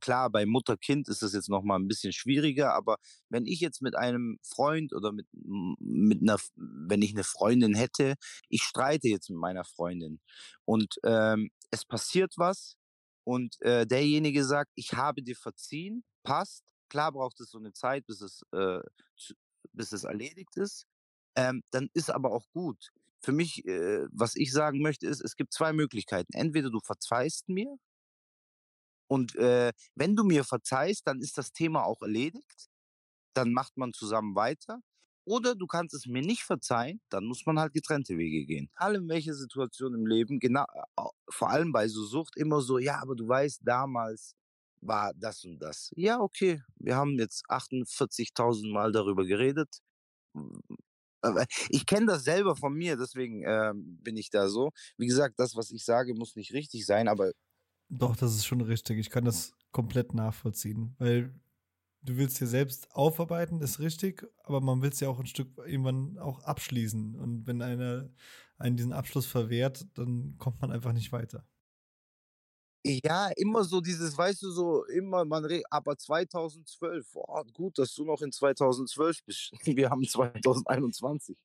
klar, 0.00 0.30
bei 0.30 0.46
Mutter-Kind 0.46 1.08
ist 1.08 1.22
das 1.22 1.32
jetzt 1.34 1.48
nochmal 1.48 1.78
ein 1.78 1.88
bisschen 1.88 2.12
schwieriger, 2.12 2.74
aber 2.74 2.96
wenn 3.28 3.46
ich 3.46 3.60
jetzt 3.60 3.82
mit 3.82 3.96
einem 3.96 4.38
Freund 4.42 4.92
oder 4.92 5.12
mit, 5.12 5.26
mit 5.32 6.22
einer, 6.22 6.38
wenn 6.56 7.02
ich 7.02 7.12
eine 7.14 7.24
Freundin 7.24 7.74
hätte, 7.74 8.14
ich 8.48 8.62
streite 8.62 9.08
jetzt 9.08 9.30
mit 9.30 9.38
meiner 9.38 9.64
Freundin 9.64 10.20
und 10.64 10.96
ähm, 11.04 11.50
es 11.70 11.84
passiert 11.84 12.34
was, 12.36 12.76
und 13.24 13.60
äh, 13.62 13.86
derjenige 13.86 14.44
sagt, 14.44 14.70
ich 14.74 14.94
habe 14.94 15.22
dir 15.22 15.36
verziehen, 15.36 16.04
passt. 16.22 16.62
Klar 16.88 17.12
braucht 17.12 17.40
es 17.40 17.50
so 17.50 17.58
eine 17.58 17.72
Zeit, 17.72 18.06
bis 18.06 18.20
es, 18.20 18.42
äh, 18.52 18.80
bis 19.72 19.92
es 19.92 20.04
erledigt 20.04 20.56
ist. 20.56 20.86
Ähm, 21.36 21.62
dann 21.70 21.88
ist 21.94 22.10
aber 22.10 22.30
auch 22.32 22.46
gut. 22.52 22.90
Für 23.22 23.32
mich, 23.32 23.64
äh, 23.66 24.06
was 24.12 24.36
ich 24.36 24.52
sagen 24.52 24.82
möchte, 24.82 25.06
ist, 25.06 25.22
es 25.22 25.36
gibt 25.36 25.52
zwei 25.52 25.72
Möglichkeiten. 25.72 26.32
Entweder 26.34 26.70
du 26.70 26.80
verzeihst 26.80 27.48
mir 27.48 27.76
und 29.08 29.34
äh, 29.36 29.72
wenn 29.94 30.16
du 30.16 30.24
mir 30.24 30.44
verzeihst, 30.44 31.06
dann 31.06 31.20
ist 31.20 31.38
das 31.38 31.52
Thema 31.52 31.84
auch 31.84 32.02
erledigt. 32.02 32.68
Dann 33.34 33.52
macht 33.52 33.76
man 33.76 33.92
zusammen 33.92 34.34
weiter. 34.34 34.80
Oder 35.24 35.54
du 35.54 35.66
kannst 35.66 35.94
es 35.94 36.06
mir 36.06 36.22
nicht 36.22 36.42
verzeihen, 36.42 37.00
dann 37.08 37.24
muss 37.24 37.46
man 37.46 37.58
halt 37.58 37.72
getrennte 37.72 38.16
Wege 38.18 38.44
gehen. 38.46 38.68
Alle 38.74 38.98
in 38.98 39.08
welche 39.08 39.34
Situation 39.34 39.94
im 39.94 40.06
Leben, 40.06 40.38
genau, 40.38 40.64
vor 41.30 41.50
allem 41.50 41.72
bei 41.72 41.88
so 41.88 42.04
Sucht, 42.04 42.36
immer 42.36 42.60
so, 42.60 42.78
ja, 42.78 43.00
aber 43.00 43.14
du 43.14 43.26
weißt, 43.26 43.60
damals 43.64 44.34
war 44.80 45.12
das 45.14 45.44
und 45.44 45.58
das. 45.60 45.90
Ja, 45.96 46.20
okay, 46.20 46.62
wir 46.76 46.96
haben 46.96 47.18
jetzt 47.18 47.44
48.000 47.48 48.70
Mal 48.70 48.92
darüber 48.92 49.24
geredet. 49.24 49.80
Ich 51.70 51.86
kenne 51.86 52.06
das 52.06 52.24
selber 52.24 52.54
von 52.54 52.74
mir, 52.74 52.96
deswegen 52.98 53.44
äh, 53.44 53.72
bin 53.74 54.16
ich 54.16 54.28
da 54.28 54.48
so. 54.48 54.72
Wie 54.98 55.06
gesagt, 55.06 55.38
das, 55.38 55.56
was 55.56 55.70
ich 55.70 55.84
sage, 55.84 56.14
muss 56.14 56.36
nicht 56.36 56.52
richtig 56.52 56.84
sein, 56.84 57.08
aber. 57.08 57.32
Doch, 57.88 58.14
das 58.16 58.34
ist 58.34 58.44
schon 58.44 58.60
richtig. 58.60 58.98
Ich 58.98 59.08
kann 59.08 59.24
das 59.24 59.52
komplett 59.72 60.12
nachvollziehen, 60.12 60.94
weil 60.98 61.34
du 62.04 62.16
willst 62.16 62.40
dir 62.40 62.46
selbst 62.46 62.94
aufarbeiten, 62.94 63.60
ist 63.60 63.80
richtig, 63.80 64.26
aber 64.44 64.60
man 64.60 64.82
will 64.82 64.90
es 64.90 65.00
ja 65.00 65.08
auch 65.08 65.18
ein 65.18 65.26
Stück 65.26 65.48
irgendwann 65.58 66.18
auch 66.18 66.40
abschließen. 66.42 67.16
Und 67.16 67.46
wenn 67.46 67.62
einer 67.62 68.10
einen 68.58 68.76
diesen 68.76 68.92
Abschluss 68.92 69.26
verwehrt, 69.26 69.86
dann 69.94 70.36
kommt 70.38 70.60
man 70.60 70.70
einfach 70.70 70.92
nicht 70.92 71.12
weiter. 71.12 71.44
Ja, 72.86 73.30
immer 73.36 73.64
so 73.64 73.80
dieses, 73.80 74.16
weißt 74.16 74.42
du, 74.42 74.50
so 74.50 74.84
immer, 74.84 75.24
man 75.24 75.44
redet, 75.46 75.64
aber 75.70 75.96
2012, 75.96 77.06
oh, 77.14 77.42
gut, 77.54 77.78
dass 77.78 77.94
du 77.94 78.04
noch 78.04 78.20
in 78.20 78.30
2012 78.30 79.24
bist. 79.24 79.52
Wir 79.64 79.88
haben 79.88 80.04
2021. 80.06 81.36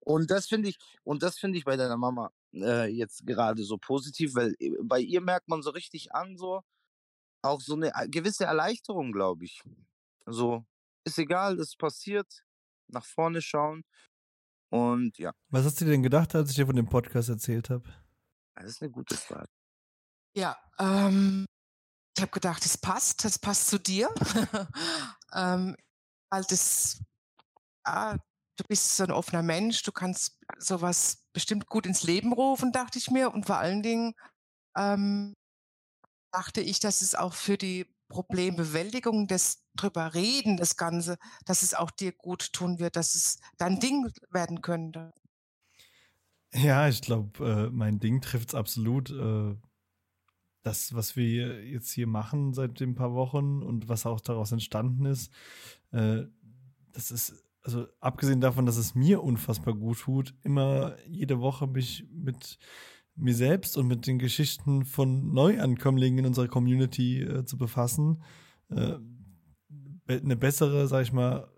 Und 0.00 0.30
das 0.30 0.46
finde 0.46 0.68
ich, 0.68 0.78
und 1.02 1.24
das 1.24 1.36
finde 1.36 1.58
ich 1.58 1.64
bei 1.64 1.76
deiner 1.76 1.96
Mama 1.96 2.30
äh, 2.54 2.86
jetzt 2.86 3.26
gerade 3.26 3.64
so 3.64 3.76
positiv, 3.76 4.36
weil 4.36 4.54
äh, 4.60 4.70
bei 4.84 5.00
ihr 5.00 5.20
merkt 5.20 5.48
man 5.48 5.62
so 5.62 5.70
richtig 5.70 6.14
an, 6.14 6.36
so, 6.36 6.62
auch 7.48 7.60
so 7.60 7.74
eine 7.74 7.92
äh, 7.94 8.08
gewisse 8.08 8.44
Erleichterung, 8.44 9.12
glaube 9.12 9.44
ich. 9.44 9.62
So, 10.26 10.64
ist 11.04 11.18
egal, 11.18 11.58
es 11.58 11.76
passiert, 11.76 12.44
nach 12.88 13.04
vorne 13.04 13.40
schauen 13.40 13.84
und 14.70 15.18
ja. 15.18 15.32
Was 15.50 15.64
hast 15.64 15.80
du 15.80 15.84
denn 15.84 16.02
gedacht, 16.02 16.34
als 16.34 16.50
ich 16.50 16.56
dir 16.56 16.66
von 16.66 16.76
dem 16.76 16.88
Podcast 16.88 17.28
erzählt 17.28 17.70
habe? 17.70 17.84
Das 18.56 18.66
ist 18.66 18.82
eine 18.82 18.90
gute 18.90 19.16
Frage. 19.16 19.48
Ja, 20.34 20.56
ähm, 20.78 21.46
ich 22.16 22.22
habe 22.22 22.32
gedacht, 22.32 22.64
es 22.64 22.76
passt, 22.76 23.24
es 23.24 23.38
passt 23.38 23.68
zu 23.68 23.78
dir. 23.78 24.08
ähm, 25.34 25.76
weil 26.30 26.44
das, 26.44 27.02
ja, 27.86 28.16
du 28.56 28.64
bist 28.68 28.96
so 28.96 29.04
ein 29.04 29.10
offener 29.10 29.42
Mensch, 29.42 29.82
du 29.82 29.92
kannst 29.92 30.38
sowas 30.58 31.26
bestimmt 31.32 31.66
gut 31.66 31.86
ins 31.86 32.02
Leben 32.02 32.32
rufen, 32.32 32.72
dachte 32.72 32.98
ich 32.98 33.10
mir. 33.10 33.32
Und 33.32 33.46
vor 33.46 33.58
allen 33.58 33.82
Dingen 33.82 34.14
ähm, 34.76 35.34
dachte 36.36 36.60
ich, 36.60 36.80
dass 36.80 37.00
es 37.00 37.14
auch 37.14 37.32
für 37.32 37.56
die 37.56 37.86
Problembewältigung, 38.08 39.26
das 39.26 39.64
drüber 39.74 40.14
reden, 40.14 40.56
das 40.56 40.76
Ganze, 40.76 41.18
dass 41.46 41.62
es 41.62 41.74
auch 41.74 41.90
dir 41.90 42.12
gut 42.12 42.52
tun 42.52 42.78
wird, 42.78 42.96
dass 42.96 43.14
es 43.14 43.40
dein 43.56 43.80
Ding 43.80 44.12
werden 44.30 44.60
könnte. 44.60 45.12
Ja, 46.52 46.88
ich 46.88 47.00
glaube, 47.00 47.44
äh, 47.44 47.70
mein 47.70 47.98
Ding 47.98 48.20
trifft 48.20 48.50
es 48.50 48.54
absolut. 48.54 49.10
Äh, 49.10 49.56
das, 50.62 50.94
was 50.94 51.16
wir 51.16 51.64
jetzt 51.64 51.90
hier 51.90 52.06
machen 52.06 52.52
seit 52.52 52.80
ein 52.80 52.94
paar 52.94 53.14
Wochen 53.14 53.62
und 53.62 53.88
was 53.88 54.04
auch 54.04 54.20
daraus 54.20 54.52
entstanden 54.52 55.06
ist, 55.06 55.32
äh, 55.92 56.24
das 56.92 57.10
ist, 57.10 57.44
also 57.62 57.86
abgesehen 58.00 58.40
davon, 58.40 58.66
dass 58.66 58.76
es 58.76 58.94
mir 58.94 59.22
unfassbar 59.22 59.74
gut 59.74 60.00
tut, 60.00 60.34
immer 60.42 60.96
jede 61.06 61.40
Woche 61.40 61.66
mich 61.66 62.06
mit 62.10 62.58
mir 63.16 63.34
selbst 63.34 63.76
und 63.76 63.86
mit 63.86 64.06
den 64.06 64.18
Geschichten 64.18 64.84
von 64.84 65.32
Neuankömmlingen 65.32 66.20
in 66.20 66.26
unserer 66.26 66.48
Community 66.48 67.22
äh, 67.22 67.44
zu 67.44 67.56
befassen. 67.56 68.22
Äh, 68.70 68.96
eine 70.08 70.36
bessere, 70.36 70.86
sag 70.86 71.02
ich 71.02 71.12
mal, 71.12 71.48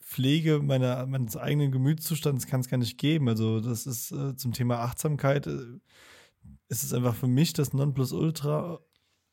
Pflege 0.00 0.60
meiner, 0.60 1.06
meines 1.06 1.36
eigenen 1.36 1.70
Gemütszustands 1.70 2.46
kann 2.46 2.60
es 2.60 2.68
gar 2.68 2.78
nicht 2.78 2.98
geben. 2.98 3.28
Also 3.28 3.60
das 3.60 3.86
ist 3.86 4.10
äh, 4.10 4.34
zum 4.36 4.52
Thema 4.52 4.80
Achtsamkeit, 4.80 5.46
äh, 5.46 5.78
ist 6.68 6.82
es 6.82 6.92
einfach 6.92 7.14
für 7.14 7.28
mich 7.28 7.52
das 7.52 7.72
Nonplusultra. 7.72 8.80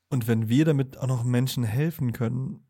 Und 0.10 0.28
wenn 0.28 0.50
wir 0.50 0.66
damit 0.66 0.98
auch 0.98 1.08
noch 1.08 1.24
Menschen 1.24 1.64
helfen 1.64 2.14
können, 2.14 2.68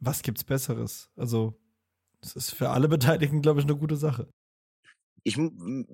was 0.00 0.22
gibt's 0.22 0.44
Besseres? 0.44 1.10
Also 1.16 1.60
das 2.20 2.36
ist 2.36 2.50
für 2.50 2.70
alle 2.70 2.88
Beteiligten, 2.88 3.42
glaube 3.42 3.60
ich, 3.60 3.66
eine 3.66 3.76
gute 3.76 3.96
Sache. 3.96 4.28
Ich, 5.24 5.38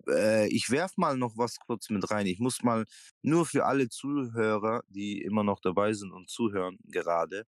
äh, 0.09 0.49
ich 0.49 0.71
werf 0.71 0.97
mal 0.97 1.17
noch 1.17 1.37
was 1.37 1.59
kurz 1.59 1.91
mit 1.91 2.11
rein. 2.11 2.27
Ich 2.27 2.39
muss 2.39 2.63
mal 2.63 2.85
nur 3.23 3.47
für 3.47 3.67
alle 3.67 3.89
Zuhörer, 3.89 4.83
die 4.89 5.23
immer 5.23 5.45
noch 5.45 5.61
dabei 5.61 5.93
sind 5.93 6.13
und 6.13 6.31
zuhören 6.31 6.79
gerade. 6.85 7.45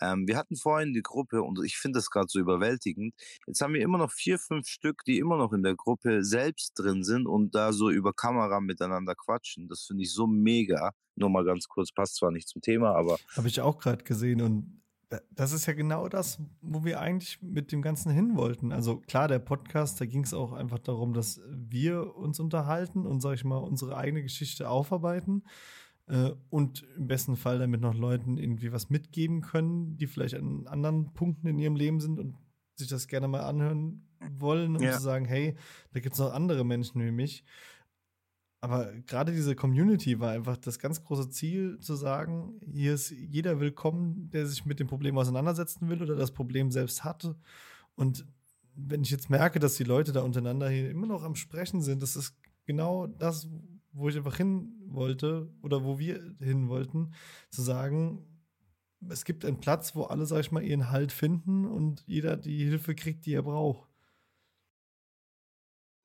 Ähm, 0.00 0.26
wir 0.26 0.36
hatten 0.36 0.56
vorhin 0.56 0.94
die 0.94 1.02
Gruppe 1.02 1.42
und 1.42 1.62
ich 1.64 1.76
finde 1.76 1.98
das 1.98 2.10
gerade 2.10 2.26
so 2.28 2.38
überwältigend. 2.38 3.14
Jetzt 3.46 3.60
haben 3.60 3.74
wir 3.74 3.82
immer 3.82 3.98
noch 3.98 4.12
vier, 4.12 4.38
fünf 4.38 4.66
Stück, 4.66 5.04
die 5.06 5.18
immer 5.18 5.36
noch 5.36 5.52
in 5.52 5.62
der 5.62 5.74
Gruppe 5.74 6.24
selbst 6.24 6.72
drin 6.78 7.04
sind 7.04 7.26
und 7.26 7.54
da 7.54 7.72
so 7.72 7.90
über 7.90 8.12
Kamera 8.12 8.60
miteinander 8.60 9.14
quatschen. 9.14 9.68
Das 9.68 9.82
finde 9.82 10.04
ich 10.04 10.12
so 10.12 10.26
mega. 10.26 10.92
Nur 11.16 11.28
mal 11.28 11.44
ganz 11.44 11.68
kurz, 11.68 11.92
passt 11.92 12.16
zwar 12.16 12.30
nicht 12.30 12.48
zum 12.48 12.62
Thema, 12.62 12.94
aber. 12.94 13.18
Habe 13.36 13.48
ich 13.48 13.60
auch 13.60 13.78
gerade 13.78 14.04
gesehen 14.04 14.40
und 14.40 14.80
das 15.34 15.52
ist 15.52 15.66
ja 15.66 15.72
genau 15.72 16.08
das, 16.08 16.40
wo 16.62 16.84
wir 16.84 17.00
eigentlich 17.00 17.42
mit 17.42 17.72
dem 17.72 17.82
Ganzen 17.82 18.12
hin 18.12 18.36
wollten. 18.36 18.72
Also 18.72 18.98
klar, 18.98 19.26
der 19.26 19.40
Podcast, 19.40 20.00
da 20.00 20.06
ging 20.06 20.22
es 20.22 20.32
auch 20.32 20.52
einfach 20.52 20.78
darum, 20.78 21.12
dass 21.14 21.40
wir 21.50 22.16
uns 22.16 22.38
unterhalten 22.38 23.06
und, 23.06 23.20
sag 23.20 23.34
ich 23.34 23.44
mal, 23.44 23.58
unsere 23.58 23.96
eigene 23.96 24.22
Geschichte 24.22 24.68
aufarbeiten 24.68 25.42
äh, 26.06 26.30
und 26.48 26.86
im 26.96 27.08
besten 27.08 27.36
Fall 27.36 27.58
damit 27.58 27.80
noch 27.80 27.94
Leuten 27.94 28.38
irgendwie 28.38 28.72
was 28.72 28.88
mitgeben 28.88 29.40
können, 29.40 29.96
die 29.96 30.06
vielleicht 30.06 30.34
an 30.34 30.66
anderen 30.68 31.12
Punkten 31.12 31.48
in 31.48 31.58
ihrem 31.58 31.76
Leben 31.76 32.00
sind 32.00 32.20
und 32.20 32.36
sich 32.76 32.88
das 32.88 33.08
gerne 33.08 33.26
mal 33.26 33.42
anhören 33.42 34.06
wollen, 34.38 34.76
um 34.76 34.82
ja. 34.82 34.92
zu 34.92 35.02
sagen, 35.02 35.24
hey, 35.24 35.56
da 35.92 36.00
gibt 36.00 36.14
es 36.14 36.20
noch 36.20 36.32
andere 36.32 36.64
Menschen 36.64 37.04
wie 37.04 37.10
mich. 37.10 37.44
Aber 38.62 38.92
gerade 39.06 39.32
diese 39.32 39.56
Community 39.56 40.20
war 40.20 40.32
einfach 40.32 40.58
das 40.58 40.78
ganz 40.78 41.02
große 41.02 41.30
Ziel, 41.30 41.78
zu 41.80 41.94
sagen, 41.94 42.60
hier 42.60 42.94
ist 42.94 43.10
jeder 43.10 43.58
willkommen, 43.58 44.30
der 44.30 44.46
sich 44.46 44.66
mit 44.66 44.80
dem 44.80 44.86
Problem 44.86 45.16
auseinandersetzen 45.16 45.88
will 45.88 46.02
oder 46.02 46.14
das 46.14 46.32
Problem 46.32 46.70
selbst 46.70 47.02
hatte. 47.02 47.36
Und 47.94 48.26
wenn 48.74 49.02
ich 49.02 49.10
jetzt 49.10 49.30
merke, 49.30 49.60
dass 49.60 49.76
die 49.76 49.84
Leute 49.84 50.12
da 50.12 50.20
untereinander 50.20 50.68
hier 50.68 50.90
immer 50.90 51.06
noch 51.06 51.22
am 51.22 51.36
Sprechen 51.36 51.80
sind, 51.80 52.02
das 52.02 52.16
ist 52.16 52.36
genau 52.66 53.06
das, 53.06 53.48
wo 53.92 54.08
ich 54.08 54.16
einfach 54.16 54.36
hin 54.36 54.72
wollte 54.86 55.50
oder 55.62 55.84
wo 55.84 55.98
wir 55.98 56.34
hin 56.38 56.68
wollten, 56.68 57.12
zu 57.50 57.62
sagen, 57.62 58.26
es 59.08 59.24
gibt 59.24 59.44
einen 59.44 59.60
Platz, 59.60 59.96
wo 59.96 60.04
alle, 60.04 60.26
sag 60.26 60.40
ich 60.40 60.52
mal, 60.52 60.62
ihren 60.62 60.90
Halt 60.90 61.12
finden 61.12 61.64
und 61.64 62.04
jeder 62.06 62.36
die 62.36 62.64
Hilfe 62.64 62.94
kriegt, 62.94 63.24
die 63.24 63.32
er 63.32 63.42
braucht. 63.42 63.89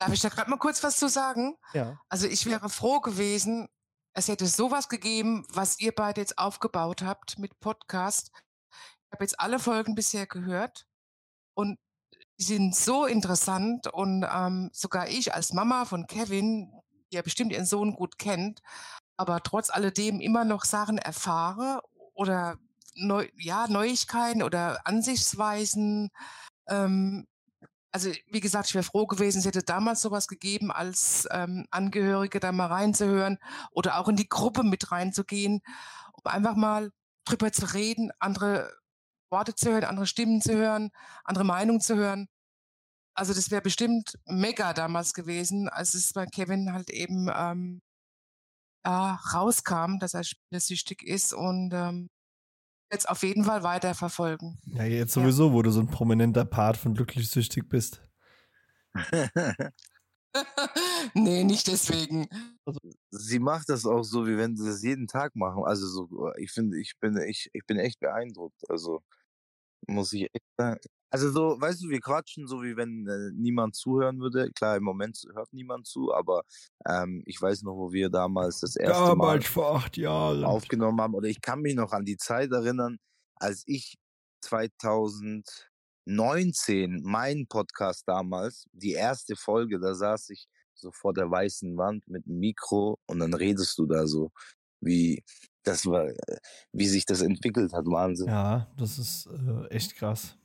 Darf 0.05 0.13
ich 0.13 0.21
da 0.21 0.29
gerade 0.29 0.51
mal 0.51 0.57
kurz 0.57 0.83
was 0.83 0.97
zu 0.97 1.09
sagen? 1.09 1.57
Ja. 1.73 1.99
Also 2.09 2.27
ich 2.27 2.45
wäre 2.45 2.69
froh 2.69 2.99
gewesen, 2.99 3.67
es 4.13 4.27
hätte 4.27 4.45
sowas 4.45 4.87
gegeben, 4.87 5.47
was 5.49 5.79
ihr 5.79 5.93
beide 5.93 6.21
jetzt 6.21 6.37
aufgebaut 6.37 7.01
habt 7.01 7.39
mit 7.39 7.59
Podcast. 7.59 8.31
Ich 8.71 9.11
habe 9.11 9.23
jetzt 9.23 9.39
alle 9.39 9.57
Folgen 9.57 9.95
bisher 9.95 10.27
gehört 10.27 10.85
und 11.55 11.79
die 12.37 12.43
sind 12.43 12.75
so 12.75 13.05
interessant 13.07 13.87
und 13.87 14.27
ähm, 14.31 14.69
sogar 14.73 15.07
ich 15.07 15.33
als 15.33 15.53
Mama 15.53 15.85
von 15.85 16.05
Kevin, 16.05 16.71
die 17.09 17.15
ja 17.15 17.23
bestimmt 17.23 17.51
ihren 17.51 17.65
Sohn 17.65 17.95
gut 17.95 18.19
kennt, 18.19 18.61
aber 19.17 19.41
trotz 19.41 19.71
alledem 19.71 20.19
immer 20.19 20.45
noch 20.45 20.65
Sachen 20.65 20.99
erfahre 20.99 21.81
oder 22.13 22.59
Neu 22.93 23.27
ja, 23.37 23.67
Neuigkeiten 23.67 24.43
oder 24.43 24.85
Ansichtsweisen, 24.85 26.11
ähm, 26.69 27.27
also 27.95 28.11
wie 28.27 28.41
gesagt, 28.41 28.67
ich 28.67 28.75
wäre 28.75 28.83
froh 28.83 29.07
gewesen, 29.07 29.39
es 29.39 29.45
hätte 29.45 29.63
damals 29.63 30.01
sowas 30.01 30.27
gegeben, 30.27 30.69
als 30.69 31.29
ähm, 31.31 31.65
Angehörige 31.71 32.41
da 32.41 32.51
mal 32.51 32.65
reinzuhören 32.67 33.37
oder 33.71 33.97
auch 33.97 34.09
in 34.09 34.17
die 34.17 34.27
Gruppe 34.27 34.63
mit 34.63 34.91
reinzugehen, 34.91 35.61
um 36.11 36.29
einfach 36.29 36.57
mal 36.57 36.91
drüber 37.23 37.53
zu 37.53 37.73
reden, 37.73 38.11
andere 38.19 38.69
Worte 39.31 39.55
zu 39.55 39.71
hören, 39.71 39.85
andere 39.85 40.07
Stimmen 40.07 40.41
zu 40.41 40.53
hören, 40.55 40.89
andere 41.23 41.45
Meinungen 41.45 41.79
zu 41.79 41.95
hören. 41.95 42.27
Also 43.13 43.33
das 43.33 43.49
wäre 43.49 43.61
bestimmt 43.61 44.19
mega 44.25 44.73
damals 44.73 45.13
gewesen, 45.13 45.69
als 45.69 45.93
es 45.93 46.11
bei 46.11 46.25
Kevin 46.25 46.73
halt 46.73 46.89
eben 46.89 47.29
ähm, 47.33 47.81
ja, 48.85 49.21
rauskam, 49.33 49.99
dass 49.99 50.13
er 50.15 50.25
spielsüchtig 50.25 51.01
ist 51.01 51.33
und 51.33 51.71
ähm, 51.73 52.09
jetzt 52.91 53.09
auf 53.09 53.23
jeden 53.23 53.43
Fall 53.43 53.63
weiterverfolgen. 53.63 54.59
Ja, 54.65 54.83
jetzt 54.83 55.13
sowieso, 55.13 55.47
ja. 55.47 55.53
wo 55.53 55.61
du 55.61 55.71
so 55.71 55.79
ein 55.79 55.87
prominenter 55.87 56.45
Part 56.45 56.77
von 56.77 56.93
glücklich 56.93 57.29
süchtig 57.29 57.67
bist. 57.69 58.01
nee, 61.13 61.43
nicht 61.43 61.67
deswegen. 61.67 62.27
Also, 62.65 62.79
sie 63.11 63.39
macht 63.39 63.69
das 63.69 63.85
auch 63.85 64.03
so, 64.03 64.27
wie 64.27 64.37
wenn 64.37 64.55
sie 64.55 64.65
das 64.65 64.83
jeden 64.83 65.07
Tag 65.07 65.35
machen. 65.35 65.63
Also 65.65 65.87
so, 65.87 66.31
ich 66.37 66.51
finde, 66.51 66.79
ich 66.79 66.93
bin, 66.99 67.17
ich, 67.17 67.49
ich 67.53 67.65
bin 67.65 67.77
echt 67.77 67.99
beeindruckt. 67.99 68.61
Also 68.69 69.01
muss 69.87 70.13
ich 70.13 70.23
echt 70.33 70.45
sagen. 70.57 70.79
Also 71.15 71.31
so, 71.31 71.55
weißt 71.61 71.81
du, 71.81 71.87
wir 71.87 72.01
quatschen 72.01 72.45
so, 72.45 72.61
wie 72.61 72.75
wenn 72.75 73.07
äh, 73.07 73.31
niemand 73.33 73.73
zuhören 73.73 74.19
würde. 74.19 74.51
Klar, 74.51 74.75
im 74.75 74.83
Moment 74.83 75.17
hört 75.33 75.53
niemand 75.53 75.87
zu, 75.87 76.13
aber 76.13 76.43
ähm, 76.85 77.23
ich 77.25 77.41
weiß 77.41 77.61
noch, 77.61 77.77
wo 77.77 77.93
wir 77.93 78.09
damals 78.09 78.59
das 78.59 78.75
erste 78.75 79.05
damals 79.05 79.17
Mal 79.17 79.41
vor 79.49 79.77
acht 79.77 79.95
Jahren 79.95 80.43
aufgenommen 80.43 80.99
haben. 80.99 81.15
Oder 81.15 81.29
ich 81.29 81.39
kann 81.39 81.61
mich 81.61 81.73
noch 81.73 81.93
an 81.93 82.03
die 82.03 82.17
Zeit 82.17 82.51
erinnern, 82.51 82.97
als 83.37 83.63
ich 83.65 83.95
2019 84.41 87.01
meinen 87.01 87.47
Podcast 87.47 88.03
damals, 88.07 88.65
die 88.73 88.91
erste 88.91 89.37
Folge, 89.37 89.79
da 89.79 89.95
saß 89.95 90.31
ich 90.31 90.49
so 90.73 90.91
vor 90.91 91.13
der 91.13 91.31
weißen 91.31 91.77
Wand 91.77 92.05
mit 92.09 92.25
dem 92.25 92.39
Mikro 92.39 92.99
und 93.05 93.19
dann 93.19 93.33
redest 93.33 93.77
du 93.77 93.85
da 93.85 94.05
so, 94.05 94.33
wie 94.81 95.23
das 95.63 95.85
war, 95.85 96.09
äh, 96.09 96.39
wie 96.73 96.87
sich 96.87 97.05
das 97.05 97.21
entwickelt 97.21 97.71
hat, 97.71 97.85
Wahnsinn. 97.85 98.27
Ja, 98.27 98.69
das 98.75 98.99
ist 98.99 99.27
äh, 99.27 99.67
echt 99.69 99.95
krass. 99.95 100.37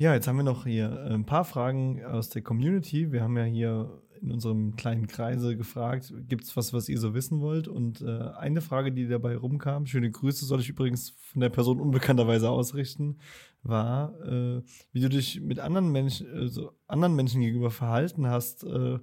Ja, 0.00 0.14
jetzt 0.14 0.26
haben 0.26 0.38
wir 0.38 0.44
noch 0.44 0.64
hier 0.64 0.90
äh, 0.90 1.12
ein 1.12 1.26
paar 1.26 1.44
Fragen 1.44 2.02
aus 2.02 2.30
der 2.30 2.40
Community. 2.40 3.12
Wir 3.12 3.22
haben 3.22 3.36
ja 3.36 3.44
hier 3.44 4.02
in 4.22 4.32
unserem 4.32 4.74
kleinen 4.74 5.08
Kreise 5.08 5.58
gefragt, 5.58 6.14
gibt 6.26 6.44
es 6.44 6.56
was, 6.56 6.72
was 6.72 6.88
ihr 6.88 6.98
so 6.98 7.12
wissen 7.12 7.42
wollt? 7.42 7.68
Und 7.68 8.00
äh, 8.00 8.30
eine 8.38 8.62
Frage, 8.62 8.92
die 8.92 9.06
dabei 9.08 9.36
rumkam, 9.36 9.84
schöne 9.84 10.10
Grüße 10.10 10.46
soll 10.46 10.60
ich 10.60 10.70
übrigens 10.70 11.10
von 11.10 11.42
der 11.42 11.50
Person 11.50 11.80
unbekannterweise 11.80 12.48
ausrichten, 12.48 13.18
war, 13.62 14.18
äh, 14.26 14.62
wie 14.92 15.00
du 15.00 15.10
dich 15.10 15.42
mit 15.42 15.60
anderen 15.60 15.92
Menschen, 15.92 16.32
also 16.32 16.72
anderen 16.86 17.14
Menschen 17.14 17.42
gegenüber 17.42 17.70
verhalten 17.70 18.26
hast, 18.26 18.64
äh, 18.64 18.98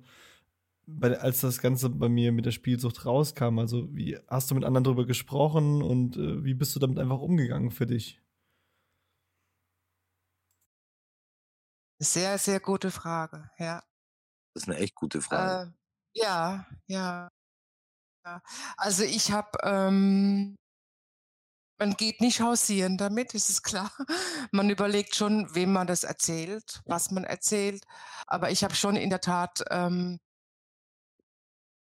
bei, 0.87 1.15
als 1.19 1.41
das 1.41 1.61
Ganze 1.61 1.91
bei 1.91 2.09
mir 2.09 2.31
mit 2.31 2.47
der 2.47 2.51
Spielsucht 2.51 3.05
rauskam. 3.05 3.59
Also 3.59 3.87
wie 3.93 4.17
hast 4.27 4.49
du 4.49 4.55
mit 4.55 4.63
anderen 4.63 4.85
darüber 4.85 5.05
gesprochen 5.05 5.83
und 5.83 6.17
äh, 6.17 6.43
wie 6.43 6.55
bist 6.55 6.75
du 6.75 6.79
damit 6.79 6.97
einfach 6.97 7.19
umgegangen 7.19 7.69
für 7.69 7.85
dich? 7.85 8.19
Sehr, 11.99 12.37
sehr 12.37 12.59
gute 12.59 12.91
Frage, 12.91 13.49
ja. 13.57 13.81
Das 14.53 14.63
ist 14.63 14.69
eine 14.69 14.77
echt 14.77 14.95
gute 14.95 15.21
Frage. 15.21 15.73
Äh, 16.15 16.19
ja, 16.19 16.65
ja, 16.87 17.29
ja. 18.25 18.41
Also 18.77 19.03
ich 19.03 19.31
habe, 19.31 19.57
ähm, 19.63 20.55
man 21.79 21.93
geht 21.93 22.21
nicht 22.21 22.41
hausieren 22.41 22.97
damit, 22.97 23.33
ist 23.33 23.49
es 23.49 23.63
klar. 23.63 23.91
Man 24.51 24.69
überlegt 24.69 25.15
schon, 25.15 25.53
wem 25.53 25.73
man 25.73 25.85
das 25.85 26.03
erzählt, 26.03 26.81
was 26.85 27.11
man 27.11 27.23
erzählt. 27.23 27.83
Aber 28.25 28.49
ich 28.49 28.63
habe 28.63 28.73
schon 28.73 28.95
in 28.95 29.11
der 29.11 29.21
Tat 29.21 29.63
ähm, 29.69 30.19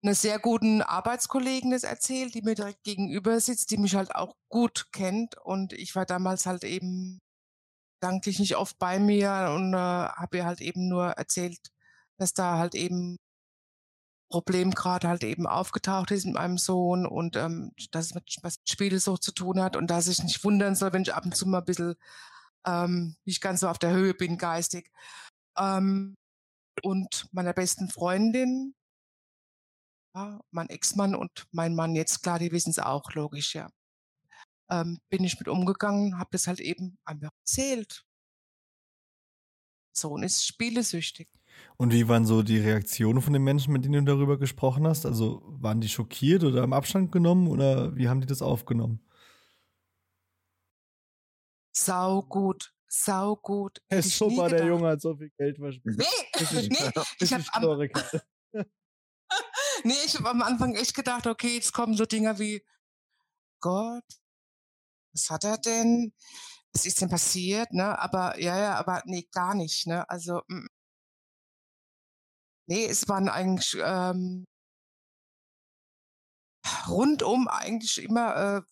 eine 0.02 0.14
sehr 0.14 0.38
guten 0.38 0.82
Arbeitskollegen 0.82 1.70
das 1.70 1.82
erzählt, 1.84 2.34
die 2.34 2.42
mir 2.42 2.54
direkt 2.54 2.82
gegenüber 2.84 3.40
sitzt, 3.40 3.70
die 3.70 3.78
mich 3.78 3.94
halt 3.94 4.14
auch 4.14 4.36
gut 4.48 4.88
kennt. 4.92 5.36
Und 5.38 5.72
ich 5.72 5.94
war 5.94 6.06
damals 6.06 6.46
halt 6.46 6.64
eben 6.64 7.20
gedanklich 8.04 8.38
nicht 8.38 8.56
oft 8.56 8.78
bei 8.78 8.98
mir 8.98 9.50
und 9.54 9.72
äh, 9.72 9.76
habe 9.76 10.36
ihr 10.36 10.44
halt 10.44 10.60
eben 10.60 10.88
nur 10.88 11.06
erzählt, 11.12 11.58
dass 12.18 12.34
da 12.34 12.58
halt 12.58 12.74
eben 12.74 13.16
Problem 14.30 14.72
gerade 14.72 15.08
halt 15.08 15.24
eben 15.24 15.46
aufgetaucht 15.46 16.10
ist 16.10 16.26
mit 16.26 16.34
meinem 16.34 16.58
Sohn 16.58 17.06
und 17.06 17.36
ähm, 17.36 17.72
dass 17.92 18.06
es 18.06 18.14
mit 18.14 18.24
was 18.42 18.56
Spielsucht 18.68 19.22
zu 19.22 19.32
tun 19.32 19.60
hat 19.62 19.74
und 19.76 19.88
dass 19.88 20.08
ich 20.08 20.22
nicht 20.22 20.44
wundern 20.44 20.74
soll, 20.74 20.92
wenn 20.92 21.02
ich 21.02 21.14
ab 21.14 21.24
und 21.24 21.34
zu 21.34 21.46
mal 21.46 21.58
ein 21.60 21.64
bisschen 21.64 21.94
ähm, 22.66 23.16
nicht 23.24 23.40
ganz 23.40 23.60
so 23.60 23.68
auf 23.68 23.78
der 23.78 23.92
Höhe 23.92 24.12
bin 24.12 24.36
geistig. 24.36 24.90
Ähm, 25.56 26.14
und 26.82 27.28
meiner 27.32 27.54
besten 27.54 27.88
Freundin, 27.88 28.74
ja, 30.14 30.40
mein 30.50 30.68
Ex-Mann 30.68 31.14
und 31.14 31.46
mein 31.52 31.74
Mann 31.74 31.94
jetzt, 31.94 32.22
klar, 32.22 32.38
die 32.38 32.52
wissen 32.52 32.70
es 32.70 32.78
auch, 32.78 33.12
logisch, 33.14 33.54
ja 33.54 33.68
ähm, 34.70 35.00
bin 35.10 35.24
ich 35.24 35.38
mit 35.38 35.48
umgegangen, 35.48 36.18
habe 36.18 36.30
das 36.32 36.46
halt 36.46 36.60
eben 36.60 36.98
einfach 37.04 37.30
erzählt. 37.40 38.04
Sohn 39.92 40.22
ist 40.22 40.46
spielesüchtig. 40.46 41.28
Und 41.76 41.92
wie 41.92 42.08
waren 42.08 42.26
so 42.26 42.42
die 42.42 42.58
Reaktionen 42.58 43.22
von 43.22 43.32
den 43.32 43.42
Menschen, 43.42 43.72
mit 43.72 43.84
denen 43.84 44.04
du 44.04 44.12
darüber 44.12 44.38
gesprochen 44.38 44.86
hast? 44.86 45.06
Also 45.06 45.42
waren 45.44 45.80
die 45.80 45.88
schockiert 45.88 46.42
oder 46.44 46.64
im 46.64 46.72
Abstand 46.72 47.12
genommen 47.12 47.48
oder 47.48 47.94
wie 47.96 48.08
haben 48.08 48.20
die 48.20 48.26
das 48.26 48.42
aufgenommen? 48.42 49.00
Sau 51.76 52.22
gut, 52.22 52.72
sau 52.86 53.36
gut. 53.36 53.82
Ist 53.88 54.16
super, 54.16 54.48
der 54.48 54.66
Junge 54.66 54.88
hat 54.88 55.00
so 55.00 55.16
viel 55.16 55.30
Geld 55.36 55.58
verschwendet. 55.58 56.06
Nee, 56.06 56.40
nee, 56.70 56.76
ich 57.20 57.32
habe 57.32 57.44
am, 57.52 58.62
nee, 59.84 59.94
ich 60.04 60.14
habe 60.16 60.30
am 60.30 60.42
Anfang 60.42 60.74
echt 60.74 60.94
gedacht, 60.94 61.26
okay, 61.26 61.54
jetzt 61.54 61.72
kommen 61.72 61.94
so 61.94 62.04
Dinger 62.04 62.38
wie 62.38 62.64
Gott, 63.60 64.04
was 65.14 65.30
hat 65.30 65.44
er 65.44 65.58
denn? 65.58 66.12
Was 66.72 66.86
ist 66.86 67.00
denn 67.00 67.08
passiert? 67.08 67.72
Ne? 67.72 67.98
Aber 67.98 68.38
ja, 68.40 68.58
ja, 68.58 68.74
aber 68.76 69.02
nee, 69.06 69.28
gar 69.32 69.54
nicht. 69.54 69.86
Ne? 69.86 70.08
Also 70.10 70.42
mm. 70.48 70.66
nee, 72.68 72.86
es 72.86 73.08
waren 73.08 73.28
eigentlich 73.28 73.76
ähm, 73.80 74.44
rundum 76.88 77.48
eigentlich 77.48 78.02
immer 78.02 78.36
äh, 78.36 78.62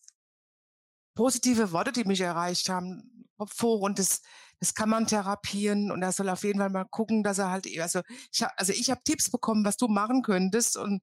positive 1.17 1.73
Worte, 1.73 1.93
die 1.93 2.05
mich 2.05 2.21
erreicht 2.21 2.69
haben. 2.69 3.27
Kopf 3.39 3.61
hoch 3.63 3.81
und 3.83 3.99
das, 3.99 4.23
das 4.61 4.75
kann 4.75 4.89
man 4.89 5.07
therapieren 5.07 5.91
und 5.91 6.03
er 6.03 6.13
soll 6.13 6.29
auf 6.29 6.45
jeden 6.45 6.61
Fall 6.61 6.71
mal 6.71 6.87
gucken, 6.91 7.23
dass 7.25 7.39
er 7.39 7.51
halt, 7.51 7.67
also 7.81 8.03
ich, 8.33 8.45
also 8.57 8.73
ich 8.73 8.91
habe 8.91 9.03
Tipps 9.05 9.31
bekommen, 9.31 9.65
was 9.65 9.77
du 9.77 9.89
machen 9.89 10.23
könntest 10.23 10.77
und 10.77 11.03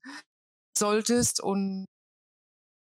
solltest 0.77 1.41
und 1.41 1.87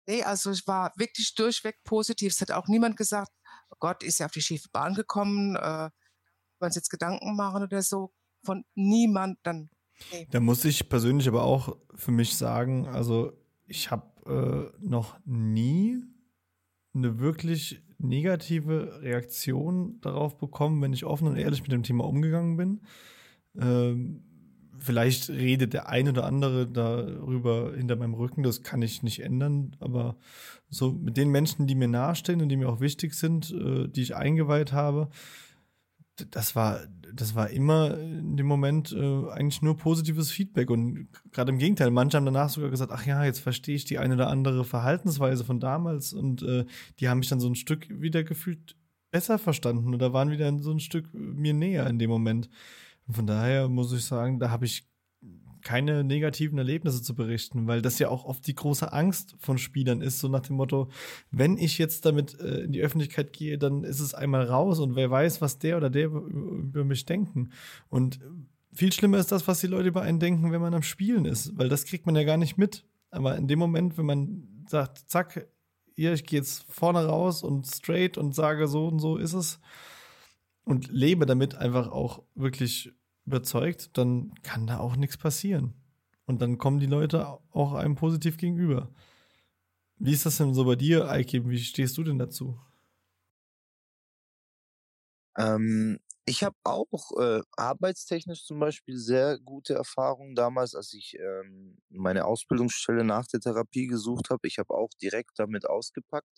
Nee, 0.08 0.24
also 0.24 0.52
ich 0.52 0.68
war 0.68 0.92
wirklich 0.98 1.34
durchweg 1.36 1.78
positiv. 1.84 2.34
Es 2.34 2.42
hat 2.42 2.52
auch 2.52 2.68
niemand 2.68 2.98
gesagt, 2.98 3.32
Gott 3.80 4.04
ist 4.04 4.20
ja 4.20 4.26
auf 4.26 4.32
die 4.32 4.42
schiefe 4.42 4.70
Bahn 4.72 4.94
gekommen, 4.94 5.56
äh, 5.56 5.90
wir 6.60 6.66
uns 6.66 6.76
jetzt 6.76 6.90
Gedanken 6.90 7.36
machen 7.36 7.64
oder 7.64 7.82
so, 7.82 8.14
von 8.44 8.64
niemand 8.76 9.40
dann. 9.44 9.70
Nee. 10.12 10.28
Da 10.32 10.40
muss 10.40 10.66
ich 10.66 10.90
persönlich 10.90 11.28
aber 11.28 11.44
auch 11.44 11.78
für 11.96 12.12
mich 12.12 12.36
sagen, 12.36 12.88
also 12.88 13.34
ich 13.66 13.92
habe 13.92 14.72
äh, 14.82 14.86
noch 14.86 15.18
nie 15.26 16.04
eine 16.94 17.20
wirklich 17.20 17.82
negative 17.98 19.02
Reaktion 19.02 20.00
darauf 20.02 20.38
bekommen, 20.38 20.82
wenn 20.82 20.94
ich 20.94 21.06
offen 21.06 21.28
und 21.28 21.38
ehrlich 21.38 21.62
mit 21.62 21.72
dem 21.72 21.84
Thema 21.84 22.06
umgegangen 22.06 22.58
bin. 22.58 22.82
Ähm, 23.60 24.33
vielleicht 24.80 25.30
redet 25.30 25.74
der 25.74 25.90
eine 25.90 26.12
oder 26.12 26.26
andere 26.26 26.68
darüber 26.68 27.74
hinter 27.76 27.96
meinem 27.96 28.14
Rücken, 28.14 28.44
das 28.44 28.64
kann 28.64 28.82
ich 28.82 29.04
nicht 29.04 29.22
ändern, 29.22 29.76
aber 29.80 30.18
so 30.70 30.92
mit 30.92 31.18
den 31.18 31.30
Menschen, 31.30 31.68
die 31.68 31.76
mir 31.76 31.88
nahestehen 31.88 32.42
und 32.42 32.50
die 32.50 32.58
mir 32.58 32.70
auch 32.70 32.80
wichtig 32.80 33.14
sind, 33.14 33.52
äh, 33.52 33.88
die 33.88 34.02
ich 34.02 34.16
eingeweiht 34.16 34.74
habe, 34.74 35.10
das 36.30 36.56
war, 36.56 36.82
das 37.12 37.34
war 37.34 37.50
immer 37.50 37.98
in 37.98 38.38
dem 38.38 38.46
Moment 38.46 38.92
äh, 38.92 39.30
eigentlich 39.32 39.62
nur 39.62 39.78
positives 39.78 40.32
Feedback 40.32 40.70
und 40.70 41.08
gerade 41.32 41.52
im 41.52 41.58
Gegenteil, 41.58 41.90
manche 41.90 42.18
haben 42.18 42.26
danach 42.26 42.50
sogar 42.50 42.70
gesagt, 42.70 42.92
ach 42.94 43.06
ja, 43.06 43.24
jetzt 43.26 43.40
verstehe 43.40 43.76
ich 43.76 43.86
die 43.86 43.98
eine 43.98 44.14
oder 44.14 44.30
andere 44.30 44.64
Verhaltensweise 44.64 45.44
von 45.44 45.60
damals 45.60 46.14
und 46.14 46.44
äh, 46.44 46.66
die 47.00 47.10
haben 47.10 47.20
mich 47.20 47.30
dann 47.30 47.40
so 47.40 47.48
ein 47.48 47.56
Stück 47.56 47.88
wieder 47.90 48.24
gefühlt 48.24 48.76
besser 49.12 49.40
verstanden 49.40 49.94
oder 49.94 50.14
waren 50.14 50.32
wieder 50.32 50.52
so 50.60 50.72
ein 50.72 50.80
Stück 50.80 51.14
mir 51.14 51.54
näher 51.54 51.88
in 51.88 52.00
dem 52.00 52.10
Moment. 52.10 52.50
Von 53.10 53.28
daher 53.28 53.68
muss 53.68 53.92
ich 53.92 54.06
sagen, 54.06 54.40
da 54.40 54.50
habe 54.50 54.66
ich 54.66 54.88
keine 55.64 56.04
negativen 56.04 56.58
Erlebnisse 56.58 57.02
zu 57.02 57.16
berichten, 57.16 57.68
weil 57.68 57.82
das 57.82 57.98
ja 58.00 58.10
auch 58.10 58.26
oft 58.26 58.46
die 58.46 58.56
große 58.56 58.92
Angst 58.92 59.36
von 59.40 59.58
Spielern 59.58 60.02
ist, 60.02 60.20
so 60.20 60.28
nach 60.28 60.42
dem 60.42 60.58
Motto, 60.58 60.90
wenn 61.32 61.58
ich 61.58 61.78
jetzt 61.78 62.06
damit 62.06 62.40
äh, 62.40 62.62
in 62.62 62.74
die 62.74 62.82
Öffentlichkeit 62.82 63.34
gehe, 63.34 63.58
dann 63.58 63.84
ist 63.84 64.00
es 64.00 64.14
einmal 64.14 64.46
raus 64.46 64.80
und 64.80 64.96
wer 64.96 65.10
weiß, 65.10 65.42
was 65.42 65.60
der 65.60 65.78
oder 65.78 65.90
der 65.90 66.08
über 66.08 66.84
mich 66.84 67.06
denken. 67.06 67.52
Und 67.90 68.20
viel 68.74 68.92
schlimmer 68.92 69.18
ist 69.18 69.32
das, 69.32 69.48
was 69.48 69.62
die 69.62 69.68
Leute 69.68 69.88
über 69.88 70.02
einen 70.02 70.20
denken, 70.20 70.52
wenn 70.52 70.62
man 70.62 70.74
am 70.74 70.84
Spielen 70.84 71.26
ist, 71.26 71.58
weil 71.58 71.70
das 71.70 71.86
kriegt 71.86 72.06
man 72.06 72.16
ja 72.16 72.24
gar 72.24 72.38
nicht 72.38 72.58
mit. 72.58 72.86
Aber 73.10 73.38
in 73.38 73.48
dem 73.48 73.60
Moment, 73.60 73.98
wenn 73.98 74.06
man 74.06 74.66
sagt, 74.68 75.10
zack, 75.10 75.48
hier, 75.96 76.14
ich 76.14 76.26
gehe 76.26 76.40
jetzt 76.40 76.66
vorne 76.68 77.06
raus 77.06 77.44
und 77.44 77.68
straight 77.68 78.18
und 78.18 78.34
sage, 78.34 78.68
so 78.68 78.88
und 78.88 79.00
so 79.00 79.18
ist 79.18 79.34
es 79.34 79.60
und 80.66 80.90
lebe 80.90 81.26
damit 81.26 81.56
einfach 81.56 81.92
auch 81.92 82.24
wirklich 82.36 82.92
überzeugt, 83.26 83.98
dann 83.98 84.34
kann 84.44 84.68
da 84.68 84.80
auch 84.80 84.96
nichts 84.96 85.18
passieren. 85.18 85.74
Und 86.26 86.42
dann 86.42 86.58
kommen 86.58 86.80
die 86.80 86.86
Leute 86.86 87.28
auch 87.52 87.74
einem 87.74 87.96
positiv 87.96 88.38
gegenüber. 88.38 88.90
Wie 89.98 90.12
ist 90.14 90.26
das 90.26 90.38
denn 90.38 90.54
so 90.54 90.66
bei 90.66 90.76
dir, 90.76 91.10
Eike? 91.10 91.48
Wie 91.50 91.60
stehst 91.60 91.98
du 91.98 92.04
denn 92.04 92.20
dazu? 92.20 92.60
Ähm, 95.38 96.00
ich 96.26 96.44
habe 96.44 96.56
auch 96.64 97.12
äh, 97.20 97.42
arbeitstechnisch 97.58 98.46
zum 98.46 98.60
Beispiel 98.60 98.98
sehr 98.98 99.40
gute 99.40 99.74
Erfahrungen 99.74 100.36
damals, 100.36 100.74
als 100.74 100.94
ich 100.94 101.18
ähm, 101.20 101.78
meine 101.90 102.26
Ausbildungsstelle 102.26 103.04
nach 103.04 103.28
der 103.28 103.42
Therapie 103.42 103.88
gesucht 103.88 104.30
habe. 104.30 104.48
Ich 104.48 104.58
habe 104.58 104.74
auch 104.74 104.90
direkt 105.02 105.32
damit 105.38 105.66
ausgepackt, 105.70 106.30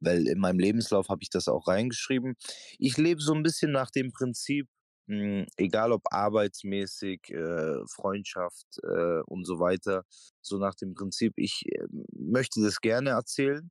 weil 0.00 0.26
in 0.28 0.38
meinem 0.38 0.58
Lebenslauf 0.58 1.08
habe 1.10 1.22
ich 1.22 1.28
das 1.30 1.48
auch 1.48 1.68
reingeschrieben. 1.68 2.36
Ich 2.78 2.96
lebe 2.96 3.20
so 3.20 3.34
ein 3.34 3.42
bisschen 3.42 3.70
nach 3.72 3.90
dem 3.90 4.12
Prinzip, 4.12 4.66
hm, 5.08 5.46
egal 5.58 5.92
ob 5.92 6.02
arbeitsmäßig, 6.10 7.28
äh, 7.30 7.86
Freundschaft 7.86 8.66
äh, 8.82 9.20
und 9.26 9.44
so 9.46 9.58
weiter, 9.60 10.04
so 10.40 10.56
nach 10.58 10.74
dem 10.74 10.94
Prinzip, 10.94 11.34
ich 11.36 11.64
äh, 11.70 11.84
möchte 12.12 12.62
das 12.62 12.80
gerne 12.80 13.10
erzählen, 13.10 13.70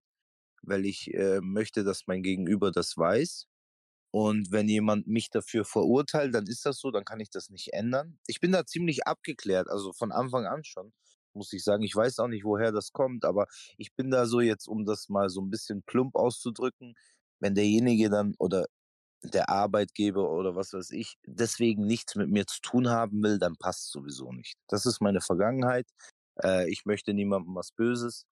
weil 0.63 0.85
ich 0.85 1.13
äh, 1.13 1.41
möchte, 1.41 1.83
dass 1.83 2.07
mein 2.07 2.23
Gegenüber 2.23 2.71
das 2.71 2.97
weiß. 2.97 3.47
Und 4.13 4.51
wenn 4.51 4.69
jemand 4.69 5.07
mich 5.07 5.31
dafür 5.31 5.65
verurteilt, 5.65 6.35
dann 6.35 6.45
ist 6.45 6.67
das 6.67 6.77
so, 6.79 6.91
dann 6.91 7.03
kann 7.03 7.19
ich 7.19 7.31
das 7.31 7.49
nicht 7.49 7.73
ändern. 7.73 8.19
Ich 8.27 8.39
bin 8.39 8.51
da 8.51 8.63
ziemlich 8.63 9.07
abgeklärt, 9.07 9.69
also 9.69 9.91
von 9.91 10.11
Anfang 10.11 10.45
an 10.45 10.63
schon, 10.63 10.93
muss 11.33 11.51
ich 11.51 11.63
sagen. 11.63 11.81
Ich 11.83 11.95
weiß 11.95 12.19
auch 12.19 12.27
nicht, 12.27 12.43
woher 12.45 12.71
das 12.71 12.91
kommt, 12.93 13.25
aber 13.25 13.47
ich 13.77 13.95
bin 13.95 14.11
da 14.11 14.27
so 14.27 14.39
jetzt, 14.39 14.67
um 14.67 14.85
das 14.85 15.09
mal 15.09 15.29
so 15.29 15.41
ein 15.41 15.49
bisschen 15.49 15.81
plump 15.83 16.15
auszudrücken, 16.15 16.93
wenn 17.39 17.55
derjenige 17.55 18.11
dann 18.11 18.35
oder 18.37 18.67
der 19.23 19.49
Arbeitgeber 19.49 20.29
oder 20.31 20.55
was 20.55 20.73
weiß 20.73 20.91
ich, 20.91 21.15
deswegen 21.25 21.87
nichts 21.87 22.15
mit 22.15 22.29
mir 22.29 22.45
zu 22.45 22.61
tun 22.61 22.89
haben 22.89 23.23
will, 23.23 23.39
dann 23.39 23.57
passt 23.57 23.91
sowieso 23.91 24.31
nicht. 24.31 24.57
Das 24.67 24.85
ist 24.85 25.01
meine 25.01 25.21
Vergangenheit. 25.21 25.87
Äh, 26.43 26.69
ich 26.71 26.85
möchte 26.85 27.13
niemandem 27.13 27.55
was 27.55 27.71
Böses. 27.71 28.25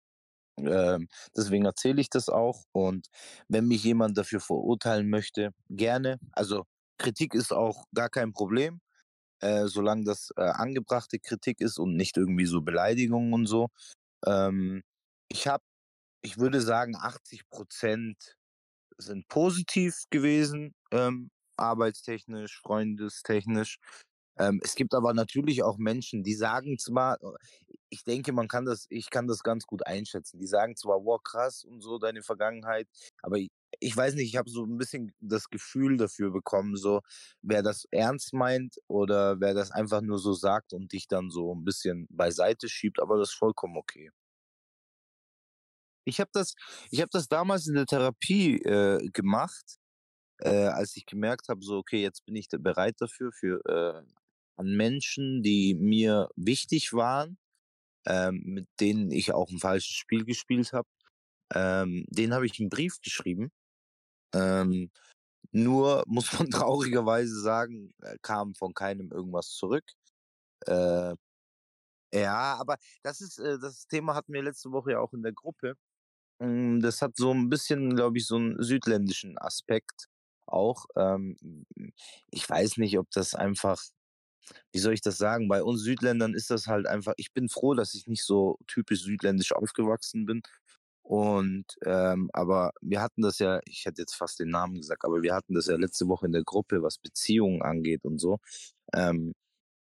Ähm, 0.58 1.08
deswegen 1.36 1.66
erzähle 1.66 2.02
ich 2.02 2.10
das 2.10 2.30
auch. 2.30 2.64
Und 2.72 3.08
wenn 3.48 3.68
mich 3.68 3.84
jemand 3.84 4.18
dafür 4.18 4.40
verurteilen 4.40 5.10
möchte, 5.10 5.52
gerne. 5.70 6.20
Also 6.34 6.66
Kritik 6.98 7.34
ist 7.34 7.52
auch 7.54 7.86
gar 7.96 8.10
kein 8.10 8.34
Problem, 8.34 8.82
äh, 9.42 9.68
solange 9.68 10.06
das 10.06 10.32
äh, 10.38 10.42
angebrachte 10.44 11.20
Kritik 11.20 11.62
ist 11.62 11.80
und 11.80 11.96
nicht 11.96 12.18
irgendwie 12.18 12.46
so 12.46 12.62
Beleidigungen 12.62 13.34
und 13.34 13.48
so. 13.48 13.70
Ähm, 14.26 14.84
ich 15.30 15.48
habe, 15.48 15.64
ich 16.24 16.38
würde 16.38 16.62
sagen, 16.62 16.96
80 16.98 17.50
Prozent 17.50 18.38
sind 18.98 19.28
positiv 19.30 20.04
gewesen, 20.12 20.76
ähm, 20.92 21.32
arbeitstechnisch, 21.58 22.60
freundestechnisch. 22.62 23.80
Ähm, 24.42 24.60
es 24.64 24.74
gibt 24.74 24.96
aber 24.96 25.14
natürlich 25.14 25.62
auch 25.62 25.78
Menschen, 25.78 26.24
die 26.24 26.34
sagen 26.34 26.80
zwar, 26.80 27.22
äh, 27.22 27.38
ich 27.90 28.04
denke, 28.04 28.32
man 28.34 28.48
kann 28.48 28.66
das, 28.66 28.88
ich 28.90 29.10
kann 29.10 29.28
das 29.28 29.44
ganz 29.44 29.68
gut 29.68 29.86
einschätzen. 29.86 30.40
Die 30.40 30.48
sagen 30.48 30.76
zwar, 30.76 31.04
wow, 31.06 31.22
krass 31.22 31.64
und 31.64 31.82
so 31.82 32.00
deine 32.00 32.24
Vergangenheit, 32.24 32.88
aber 33.22 33.38
ich, 33.38 33.50
ich 33.80 33.96
weiß 33.96 34.16
nicht, 34.16 34.30
ich 34.30 34.38
habe 34.38 34.50
so 34.50 34.66
ein 34.66 34.78
bisschen 34.78 35.14
das 35.20 35.50
Gefühl 35.50 35.98
dafür 35.98 36.32
bekommen, 36.32 36.76
so 36.76 37.02
wer 37.42 37.62
das 37.62 37.86
ernst 37.92 38.34
meint 38.34 38.78
oder 38.88 39.40
wer 39.40 39.54
das 39.54 39.72
einfach 39.72 40.02
nur 40.02 40.18
so 40.18 40.34
sagt 40.34 40.74
und 40.74 40.92
dich 40.92 41.08
dann 41.08 41.30
so 41.30 41.54
ein 41.54 41.64
bisschen 41.64 42.08
beiseite 42.10 42.68
schiebt, 42.70 43.00
aber 43.00 43.18
das 43.18 43.30
ist 43.30 43.36
vollkommen 43.36 43.78
okay. 43.78 44.12
Ich 46.06 46.20
habe 46.20 46.32
das, 46.34 46.56
ich 46.90 47.00
habe 47.02 47.10
das 47.12 47.28
damals 47.28 47.68
in 47.68 47.76
der 47.76 47.86
Therapie 47.86 48.58
äh, 48.64 49.08
gemacht, 49.12 49.78
äh, 50.40 50.68
als 50.68 50.96
ich 50.96 51.06
gemerkt 51.06 51.50
habe, 51.50 51.64
so 51.64 51.78
okay, 51.78 52.02
jetzt 52.02 52.26
bin 52.26 52.36
ich 52.36 52.48
bereit 52.50 52.96
dafür 53.00 53.32
für 53.32 53.62
äh, 53.66 54.21
an 54.62 54.76
Menschen, 54.78 55.44
die 55.44 55.74
mir 55.76 56.30
wichtig 56.36 56.94
waren, 56.94 57.38
ähm, 58.06 58.42
mit 58.46 58.68
denen 58.80 59.12
ich 59.12 59.34
auch 59.34 59.50
ein 59.50 59.60
falsches 59.60 59.96
Spiel 59.96 60.26
gespielt 60.26 60.74
habe. 60.74 60.88
Ähm, 61.54 62.06
den 62.10 62.34
habe 62.34 62.46
ich 62.46 62.60
einen 62.60 62.70
Brief 62.70 63.02
geschrieben. 63.02 63.52
Ähm, 64.34 64.92
nur 65.52 66.04
muss 66.08 66.34
man 66.34 66.50
traurigerweise 66.50 67.40
sagen, 67.42 67.94
äh, 68.02 68.18
kam 68.22 68.56
von 68.56 68.74
keinem 68.74 69.12
irgendwas 69.12 69.50
zurück. 69.50 69.86
Äh, 70.68 71.16
ja, 72.14 72.58
aber 72.60 72.78
das 73.04 73.22
ist 73.22 73.40
äh, 73.40 73.58
das 73.60 73.88
Thema 73.88 74.16
hatten 74.16 74.34
wir 74.34 74.44
letzte 74.44 74.72
Woche 74.72 74.92
ja 74.92 75.00
auch 75.00 75.14
in 75.14 75.24
der 75.24 75.34
Gruppe. 75.34 75.76
Hm, 76.42 76.82
das 76.82 77.02
hat 77.02 77.18
so 77.18 77.32
ein 77.34 77.50
bisschen, 77.50 77.96
glaube 77.96 78.18
ich, 78.18 78.28
so 78.28 78.36
einen 78.38 78.62
südländischen 78.64 79.38
Aspekt 79.38 80.08
auch. 80.48 80.86
Ähm, 80.96 81.66
ich 82.32 82.50
weiß 82.50 82.78
nicht, 82.78 82.98
ob 83.00 83.10
das 83.12 83.36
einfach 83.36 83.82
wie 84.72 84.80
soll 84.80 84.94
ich 84.94 85.02
das 85.02 85.18
sagen? 85.18 85.48
Bei 85.48 85.64
uns 85.64 85.82
Südländern 85.82 86.34
ist 86.34 86.50
das 86.52 86.68
halt 86.68 86.88
einfach 86.88 87.14
ich 87.18 87.34
bin 87.34 87.50
froh, 87.50 87.74
dass 87.74 87.94
ich 87.94 88.08
nicht 88.08 88.24
so 88.24 88.58
typisch 88.68 89.04
südländisch 89.04 89.54
aufgewachsen 89.54 90.26
bin. 90.26 90.42
Und, 91.04 91.66
ähm, 91.86 92.30
aber 92.34 92.72
wir 92.82 93.02
hatten 93.02 93.22
das 93.22 93.40
ja 93.40 93.60
ich 93.66 93.86
hätte 93.86 94.02
jetzt 94.02 94.16
fast 94.16 94.40
den 94.40 94.50
Namen 94.50 94.76
gesagt, 94.78 95.04
aber 95.06 95.22
wir 95.22 95.34
hatten 95.36 95.56
das 95.56 95.68
ja 95.68 95.76
letzte 95.78 96.08
Woche 96.08 96.28
in 96.28 96.32
der 96.34 96.44
Gruppe, 96.44 96.84
was 96.84 96.98
Beziehungen 97.00 97.62
angeht 97.62 98.06
und 98.06 98.20
so. 98.20 98.40
Ähm, 98.94 99.34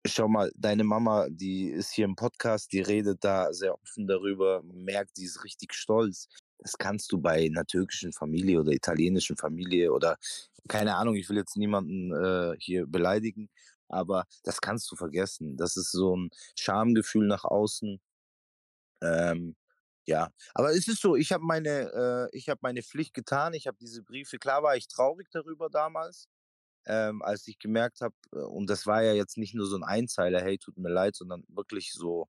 schau 0.06 0.28
mal, 0.28 0.52
deine 0.56 0.84
Mama, 0.84 1.28
die 1.30 1.68
ist 1.68 1.92
hier 1.92 2.04
im 2.04 2.16
Podcast, 2.16 2.72
die 2.72 2.80
redet 2.80 3.24
da 3.24 3.52
sehr 3.52 3.74
offen 3.74 4.06
darüber, 4.06 4.62
merkt, 4.64 5.16
sie 5.16 5.24
ist 5.24 5.44
richtig 5.44 5.74
stolz. 5.74 6.28
Das 6.58 6.78
kannst 6.78 7.12
du 7.12 7.18
bei 7.20 7.44
einer 7.46 7.64
türkischen 7.66 8.12
Familie 8.12 8.60
oder 8.60 8.72
italienischen 8.72 9.36
Familie 9.36 9.92
oder 9.92 10.16
keine 10.68 10.96
Ahnung, 10.96 11.14
ich 11.16 11.28
will 11.28 11.36
jetzt 11.36 11.56
niemanden 11.56 12.12
äh, 12.12 12.56
hier 12.58 12.86
beleidigen, 12.86 13.50
aber 13.88 14.24
das 14.44 14.60
kannst 14.60 14.90
du 14.90 14.96
vergessen. 14.96 15.56
Das 15.56 15.76
ist 15.76 15.92
so 15.92 16.16
ein 16.16 16.30
Schamgefühl 16.56 17.26
nach 17.26 17.44
außen. 17.44 18.00
Ähm, 19.02 19.56
ja, 20.06 20.30
aber 20.54 20.70
es 20.72 20.88
ist 20.88 21.00
so, 21.00 21.16
ich 21.16 21.32
habe 21.32 21.44
meine, 21.44 22.28
äh, 22.32 22.36
ich 22.36 22.48
meine 22.60 22.82
Pflicht 22.82 23.14
getan. 23.14 23.54
Ich 23.54 23.66
habe 23.66 23.78
diese 23.80 24.02
Briefe, 24.02 24.38
klar 24.38 24.62
war 24.62 24.76
ich 24.76 24.88
traurig 24.88 25.28
darüber 25.32 25.70
damals, 25.70 26.28
ähm, 26.86 27.22
als 27.22 27.46
ich 27.48 27.58
gemerkt 27.58 28.00
habe, 28.02 28.14
äh, 28.32 28.38
und 28.38 28.68
das 28.70 28.86
war 28.86 29.02
ja 29.02 29.14
jetzt 29.14 29.38
nicht 29.38 29.54
nur 29.54 29.66
so 29.66 29.76
ein 29.76 29.84
Einzeiler, 29.84 30.42
hey, 30.42 30.58
tut 30.58 30.78
mir 30.78 30.90
leid, 30.90 31.16
sondern 31.16 31.44
wirklich 31.48 31.92
so, 31.94 32.28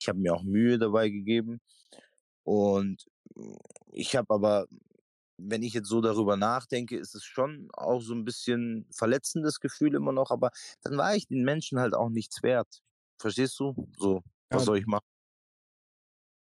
ich 0.00 0.08
habe 0.08 0.18
mir 0.20 0.34
auch 0.34 0.42
Mühe 0.44 0.78
dabei 0.78 1.10
gegeben. 1.10 1.60
Und 2.44 3.06
hm, 3.36 3.58
ich 3.92 4.16
habe 4.16 4.32
aber, 4.34 4.66
wenn 5.36 5.62
ich 5.62 5.74
jetzt 5.74 5.88
so 5.88 6.00
darüber 6.00 6.36
nachdenke, 6.36 6.96
ist 6.96 7.14
es 7.14 7.24
schon 7.24 7.68
auch 7.72 8.00
so 8.00 8.14
ein 8.14 8.24
bisschen 8.24 8.86
verletzendes 8.90 9.60
Gefühl 9.60 9.94
immer 9.94 10.12
noch, 10.12 10.30
aber 10.30 10.50
dann 10.82 10.96
war 10.96 11.14
ich 11.14 11.26
den 11.26 11.44
Menschen 11.44 11.78
halt 11.78 11.94
auch 11.94 12.08
nichts 12.08 12.42
wert. 12.42 12.82
Verstehst 13.18 13.58
du? 13.58 13.74
So, 13.96 14.22
was 14.50 14.62
ja. 14.62 14.66
soll 14.66 14.78
ich 14.78 14.86
machen? 14.86 15.06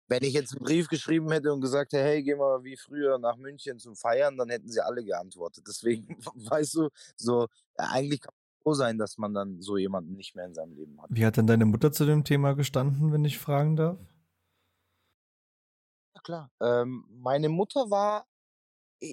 Wenn 0.06 0.22
ich 0.22 0.34
jetzt 0.34 0.52
einen 0.52 0.64
Brief 0.64 0.88
geschrieben 0.88 1.30
hätte 1.30 1.52
und 1.52 1.62
gesagt 1.62 1.92
hätte, 1.92 2.04
hey, 2.04 2.22
geh 2.22 2.34
mal 2.34 2.62
wie 2.62 2.76
früher 2.76 3.18
nach 3.18 3.36
München 3.36 3.78
zum 3.78 3.96
Feiern, 3.96 4.36
dann 4.36 4.50
hätten 4.50 4.68
sie 4.68 4.84
alle 4.84 5.02
geantwortet. 5.02 5.64
Deswegen, 5.68 6.16
weißt 6.18 6.74
du, 6.74 6.88
so, 7.16 7.48
eigentlich 7.76 8.20
kann 8.20 8.34
man 8.34 8.62
froh 8.62 8.74
sein, 8.74 8.98
dass 8.98 9.16
man 9.18 9.32
dann 9.32 9.62
so 9.62 9.78
jemanden 9.78 10.14
nicht 10.14 10.34
mehr 10.34 10.44
in 10.44 10.54
seinem 10.54 10.74
Leben 10.74 11.00
hat. 11.00 11.08
Wie 11.10 11.24
hat 11.24 11.36
denn 11.36 11.46
deine 11.46 11.64
Mutter 11.64 11.90
zu 11.90 12.04
dem 12.04 12.24
Thema 12.24 12.54
gestanden, 12.54 13.12
wenn 13.12 13.24
ich 13.24 13.38
fragen 13.38 13.76
darf? 13.76 13.98
Ja, 16.14 16.20
klar. 16.22 16.50
Ähm, 16.60 17.06
meine 17.10 17.48
Mutter 17.48 17.90
war, 17.90 18.26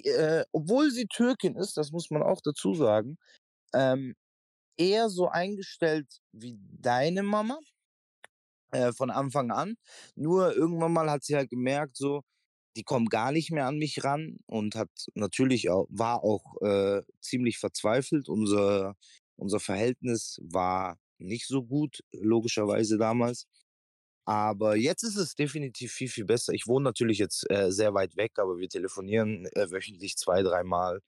äh, 0.00 0.44
obwohl 0.52 0.90
sie 0.90 1.06
Türkin 1.06 1.56
ist, 1.56 1.76
das 1.76 1.92
muss 1.92 2.10
man 2.10 2.22
auch 2.22 2.40
dazu 2.42 2.74
sagen, 2.74 3.18
ähm, 3.74 4.14
eher 4.78 5.10
so 5.10 5.28
eingestellt 5.28 6.08
wie 6.32 6.58
deine 6.80 7.22
Mama 7.22 7.58
äh, 8.72 8.92
von 8.92 9.10
Anfang 9.10 9.50
an. 9.50 9.76
Nur 10.16 10.54
irgendwann 10.56 10.92
mal 10.92 11.10
hat 11.10 11.24
sie 11.24 11.36
halt 11.36 11.50
gemerkt, 11.50 11.96
so, 11.96 12.22
die 12.76 12.84
kommen 12.84 13.06
gar 13.06 13.32
nicht 13.32 13.50
mehr 13.50 13.66
an 13.66 13.78
mich 13.78 14.04
ran 14.04 14.38
und 14.46 14.74
hat 14.76 14.90
natürlich 15.14 15.70
auch, 15.70 15.86
war 15.90 16.24
auch 16.24 16.60
äh, 16.62 17.02
ziemlich 17.20 17.58
verzweifelt. 17.58 18.28
Unser, 18.28 18.94
unser 19.36 19.60
Verhältnis 19.60 20.38
war 20.42 20.98
nicht 21.18 21.46
so 21.46 21.62
gut, 21.64 22.00
logischerweise 22.12 22.98
damals. 22.98 23.46
Aber 24.24 24.76
jetzt 24.76 25.02
ist 25.02 25.16
es 25.16 25.34
definitiv 25.34 25.92
viel, 25.92 26.08
viel 26.08 26.24
besser. 26.24 26.52
Ich 26.52 26.66
wohne 26.66 26.84
natürlich 26.84 27.18
jetzt 27.18 27.50
äh, 27.50 27.72
sehr 27.72 27.94
weit 27.94 28.16
weg, 28.16 28.32
aber 28.38 28.58
wir 28.58 28.68
telefonieren 28.68 29.46
äh, 29.54 29.70
wöchentlich 29.70 30.16
zwei, 30.16 30.42
dreimal, 30.42 31.00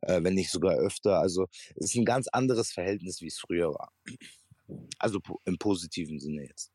äh, 0.00 0.22
wenn 0.22 0.34
nicht 0.34 0.50
sogar 0.50 0.74
öfter. 0.76 1.18
Also 1.18 1.46
es 1.76 1.90
ist 1.90 1.96
ein 1.96 2.06
ganz 2.06 2.28
anderes 2.28 2.72
Verhältnis, 2.72 3.20
wie 3.20 3.26
es 3.26 3.38
früher 3.38 3.74
war. 3.74 3.92
Also 4.98 5.20
im 5.44 5.58
positiven 5.58 6.18
Sinne 6.18 6.46
jetzt. 6.46 6.72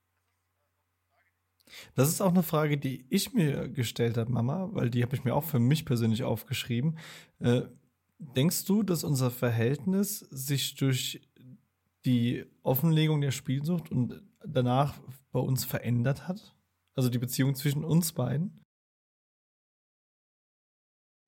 Das 1.95 2.09
ist 2.09 2.21
auch 2.21 2.31
eine 2.31 2.43
Frage, 2.43 2.77
die 2.77 3.05
ich 3.09 3.33
mir 3.33 3.69
gestellt 3.69 4.17
habe, 4.17 4.31
Mama, 4.31 4.69
weil 4.71 4.89
die 4.89 5.03
habe 5.03 5.15
ich 5.15 5.23
mir 5.23 5.35
auch 5.35 5.43
für 5.43 5.59
mich 5.59 5.85
persönlich 5.85 6.23
aufgeschrieben. 6.23 6.97
Äh, 7.39 7.61
denkst 8.19 8.65
du, 8.65 8.83
dass 8.83 9.03
unser 9.03 9.31
Verhältnis 9.31 10.19
sich 10.19 10.75
durch 10.75 11.28
die 12.09 12.45
Offenlegung 12.63 13.21
der 13.21 13.31
Spielsucht 13.31 13.91
und 13.91 14.21
danach 14.43 14.99
bei 15.31 15.39
uns 15.39 15.63
verändert 15.63 16.27
hat? 16.27 16.55
Also 16.95 17.09
die 17.09 17.19
Beziehung 17.19 17.53
zwischen 17.55 17.85
uns 17.85 18.13
beiden? 18.13 18.65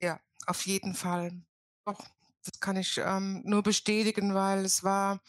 Ja, 0.02 0.20
auf 0.48 0.66
jeden 0.66 0.96
Fall. 0.96 1.32
Doch, 1.86 2.04
das 2.44 2.60
kann 2.60 2.78
ich 2.78 2.98
ähm, 2.98 3.44
nur 3.46 3.62
bestätigen, 3.62 4.34
weil 4.34 4.66
es 4.66 4.84
war, 4.84 5.22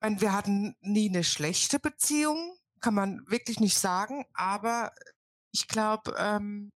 wir 0.00 0.32
hatten 0.32 0.74
nie 0.80 1.08
eine 1.08 1.22
schlechte 1.22 1.78
Beziehung, 1.78 2.58
kann 2.80 2.94
man 2.94 3.24
wirklich 3.30 3.60
nicht 3.60 3.78
sagen, 3.78 4.26
aber 4.34 4.92
ich 5.52 5.68
glaube, 5.68 6.16
ähm, 6.18 6.72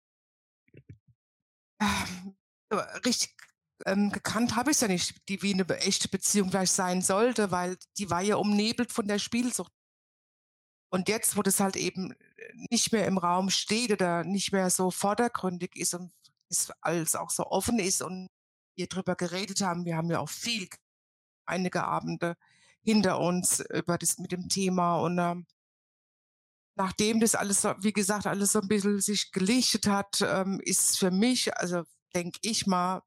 äh, 1.79 2.75
richtig 3.05 3.37
ähm, 3.85 4.11
gekannt 4.11 4.55
habe 4.55 4.71
ich 4.71 4.77
es 4.77 4.81
ja 4.81 4.87
nicht, 4.87 5.27
die 5.29 5.41
wie 5.41 5.53
eine 5.53 5.67
echte 5.77 6.07
Beziehung 6.07 6.49
gleich 6.49 6.71
sein 6.71 7.01
sollte, 7.01 7.51
weil 7.51 7.77
die 7.97 8.09
war 8.09 8.21
ja 8.21 8.35
umnebelt 8.35 8.91
von 8.91 9.07
der 9.07 9.19
Spielsucht. 9.19 9.71
Und 10.89 11.09
jetzt, 11.09 11.35
wo 11.35 11.41
das 11.41 11.59
halt 11.59 11.75
eben 11.75 12.13
nicht 12.69 12.91
mehr 12.91 13.07
im 13.07 13.17
Raum 13.17 13.49
steht 13.49 13.91
oder 13.91 14.23
nicht 14.23 14.51
mehr 14.51 14.69
so 14.69 14.91
vordergründig 14.91 15.75
ist 15.75 15.95
und 15.95 16.11
es 16.49 16.71
alles 16.81 17.15
auch 17.15 17.31
so 17.31 17.47
offen 17.47 17.79
ist 17.79 18.01
und 18.01 18.29
wir 18.75 18.87
drüber 18.87 19.15
geredet 19.15 19.61
haben, 19.61 19.85
wir 19.85 19.97
haben 19.97 20.09
ja 20.09 20.19
auch 20.19 20.29
viel, 20.29 20.67
einige 21.45 21.83
Abende 21.83 22.35
hinter 22.83 23.19
uns 23.19 23.59
über 23.59 23.97
das 23.97 24.19
mit 24.19 24.31
dem 24.31 24.49
Thema 24.49 24.97
und 24.97 25.17
ähm, 25.17 25.45
nachdem 26.75 27.19
das 27.19 27.35
alles, 27.35 27.63
wie 27.79 27.93
gesagt, 27.93 28.27
alles 28.27 28.51
so 28.53 28.61
ein 28.61 28.67
bisschen 28.67 28.99
sich 28.99 29.31
gelichtet 29.31 29.87
hat, 29.87 30.21
ähm, 30.21 30.59
ist 30.63 30.97
für 30.97 31.11
mich, 31.11 31.55
also 31.57 31.83
denke 32.13 32.39
ich 32.41 32.67
mal, 32.67 33.01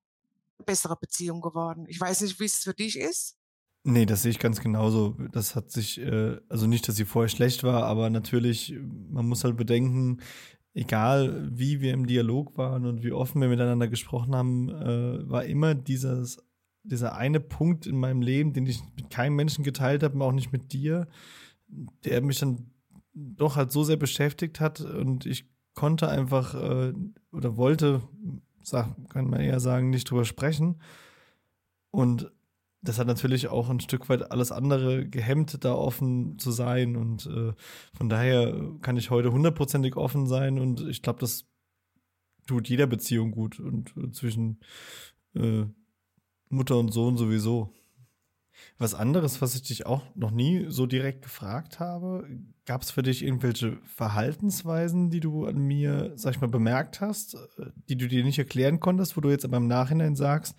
bessere 0.65 0.97
Beziehung 0.97 1.41
geworden. 1.41 1.85
Ich 1.89 2.01
weiß 2.01 2.23
nicht, 2.23 2.41
wie 2.41 2.45
es 2.45 2.57
für 2.57 2.75
dich 2.75 2.99
ist. 2.99 3.37
Nee, 3.85 4.05
das 4.05 4.23
sehe 4.23 4.33
ich 4.33 4.41
ganz 4.41 4.61
genauso. 4.61 5.17
Das 5.31 5.55
hat 5.55 5.71
sich, 5.71 6.01
äh, 6.01 6.39
also 6.49 6.67
nicht, 6.67 6.89
dass 6.89 6.97
sie 6.97 7.05
vorher 7.05 7.29
schlecht 7.29 7.63
war, 7.63 7.85
aber 7.85 8.11
natürlich, 8.11 8.75
man 8.81 9.27
muss 9.27 9.45
halt 9.45 9.57
bedenken, 9.57 10.19
egal 10.75 11.49
wie 11.53 11.81
wir 11.81 11.93
im 11.93 12.07
Dialog 12.07 12.59
waren 12.59 12.85
und 12.85 13.05
wie 13.05 13.13
offen 13.13 13.41
wir 13.41 13.49
miteinander 13.49 13.87
gesprochen 13.89 14.35
haben, 14.35 14.69
äh, 14.71 15.31
war 15.31 15.45
immer 15.45 15.75
dieses, 15.75 16.39
dieser 16.83 17.17
eine 17.17 17.41
Punkt 17.41 17.87
in 17.87 17.97
meinem 17.97 18.23
Leben, 18.23 18.53
den 18.53 18.67
ich 18.67 18.83
mit 18.97 19.09
keinem 19.09 19.37
Menschen 19.37 19.65
geteilt 19.65 20.03
habe, 20.03 20.23
auch 20.25 20.33
nicht 20.33 20.53
mit 20.53 20.73
dir, 20.73 21.07
der 22.05 22.23
mich 22.23 22.41
dann 22.41 22.71
doch 23.15 23.57
halt 23.57 23.73
so 23.73 23.85
sehr 23.85 23.97
beschäftigt 23.97 24.61
hat 24.61 24.81
und 24.81 25.27
ich 25.27 25.49
konnte 25.75 26.09
einfach 26.09 26.55
äh, 26.55 26.93
oder 27.33 27.57
wollte, 27.57 28.03
sag, 28.67 28.95
kann 29.11 29.31
man 29.31 29.41
eher 29.41 29.61
sagen, 29.61 29.91
nicht 29.91 30.11
drüber 30.11 30.25
sprechen. 30.25 30.81
Und 31.91 32.31
das 32.83 32.99
hat 32.99 33.07
natürlich 33.07 33.49
auch 33.49 33.69
ein 33.69 33.81
Stück 33.81 34.09
weit 34.09 34.31
alles 34.31 34.53
andere 34.53 35.09
gehemmt, 35.09 35.65
da 35.65 35.75
offen 35.75 36.39
zu 36.39 36.51
sein. 36.51 36.97
Und 36.97 37.27
äh, 37.27 37.53
von 37.97 38.09
daher 38.09 38.73
kann 38.83 38.97
ich 38.97 39.11
heute 39.11 39.33
hundertprozentig 39.33 39.97
offen 39.97 40.27
sein 40.27 40.59
und 40.59 40.81
ich 40.89 41.03
glaube, 41.03 41.21
das 41.21 41.47
tut 42.47 42.69
jeder 42.69 42.87
Beziehung 42.87 43.33
gut 43.33 43.59
und 43.61 43.97
äh, 43.97 44.11
zwischen 44.13 44.61
äh, 45.35 45.65
Mutter 46.49 46.79
und 46.79 46.93
Sohn 46.93 47.17
sowieso. 47.17 47.73
Was 48.79 48.95
anderes, 48.95 49.41
was 49.41 49.55
ich 49.55 49.63
dich 49.63 49.87
auch 49.87 50.03
noch 50.15 50.31
nie 50.31 50.67
so 50.69 50.87
direkt 50.87 51.23
gefragt 51.23 51.81
habe, 51.81 52.29
gab 52.67 52.83
es 52.83 52.91
für 52.91 53.03
dich 53.03 53.25
irgendwelche 53.25 53.79
Verhaltensweisen, 53.85 55.11
die 55.11 55.21
du 55.21 55.47
an 55.47 55.59
mir, 55.59 56.13
sag 56.17 56.35
ich 56.35 56.41
mal, 56.41 56.49
bemerkt 56.49 57.01
hast, 57.01 57.35
äh, 57.35 57.71
die 57.89 57.97
du 57.97 58.09
dir 58.09 58.25
nicht 58.25 58.39
erklären 58.39 58.81
konntest, 58.81 59.17
wo 59.17 59.21
du 59.21 59.31
jetzt 59.31 59.45
aber 59.45 59.57
im 59.57 59.69
Nachhinein 59.69 60.17
sagst, 60.17 60.57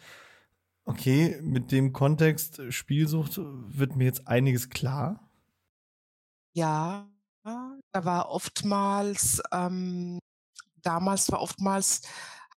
okay, 0.85 1.39
mit 1.41 1.71
dem 1.71 1.93
Kontext 1.93 2.61
Spielsucht 2.69 3.37
wird 3.37 3.95
mir 3.95 4.05
jetzt 4.05 4.27
einiges 4.27 4.69
klar? 4.69 5.29
Ja, 6.55 7.07
da 7.43 8.05
war 8.05 8.29
oftmals, 8.29 9.41
ähm, 9.51 10.19
damals 10.81 11.31
war 11.31 11.41
oftmals 11.41 12.01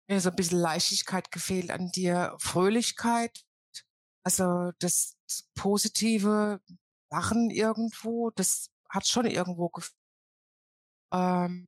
mir 0.09 0.21
so 0.21 0.31
ein 0.31 0.37
bisschen 0.37 0.59
Leichtigkeit 0.59 1.31
gefehlt 1.31 1.71
an 1.71 1.91
dir, 1.91 2.37
Fröhlichkeit, 2.39 3.45
also 4.25 4.73
das 4.79 5.18
positive 5.55 6.61
Lachen 7.11 7.51
irgendwo, 7.51 8.31
das 8.31 8.71
hat 8.89 9.07
schon 9.07 9.27
irgendwo. 9.27 9.71
Ähm, 11.13 11.67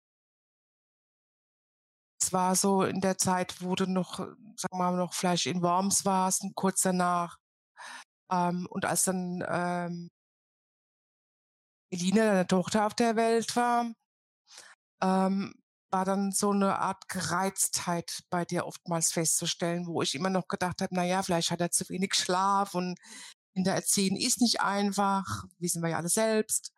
es 2.23 2.33
war 2.33 2.55
so 2.57 2.83
in 2.85 3.01
der 3.01 3.19
Zeit, 3.19 3.63
wo 3.63 3.75
du 3.75 3.87
noch, 3.87 4.19
wir 4.19 4.79
mal, 4.79 4.97
noch 4.97 5.15
vielleicht 5.15 5.47
in 5.47 5.63
Worms 5.63 6.05
warst, 6.05 6.45
kurz 6.55 6.83
danach. 6.83 7.39
Ähm, 8.31 8.67
und 8.71 8.85
als 8.85 9.05
dann 9.05 9.45
ähm, 9.49 10.11
Elina, 11.93 12.25
deine 12.25 12.47
Tochter, 12.47 12.87
auf 12.87 12.95
der 12.95 13.17
Welt 13.17 13.57
war, 13.57 13.93
ähm, 15.03 15.55
war 15.93 16.05
dann 16.05 16.31
so 16.33 16.51
eine 16.51 16.79
Art 16.79 17.09
Gereiztheit 17.09 18.23
bei 18.31 18.45
dir 18.45 18.67
oftmals 18.67 19.13
festzustellen, 19.13 19.87
wo 19.87 20.03
ich 20.03 20.15
immer 20.15 20.31
noch 20.31 20.47
gedacht 20.49 20.81
habe, 20.83 20.95
na 20.95 21.05
ja, 21.05 21.23
vielleicht 21.23 21.51
hat 21.51 21.61
er 21.61 21.71
zu 21.73 21.89
wenig 21.89 22.15
Schlaf 22.15 22.75
und 22.75 22.99
Kinder 23.55 23.75
erziehen 23.75 24.17
ist 24.17 24.41
nicht 24.41 24.61
einfach, 24.61 25.45
wissen 25.59 25.83
wir 25.83 25.91
ja 25.91 25.97
alle 25.99 26.09
selbst. 26.09 26.73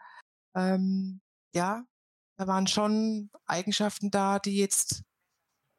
Ähm, 0.54 1.20
ja, 1.54 1.84
da 2.38 2.46
waren 2.46 2.66
schon 2.66 3.30
Eigenschaften 3.46 4.10
da, 4.10 4.38
die 4.38 4.56
jetzt 4.56 5.02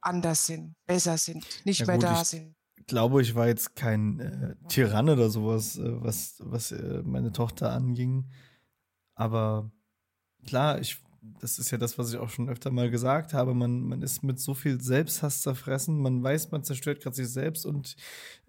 anders 0.01 0.45
sind, 0.45 0.75
besser 0.85 1.17
sind, 1.17 1.45
nicht 1.65 1.81
ja, 1.81 1.85
mehr 1.85 1.95
gut, 1.95 2.03
da 2.03 2.23
sind. 2.23 2.55
Ich 2.75 2.87
glaube, 2.87 3.21
ich 3.21 3.33
war 3.35 3.47
jetzt 3.47 3.75
kein 3.75 4.19
äh, 4.19 4.55
Tyrann 4.67 5.09
oder 5.09 5.29
sowas, 5.29 5.77
äh, 5.77 6.01
was, 6.01 6.35
was 6.39 6.71
äh, 6.71 7.01
meine 7.03 7.31
Tochter 7.31 7.71
anging. 7.71 8.29
Aber 9.15 9.71
klar, 10.45 10.79
ich 10.79 11.02
das 11.39 11.59
ist 11.59 11.71
ja 11.71 11.77
das, 11.77 11.97
was 11.97 12.11
ich 12.11 12.19
auch 12.19 12.29
schon 12.29 12.49
öfter 12.49 12.71
mal 12.71 12.89
gesagt 12.89 13.33
habe, 13.33 13.53
man, 13.53 13.81
man 13.81 14.01
ist 14.01 14.23
mit 14.23 14.39
so 14.39 14.53
viel 14.53 14.81
Selbsthass 14.81 15.41
zerfressen, 15.41 16.01
man 16.01 16.21
weiß, 16.21 16.51
man 16.51 16.63
zerstört 16.63 17.01
gerade 17.01 17.15
sich 17.15 17.29
selbst 17.29 17.65
und 17.65 17.95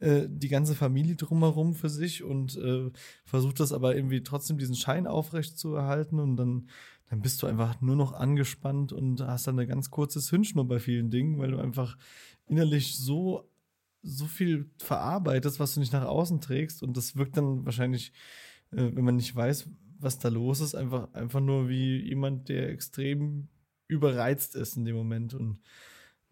äh, 0.01 0.27
die 0.29 0.49
ganze 0.49 0.75
Familie 0.75 1.17
drumherum 1.17 1.75
für 1.75 1.89
sich 1.89 2.25
und 2.25 2.57
äh, 2.57 2.91
versucht 3.25 3.61
das 3.61 3.73
aber 3.73 3.95
irgendwie 3.95 4.23
trotzdem 4.23 4.59
diesen 4.59 4.75
Schein 4.75 5.07
aufrecht 5.07 5.59
zu 5.59 5.75
erhalten 5.75 6.19
und 6.19 6.37
dann, 6.37 6.69
dann 7.11 7.21
bist 7.23 7.43
du 7.43 7.47
einfach 7.47 7.81
nur 7.81 7.97
noch 7.97 8.13
angespannt 8.13 8.93
und 8.93 9.21
hast 9.21 9.47
dann 9.47 9.59
eine 9.59 9.69
ganz 9.69 9.91
kurze 9.91 10.21
Zündschnur 10.21 10.67
bei 10.67 10.81
vielen 10.81 11.11
Dingen, 11.11 11.39
weil 11.39 11.53
du 11.53 11.59
einfach 11.59 11.97
innerlich 12.47 12.97
so 12.97 13.49
so 14.07 14.27
viel 14.27 14.71
verarbeitest, 14.79 15.59
was 15.59 15.75
du 15.75 15.81
nicht 15.81 15.93
nach 15.95 16.05
außen 16.05 16.41
trägst 16.41 16.83
und 16.83 16.97
das 16.97 17.17
wirkt 17.17 17.37
dann 17.39 17.65
wahrscheinlich, 17.65 18.13
äh, 18.73 18.91
wenn 18.93 19.05
man 19.05 19.17
nicht 19.17 19.35
weiß, 19.35 19.69
was 19.99 20.19
da 20.19 20.29
los 20.29 20.61
ist, 20.61 20.75
einfach, 20.75 21.13
einfach 21.15 21.41
nur 21.41 21.69
wie 21.69 22.01
jemand, 22.01 22.49
der 22.49 22.71
extrem 22.71 23.49
überreizt 23.87 24.55
ist 24.55 24.77
in 24.77 24.85
dem 24.85 24.97
Moment. 24.97 25.35
Und 25.35 25.61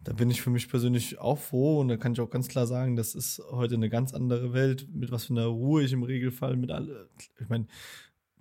da 0.00 0.12
bin 0.12 0.30
ich 0.30 0.42
für 0.42 0.50
mich 0.50 0.68
persönlich 0.68 1.18
auch 1.18 1.38
froh. 1.38 1.80
Und 1.80 1.88
da 1.88 1.96
kann 1.96 2.12
ich 2.12 2.20
auch 2.20 2.30
ganz 2.30 2.48
klar 2.48 2.66
sagen, 2.66 2.96
das 2.96 3.14
ist 3.14 3.42
heute 3.50 3.74
eine 3.74 3.90
ganz 3.90 4.14
andere 4.14 4.52
Welt, 4.52 4.88
mit 4.92 5.10
was 5.10 5.26
für 5.26 5.34
einer 5.34 5.46
Ruhe 5.46 5.82
ich 5.82 5.92
im 5.92 6.02
Regelfall 6.02 6.56
mit 6.56 6.70
alle, 6.70 7.08
ich 7.38 7.48
meine, 7.48 7.66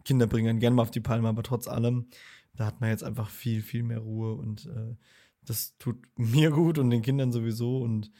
Kinder 0.03 0.25
bringen 0.25 0.49
einen 0.49 0.59
gerne 0.59 0.75
mal 0.75 0.81
auf 0.81 0.91
die 0.91 0.99
Palme, 0.99 1.29
aber 1.29 1.43
trotz 1.43 1.67
allem 1.67 2.07
da 2.55 2.65
hat 2.65 2.81
man 2.81 2.89
jetzt 2.89 3.03
einfach 3.03 3.29
viel, 3.29 3.61
viel 3.61 3.83
mehr 3.83 3.99
Ruhe. 3.99 4.35
Und 4.35 4.65
äh, 4.67 4.95
das 5.43 5.77
tut 5.77 5.97
mir 6.17 6.51
gut 6.51 6.77
und 6.77 6.89
den 6.89 7.01
Kindern 7.01 7.31
sowieso. 7.31 7.81
Und 7.81 8.11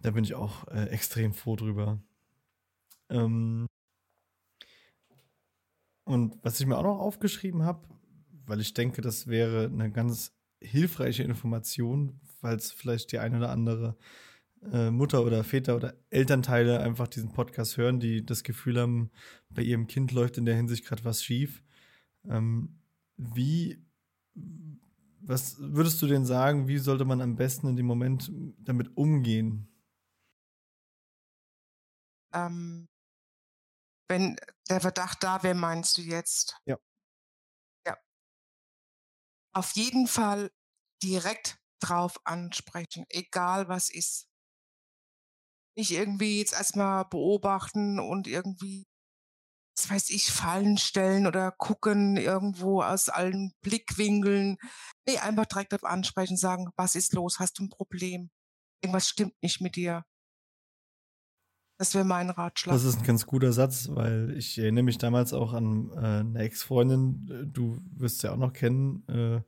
da 0.00 0.10
bin 0.10 0.24
ich 0.24 0.34
auch 0.34 0.68
äh, 0.68 0.88
extrem 0.90 1.32
froh 1.32 1.56
drüber. 1.56 2.00
Ähm 3.08 3.66
und 6.06 6.38
was 6.42 6.60
ich 6.60 6.66
mir 6.66 6.78
auch 6.78 6.84
noch 6.84 7.00
aufgeschrieben 7.00 7.64
habe, 7.64 7.88
weil 8.46 8.60
ich 8.60 8.72
denke, 8.74 9.02
das 9.02 9.26
wäre 9.26 9.64
eine 9.64 9.90
ganz 9.90 10.32
hilfreiche 10.60 11.24
Information, 11.24 12.20
falls 12.40 12.70
vielleicht 12.70 13.10
die 13.10 13.18
eine 13.18 13.38
oder 13.38 13.50
andere 13.50 13.96
äh, 14.72 14.92
Mutter 14.92 15.24
oder 15.24 15.42
Väter 15.42 15.74
oder 15.74 15.94
Elternteile 16.10 16.78
einfach 16.80 17.08
diesen 17.08 17.32
Podcast 17.32 17.76
hören, 17.76 17.98
die 17.98 18.24
das 18.24 18.44
Gefühl 18.44 18.80
haben, 18.80 19.10
bei 19.50 19.62
ihrem 19.62 19.88
Kind 19.88 20.12
läuft 20.12 20.38
in 20.38 20.44
der 20.44 20.54
Hinsicht 20.54 20.84
gerade 20.84 21.04
was 21.04 21.24
schief. 21.24 21.64
Ähm, 22.24 22.78
wie, 23.16 23.84
was 25.22 25.56
würdest 25.58 26.00
du 26.02 26.06
denn 26.06 26.24
sagen, 26.24 26.68
wie 26.68 26.78
sollte 26.78 27.04
man 27.04 27.20
am 27.20 27.34
besten 27.34 27.66
in 27.66 27.76
dem 27.76 27.86
Moment 27.86 28.30
damit 28.58 28.96
umgehen? 28.96 29.66
Ähm, 32.32 32.86
wenn 34.08 34.36
der 34.68 34.80
Verdacht 34.80 35.22
da 35.22 35.42
wäre, 35.42 35.54
meinst 35.54 35.98
du 35.98 36.02
jetzt? 36.02 36.56
Ja. 36.66 36.76
Ja. 37.86 37.96
Auf 39.54 39.72
jeden 39.72 40.06
Fall 40.06 40.50
direkt 41.02 41.58
drauf 41.80 42.18
ansprechen, 42.24 43.04
egal 43.08 43.68
was 43.68 43.90
ist. 43.90 44.28
Nicht 45.78 45.90
irgendwie 45.90 46.38
jetzt 46.38 46.54
erstmal 46.54 47.04
beobachten 47.04 48.00
und 48.00 48.26
irgendwie, 48.26 48.86
was 49.76 49.90
weiß 49.90 50.10
ich, 50.10 50.32
Fallen 50.32 50.78
stellen 50.78 51.26
oder 51.26 51.52
gucken 51.52 52.16
irgendwo 52.16 52.82
aus 52.82 53.08
allen 53.10 53.52
Blickwinkeln. 53.62 54.56
Nee, 55.06 55.18
einfach 55.18 55.46
direkt 55.46 55.72
drauf 55.72 55.84
ansprechen, 55.84 56.36
sagen, 56.38 56.70
was 56.76 56.94
ist 56.94 57.12
los? 57.12 57.38
Hast 57.40 57.58
du 57.58 57.64
ein 57.64 57.70
Problem? 57.70 58.30
Irgendwas 58.82 59.08
stimmt 59.08 59.34
nicht 59.42 59.60
mit 59.60 59.76
dir. 59.76 60.04
Das 61.78 61.94
wäre 61.94 62.04
mein 62.04 62.30
Ratschlag. 62.30 62.74
Das 62.74 62.84
ist 62.84 62.98
ein 62.98 63.04
ganz 63.04 63.26
guter 63.26 63.52
Satz, 63.52 63.90
weil 63.92 64.34
ich 64.36 64.58
erinnere 64.58 64.84
mich 64.84 64.98
damals 64.98 65.32
auch 65.32 65.52
an 65.52 65.90
äh, 65.92 66.20
eine 66.20 66.38
Ex-Freundin, 66.38 67.50
du 67.52 67.78
wirst 67.94 68.20
sie 68.20 68.32
auch 68.32 68.38
noch 68.38 68.52
kennen, 68.52 69.06
äh, 69.08 69.40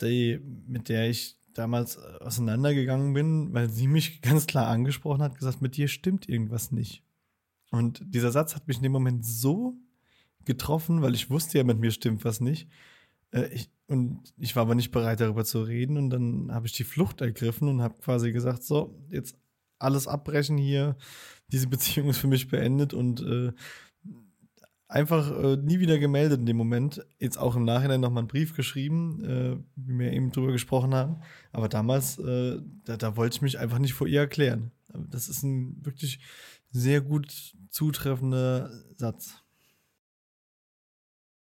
die, 0.00 0.40
mit 0.66 0.88
der 0.88 1.10
ich 1.10 1.36
damals 1.54 1.98
auseinandergegangen 1.98 3.12
bin, 3.12 3.52
weil 3.52 3.68
sie 3.68 3.88
mich 3.88 4.22
ganz 4.22 4.46
klar 4.46 4.68
angesprochen 4.68 5.22
hat, 5.22 5.36
gesagt, 5.36 5.62
mit 5.62 5.76
dir 5.76 5.88
stimmt 5.88 6.28
irgendwas 6.28 6.70
nicht. 6.70 7.02
Und 7.70 8.02
dieser 8.04 8.30
Satz 8.30 8.54
hat 8.54 8.68
mich 8.68 8.78
in 8.78 8.82
dem 8.84 8.92
Moment 8.92 9.24
so 9.24 9.76
getroffen, 10.44 11.02
weil 11.02 11.14
ich 11.14 11.30
wusste 11.30 11.58
ja, 11.58 11.64
mit 11.64 11.78
mir 11.78 11.90
stimmt 11.90 12.24
was 12.24 12.40
nicht. 12.40 12.68
Äh, 13.32 13.48
ich, 13.48 13.70
und 13.86 14.32
ich 14.36 14.54
war 14.56 14.62
aber 14.62 14.74
nicht 14.74 14.90
bereit, 14.90 15.20
darüber 15.20 15.44
zu 15.44 15.62
reden. 15.62 15.96
Und 15.96 16.10
dann 16.10 16.52
habe 16.52 16.66
ich 16.66 16.72
die 16.72 16.84
Flucht 16.84 17.20
ergriffen 17.20 17.68
und 17.68 17.82
habe 17.82 17.98
quasi 18.00 18.32
gesagt, 18.32 18.62
so, 18.62 18.96
jetzt 19.08 19.36
alles 19.80 20.06
abbrechen 20.06 20.56
hier. 20.56 20.96
Diese 21.52 21.66
Beziehung 21.68 22.08
ist 22.08 22.18
für 22.18 22.28
mich 22.28 22.48
beendet 22.48 22.94
und 22.94 23.20
äh, 23.22 23.52
einfach 24.90 25.30
äh, 25.30 25.56
nie 25.56 25.78
wieder 25.78 25.98
gemeldet 25.98 26.40
in 26.40 26.46
dem 26.46 26.56
Moment. 26.56 27.04
Jetzt 27.18 27.38
auch 27.38 27.56
im 27.56 27.64
Nachhinein 27.64 28.00
nochmal 28.00 28.22
einen 28.22 28.28
Brief 28.28 28.54
geschrieben, 28.54 29.24
äh, 29.24 29.56
wie 29.76 29.98
wir 29.98 30.12
eben 30.12 30.32
drüber 30.32 30.52
gesprochen 30.52 30.94
haben. 30.94 31.22
Aber 31.52 31.68
damals, 31.68 32.18
äh, 32.18 32.58
da, 32.84 32.96
da, 32.96 33.16
wollte 33.16 33.36
ich 33.36 33.42
mich 33.42 33.58
einfach 33.58 33.78
nicht 33.78 33.94
vor 33.94 34.06
ihr 34.06 34.20
erklären. 34.20 34.72
Das 34.92 35.28
ist 35.28 35.42
ein 35.42 35.76
wirklich 35.84 36.20
sehr 36.70 37.00
gut 37.00 37.54
zutreffender 37.70 38.70
Satz. 38.96 39.42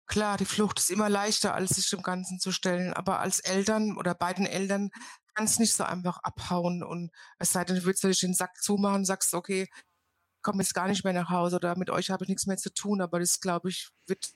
Klar, 0.08 0.38
die 0.38 0.46
Flucht 0.46 0.78
ist 0.78 0.90
immer 0.90 1.08
leichter, 1.08 1.54
als 1.54 1.70
sich 1.70 1.88
dem 1.90 2.02
Ganzen 2.02 2.40
zu 2.40 2.50
stellen. 2.50 2.92
Aber 2.94 3.20
als 3.20 3.40
Eltern 3.40 3.96
oder 3.96 4.14
beiden 4.14 4.46
Eltern 4.46 4.90
kannst 5.34 5.60
nicht 5.60 5.74
so 5.74 5.84
einfach 5.84 6.18
abhauen 6.24 6.82
und 6.82 7.10
es 7.38 7.52
sei 7.52 7.64
denn, 7.64 7.76
du 7.76 7.84
willst 7.84 8.02
natürlich 8.02 8.20
den 8.20 8.34
Sack 8.34 8.60
zumachen, 8.60 9.04
sagst, 9.04 9.34
okay, 9.34 9.68
komme 10.42 10.62
jetzt 10.62 10.74
gar 10.74 10.88
nicht 10.88 11.04
mehr 11.04 11.12
nach 11.12 11.30
Hause 11.30 11.56
oder 11.56 11.76
mit 11.76 11.90
euch 11.90 12.10
habe 12.10 12.24
ich 12.24 12.28
nichts 12.28 12.46
mehr 12.46 12.56
zu 12.56 12.72
tun, 12.72 13.00
aber 13.00 13.20
das 13.20 13.40
glaube 13.40 13.68
ich 13.68 13.90
wird 14.06 14.30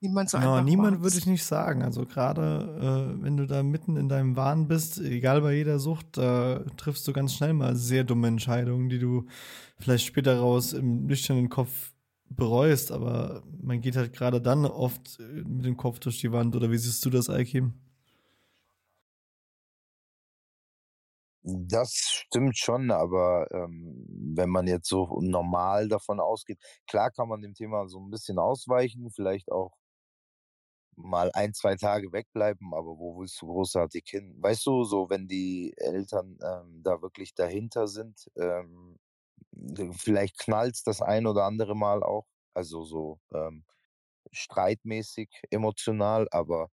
niemand 0.00 0.30
so 0.30 0.38
no, 0.38 0.54
einfach 0.54 0.64
niemand 0.64 1.02
würde 1.02 1.18
ich 1.18 1.26
nicht 1.26 1.44
sagen. 1.44 1.82
Also 1.82 2.06
gerade 2.06 3.16
äh, 3.18 3.22
wenn 3.22 3.36
du 3.36 3.46
da 3.46 3.62
mitten 3.62 3.96
in 3.96 4.08
deinem 4.08 4.36
Wahn 4.36 4.68
bist, 4.68 4.98
egal 4.98 5.42
bei 5.42 5.54
jeder 5.54 5.78
Sucht, 5.78 6.16
da 6.16 6.60
triffst 6.76 7.06
du 7.06 7.12
ganz 7.12 7.34
schnell 7.34 7.52
mal 7.52 7.76
sehr 7.76 8.04
dumme 8.04 8.28
Entscheidungen, 8.28 8.88
die 8.88 8.98
du 8.98 9.26
vielleicht 9.78 10.06
später 10.06 10.38
raus 10.38 10.72
im 10.72 11.06
nüchternen 11.06 11.48
Kopf 11.48 11.92
bereust, 12.30 12.92
aber 12.92 13.42
man 13.60 13.80
geht 13.80 13.96
halt 13.96 14.12
gerade 14.12 14.40
dann 14.40 14.64
oft 14.66 15.18
mit 15.20 15.64
dem 15.66 15.76
Kopf 15.76 15.98
durch 16.00 16.20
die 16.20 16.32
Wand. 16.32 16.56
Oder 16.56 16.70
wie 16.70 16.78
siehst 16.78 17.04
du 17.04 17.10
das, 17.10 17.28
Aikim? 17.30 17.74
Das 21.42 21.92
stimmt 21.94 22.56
schon, 22.58 22.90
aber 22.90 23.46
ähm, 23.52 24.04
wenn 24.36 24.50
man 24.50 24.66
jetzt 24.66 24.88
so 24.88 25.20
normal 25.22 25.88
davon 25.88 26.20
ausgeht, 26.20 26.58
klar 26.86 27.10
kann 27.10 27.28
man 27.28 27.40
dem 27.40 27.54
Thema 27.54 27.88
so 27.88 27.98
ein 27.98 28.10
bisschen 28.10 28.38
ausweichen, 28.38 29.10
vielleicht 29.10 29.50
auch 29.50 29.72
mal 30.96 31.30
ein, 31.34 31.54
zwei 31.54 31.76
Tage 31.76 32.12
wegbleiben, 32.12 32.74
aber 32.74 32.98
wo 32.98 33.18
willst 33.18 33.40
du 33.42 33.46
großartig 33.46 34.04
hin? 34.06 34.34
Weißt 34.40 34.66
du, 34.66 34.84
so 34.84 35.08
wenn 35.10 35.28
die 35.28 35.72
Eltern 35.76 36.38
ähm, 36.42 36.82
da 36.82 37.00
wirklich 37.02 37.34
dahinter 37.34 37.88
sind, 37.88 38.30
ähm, 38.36 38.98
vielleicht 39.92 40.38
knallt 40.38 40.80
das 40.86 41.02
ein 41.02 41.26
oder 41.26 41.44
andere 41.44 41.76
Mal 41.76 42.02
auch, 42.02 42.26
also 42.54 42.84
so 42.84 43.20
ähm, 43.34 43.64
streitmäßig, 44.32 45.28
emotional, 45.50 46.28
aber 46.30 46.68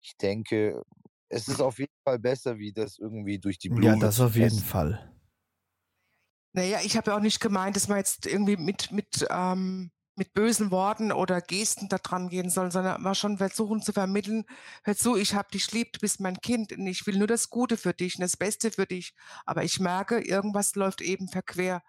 ich 0.00 0.16
denke, 0.16 0.82
es 1.28 1.48
ist 1.48 1.60
auf 1.60 1.78
jeden 1.78 1.92
Fall 2.04 2.18
besser, 2.18 2.58
wie 2.58 2.72
das 2.72 2.98
irgendwie 2.98 3.38
durch 3.38 3.58
die 3.58 3.70
Blume. 3.70 3.94
Ja, 3.94 3.96
das 3.96 4.20
auf 4.20 4.36
jeden 4.36 4.60
Fall. 4.60 5.10
Naja, 6.54 6.80
ich 6.84 6.96
habe 6.96 7.10
ja 7.10 7.16
auch 7.16 7.22
nicht 7.22 7.40
gemeint, 7.40 7.76
dass 7.76 7.88
man 7.88 7.98
jetzt 7.98 8.26
irgendwie 8.26 8.58
mit, 8.58 8.92
mit, 8.92 9.26
ähm, 9.30 9.90
mit 10.16 10.34
bösen 10.34 10.70
Worten 10.70 11.10
oder 11.10 11.40
Gesten 11.40 11.88
da 11.88 11.96
dran 11.96 12.28
gehen 12.28 12.50
soll, 12.50 12.70
sondern 12.70 13.00
mal 13.00 13.14
schon 13.14 13.38
versuchen 13.38 13.80
zu 13.80 13.94
vermitteln, 13.94 14.44
hör 14.84 14.94
zu, 14.94 15.16
ich 15.16 15.34
habe 15.34 15.48
dich 15.50 15.72
lieb, 15.72 15.94
du 15.94 16.00
bist 16.00 16.20
mein 16.20 16.36
Kind 16.36 16.72
und 16.72 16.86
ich 16.86 17.06
will 17.06 17.16
nur 17.16 17.26
das 17.26 17.48
Gute 17.48 17.78
für 17.78 17.94
dich 17.94 18.16
und 18.16 18.20
das 18.20 18.36
Beste 18.36 18.70
für 18.70 18.84
dich. 18.84 19.14
Aber 19.46 19.64
ich 19.64 19.80
merke, 19.80 20.20
irgendwas 20.20 20.74
läuft 20.74 21.00
eben 21.00 21.28
verquer. 21.28 21.82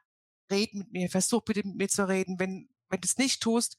Red 0.51 0.73
mit 0.73 0.91
mir, 0.91 1.09
versuch 1.09 1.41
bitte 1.41 1.65
mit 1.65 1.77
mir 1.77 1.87
zu 1.87 2.07
reden. 2.07 2.39
Wenn, 2.39 2.69
wenn 2.89 3.01
du 3.01 3.05
es 3.05 3.17
nicht 3.17 3.41
tust, 3.41 3.77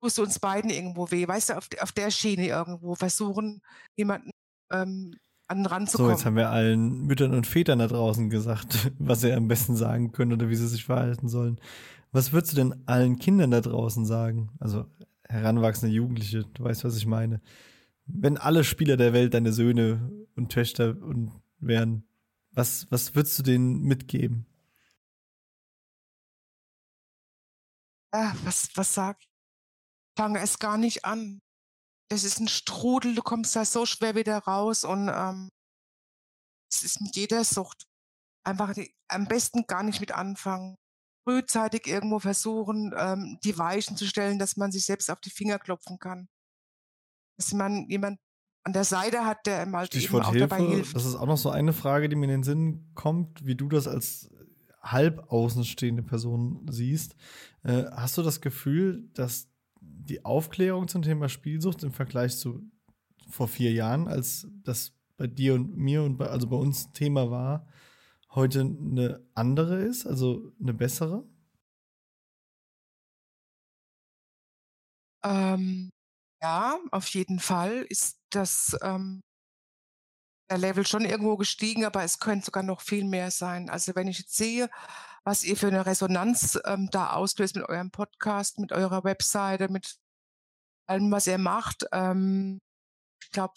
tust 0.00 0.18
du 0.18 0.22
uns 0.22 0.38
beiden 0.38 0.70
irgendwo 0.70 1.10
weh. 1.10 1.26
Weißt 1.26 1.50
du, 1.50 1.56
auf, 1.56 1.68
auf 1.80 1.92
der 1.92 2.10
Schiene 2.10 2.48
irgendwo 2.48 2.94
versuchen, 2.94 3.62
jemanden 3.96 4.30
ähm, 4.72 5.14
an 5.46 5.58
den 5.58 5.66
Rand 5.66 5.90
zu 5.90 5.98
so, 5.98 6.10
jetzt 6.10 6.24
haben 6.24 6.36
wir 6.36 6.50
allen 6.50 7.06
Müttern 7.06 7.34
und 7.34 7.46
Vätern 7.46 7.78
da 7.78 7.86
draußen 7.86 8.30
gesagt, 8.30 8.92
was 8.98 9.20
sie 9.20 9.32
am 9.32 9.48
besten 9.48 9.76
sagen 9.76 10.12
können 10.12 10.32
oder 10.32 10.48
wie 10.48 10.56
sie 10.56 10.68
sich 10.68 10.84
verhalten 10.84 11.28
sollen. 11.28 11.60
Was 12.12 12.32
würdest 12.32 12.52
du 12.52 12.56
denn 12.56 12.74
allen 12.86 13.18
Kindern 13.18 13.50
da 13.50 13.60
draußen 13.60 14.06
sagen? 14.06 14.50
Also 14.60 14.86
heranwachsende 15.28 15.94
Jugendliche, 15.94 16.44
du 16.54 16.64
weißt, 16.64 16.84
was 16.84 16.96
ich 16.96 17.06
meine. 17.06 17.40
Wenn 18.06 18.36
alle 18.36 18.64
Spieler 18.64 18.96
der 18.96 19.12
Welt 19.12 19.34
deine 19.34 19.52
Söhne 19.52 20.10
und 20.36 20.52
Töchter 20.52 20.96
und 21.00 21.32
wären, 21.58 22.04
was, 22.52 22.86
was 22.90 23.14
würdest 23.14 23.38
du 23.38 23.42
denen 23.42 23.82
mitgeben? 23.82 24.46
Ja, 28.14 28.34
was, 28.44 28.68
was 28.76 28.94
sag 28.94 29.20
ich? 29.20 29.28
Fange 30.16 30.40
es 30.40 30.58
gar 30.58 30.78
nicht 30.78 31.04
an 31.04 31.42
es 32.14 32.24
ist 32.24 32.40
ein 32.40 32.48
Strudel, 32.48 33.14
du 33.14 33.22
kommst 33.22 33.56
da 33.56 33.64
so 33.64 33.86
schwer 33.86 34.14
wieder 34.14 34.38
raus 34.38 34.84
und 34.84 35.10
ähm, 35.12 35.50
es 36.70 36.82
ist 36.82 37.00
mit 37.00 37.16
jeder 37.16 37.44
Sucht. 37.44 37.86
Einfach 38.44 38.74
die, 38.74 38.94
am 39.08 39.26
besten 39.26 39.66
gar 39.66 39.82
nicht 39.82 40.00
mit 40.00 40.12
anfangen. 40.12 40.76
Frühzeitig 41.26 41.86
irgendwo 41.86 42.18
versuchen, 42.18 42.92
ähm, 42.96 43.38
die 43.42 43.56
Weichen 43.56 43.96
zu 43.96 44.06
stellen, 44.06 44.38
dass 44.38 44.56
man 44.56 44.72
sich 44.72 44.84
selbst 44.84 45.10
auf 45.10 45.20
die 45.20 45.30
Finger 45.30 45.58
klopfen 45.58 45.98
kann. 45.98 46.28
Dass 47.38 47.52
man 47.52 47.88
jemand 47.88 48.20
an 48.64 48.74
der 48.74 48.84
Seite 48.84 49.24
hat, 49.24 49.46
der 49.46 49.62
ihm 49.62 49.74
halt 49.74 49.88
Stichwort 49.88 50.22
eben 50.22 50.28
auch 50.28 50.32
Hilfe, 50.32 50.48
dabei 50.48 50.64
hilft. 50.64 50.94
Das 50.94 51.06
ist 51.06 51.14
auch 51.14 51.26
noch 51.26 51.38
so 51.38 51.50
eine 51.50 51.72
Frage, 51.72 52.08
die 52.08 52.16
mir 52.16 52.26
in 52.26 52.30
den 52.30 52.42
Sinn 52.42 52.90
kommt, 52.94 53.44
wie 53.46 53.54
du 53.54 53.68
das 53.68 53.88
als 53.88 54.30
halb 54.84 55.32
außenstehende 55.32 56.02
Person 56.02 56.66
siehst. 56.70 57.16
Äh, 57.62 57.84
hast 57.92 58.18
du 58.18 58.22
das 58.22 58.40
Gefühl, 58.40 59.08
dass 59.14 59.48
die 59.80 60.24
Aufklärung 60.24 60.88
zum 60.88 61.02
Thema 61.02 61.28
Spielsucht 61.28 61.82
im 61.82 61.92
Vergleich 61.92 62.36
zu 62.36 62.62
vor 63.28 63.48
vier 63.48 63.72
Jahren, 63.72 64.06
als 64.06 64.46
das 64.62 64.92
bei 65.16 65.26
dir 65.26 65.54
und 65.54 65.76
mir 65.76 66.02
und 66.02 66.16
bei, 66.18 66.26
also 66.26 66.46
bei 66.48 66.56
uns 66.56 66.92
Thema 66.92 67.30
war, 67.30 67.66
heute 68.30 68.60
eine 68.60 69.26
andere 69.34 69.82
ist, 69.82 70.06
also 70.06 70.52
eine 70.60 70.74
bessere? 70.74 71.24
Ähm, 75.24 75.90
ja, 76.42 76.78
auf 76.90 77.08
jeden 77.08 77.40
Fall 77.40 77.86
ist 77.88 78.18
das 78.30 78.76
ähm, 78.82 79.22
der 80.50 80.58
Level 80.58 80.86
schon 80.86 81.04
irgendwo 81.04 81.36
gestiegen, 81.36 81.84
aber 81.84 82.02
es 82.04 82.18
könnte 82.18 82.46
sogar 82.46 82.62
noch 82.62 82.80
viel 82.80 83.04
mehr 83.04 83.30
sein. 83.30 83.70
Also 83.70 83.94
wenn 83.94 84.08
ich 84.08 84.18
jetzt 84.18 84.36
sehe, 84.36 84.68
was 85.24 85.42
ihr 85.42 85.56
für 85.56 85.68
eine 85.68 85.86
Resonanz 85.86 86.58
ähm, 86.66 86.88
da 86.90 87.12
auslöst 87.12 87.56
mit 87.56 87.68
eurem 87.68 87.90
Podcast, 87.90 88.58
mit 88.58 88.72
eurer 88.72 89.04
Webseite, 89.04 89.68
mit 89.68 89.96
allem, 90.86 91.10
was 91.10 91.26
ihr 91.26 91.38
macht. 91.38 91.86
Ähm, 91.92 92.60
ich 93.22 93.30
glaube, 93.30 93.54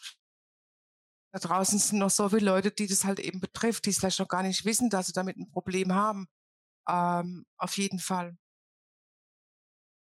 da 1.33 1.39
draußen 1.39 1.77
sind 1.77 1.99
noch 1.99 2.09
so 2.09 2.29
viele 2.29 2.45
Leute, 2.45 2.71
die 2.71 2.87
das 2.87 3.03
halt 3.03 3.19
eben 3.19 3.39
betrifft, 3.41 3.85
die 3.85 3.89
es 3.89 3.99
vielleicht 3.99 4.19
noch 4.19 4.27
gar 4.29 4.43
nicht 4.43 4.65
wissen, 4.65 4.89
dass 4.89 5.07
sie 5.07 5.13
damit 5.13 5.37
ein 5.37 5.51
Problem 5.51 5.93
haben. 5.93 6.27
Ähm, 6.87 7.45
auf 7.57 7.77
jeden 7.77 7.99
Fall. 7.99 8.37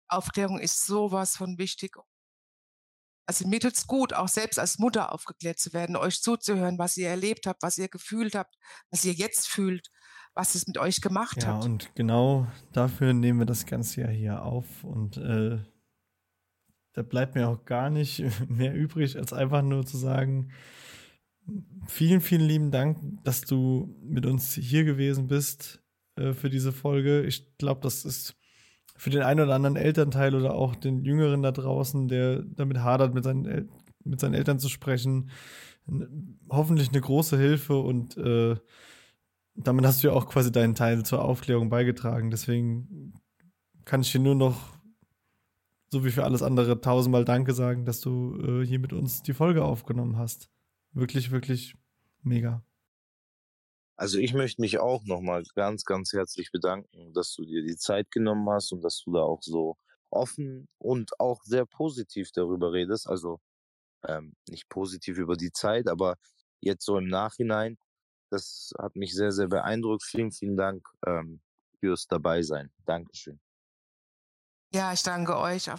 Aufklärung 0.08 0.58
ist 0.60 0.86
sowas 0.86 1.36
von 1.36 1.58
wichtig. 1.58 1.96
Also 3.26 3.48
mir 3.48 3.60
tut's 3.60 3.86
gut, 3.86 4.12
auch 4.12 4.28
selbst 4.28 4.58
als 4.58 4.78
Mutter 4.78 5.12
aufgeklärt 5.12 5.58
zu 5.58 5.72
werden, 5.72 5.96
euch 5.96 6.22
zuzuhören, 6.22 6.78
was 6.78 6.96
ihr 6.96 7.08
erlebt 7.08 7.46
habt, 7.46 7.62
was 7.62 7.76
ihr 7.76 7.88
gefühlt 7.88 8.34
habt, 8.36 8.56
was 8.90 9.04
ihr 9.04 9.12
jetzt 9.12 9.48
fühlt, 9.48 9.90
was 10.34 10.54
es 10.54 10.66
mit 10.66 10.78
euch 10.78 11.00
gemacht 11.00 11.42
ja, 11.42 11.48
hat. 11.48 11.64
Ja, 11.64 11.70
und 11.70 11.94
genau 11.96 12.46
dafür 12.72 13.12
nehmen 13.12 13.40
wir 13.40 13.46
das 13.46 13.66
Ganze 13.66 14.02
ja 14.02 14.08
hier 14.08 14.42
auf 14.42 14.84
und 14.84 15.16
äh, 15.16 15.58
da 16.92 17.02
bleibt 17.02 17.34
mir 17.34 17.48
auch 17.48 17.64
gar 17.64 17.90
nicht 17.90 18.22
mehr 18.48 18.74
übrig, 18.74 19.16
als 19.16 19.32
einfach 19.32 19.62
nur 19.62 19.84
zu 19.84 19.98
sagen, 19.98 20.52
vielen, 21.86 22.20
vielen 22.20 22.46
lieben 22.46 22.70
Dank, 22.70 22.98
dass 23.24 23.42
du 23.42 23.94
mit 24.02 24.24
uns 24.24 24.54
hier 24.54 24.84
gewesen 24.84 25.26
bist 25.26 25.82
äh, 26.16 26.32
für 26.32 26.50
diese 26.50 26.72
Folge. 26.72 27.22
Ich 27.22 27.56
glaube, 27.58 27.80
das 27.82 28.04
ist 28.04 28.36
für 28.96 29.10
den 29.10 29.22
einen 29.22 29.40
oder 29.40 29.54
anderen 29.54 29.76
Elternteil 29.76 30.34
oder 30.34 30.54
auch 30.54 30.74
den 30.74 31.04
Jüngeren 31.04 31.42
da 31.42 31.52
draußen, 31.52 32.08
der 32.08 32.42
damit 32.42 32.78
hadert, 32.78 33.14
mit 33.14 33.24
seinen, 33.24 33.46
El 33.46 33.68
mit 34.04 34.20
seinen 34.20 34.34
Eltern 34.34 34.60
zu 34.60 34.68
sprechen, 34.68 35.30
hoffentlich 36.48 36.90
eine 36.90 37.00
große 37.00 37.36
Hilfe 37.36 37.76
und 37.76 38.16
äh, 38.16 38.56
damit 39.56 39.86
hast 39.86 40.02
du 40.02 40.08
ja 40.08 40.12
auch 40.12 40.26
quasi 40.26 40.52
deinen 40.52 40.74
Teil 40.74 41.04
zur 41.04 41.24
Aufklärung 41.24 41.70
beigetragen. 41.70 42.30
Deswegen 42.30 43.14
kann 43.84 44.02
ich 44.02 44.12
dir 44.12 44.20
nur 44.20 44.34
noch, 44.34 44.76
so 45.90 46.04
wie 46.04 46.10
für 46.10 46.24
alles 46.24 46.42
andere, 46.42 46.80
tausendmal 46.80 47.24
Danke 47.24 47.52
sagen, 47.54 47.84
dass 47.84 48.00
du 48.00 48.36
äh, 48.40 48.66
hier 48.66 48.78
mit 48.78 48.92
uns 48.92 49.22
die 49.22 49.34
Folge 49.34 49.64
aufgenommen 49.64 50.18
hast. 50.18 50.50
Wirklich, 50.92 51.30
wirklich 51.30 51.74
mega. 52.22 52.65
Also 53.96 54.18
ich 54.18 54.34
möchte 54.34 54.60
mich 54.60 54.78
auch 54.78 55.04
nochmal 55.04 55.42
ganz, 55.54 55.84
ganz 55.84 56.12
herzlich 56.12 56.50
bedanken, 56.52 57.14
dass 57.14 57.34
du 57.34 57.44
dir 57.44 57.62
die 57.62 57.76
Zeit 57.76 58.10
genommen 58.10 58.48
hast 58.50 58.72
und 58.72 58.82
dass 58.82 59.02
du 59.04 59.12
da 59.12 59.20
auch 59.20 59.42
so 59.42 59.76
offen 60.10 60.68
und 60.78 61.18
auch 61.18 61.42
sehr 61.44 61.64
positiv 61.66 62.30
darüber 62.32 62.72
redest. 62.72 63.08
Also 63.08 63.40
ähm, 64.06 64.34
nicht 64.48 64.68
positiv 64.68 65.18
über 65.18 65.36
die 65.36 65.52
Zeit, 65.52 65.88
aber 65.88 66.16
jetzt 66.60 66.84
so 66.84 66.98
im 66.98 67.08
Nachhinein. 67.08 67.78
Das 68.30 68.72
hat 68.78 68.96
mich 68.96 69.14
sehr, 69.14 69.32
sehr 69.32 69.48
beeindruckt. 69.48 70.04
Vielen, 70.04 70.32
vielen 70.32 70.56
Dank 70.56 70.86
ähm, 71.06 71.40
fürs 71.80 72.06
Dabeisein. 72.06 72.72
Dankeschön. 72.84 73.40
Ja, 74.74 74.92
ich 74.92 75.02
danke 75.02 75.36
euch 75.38 75.70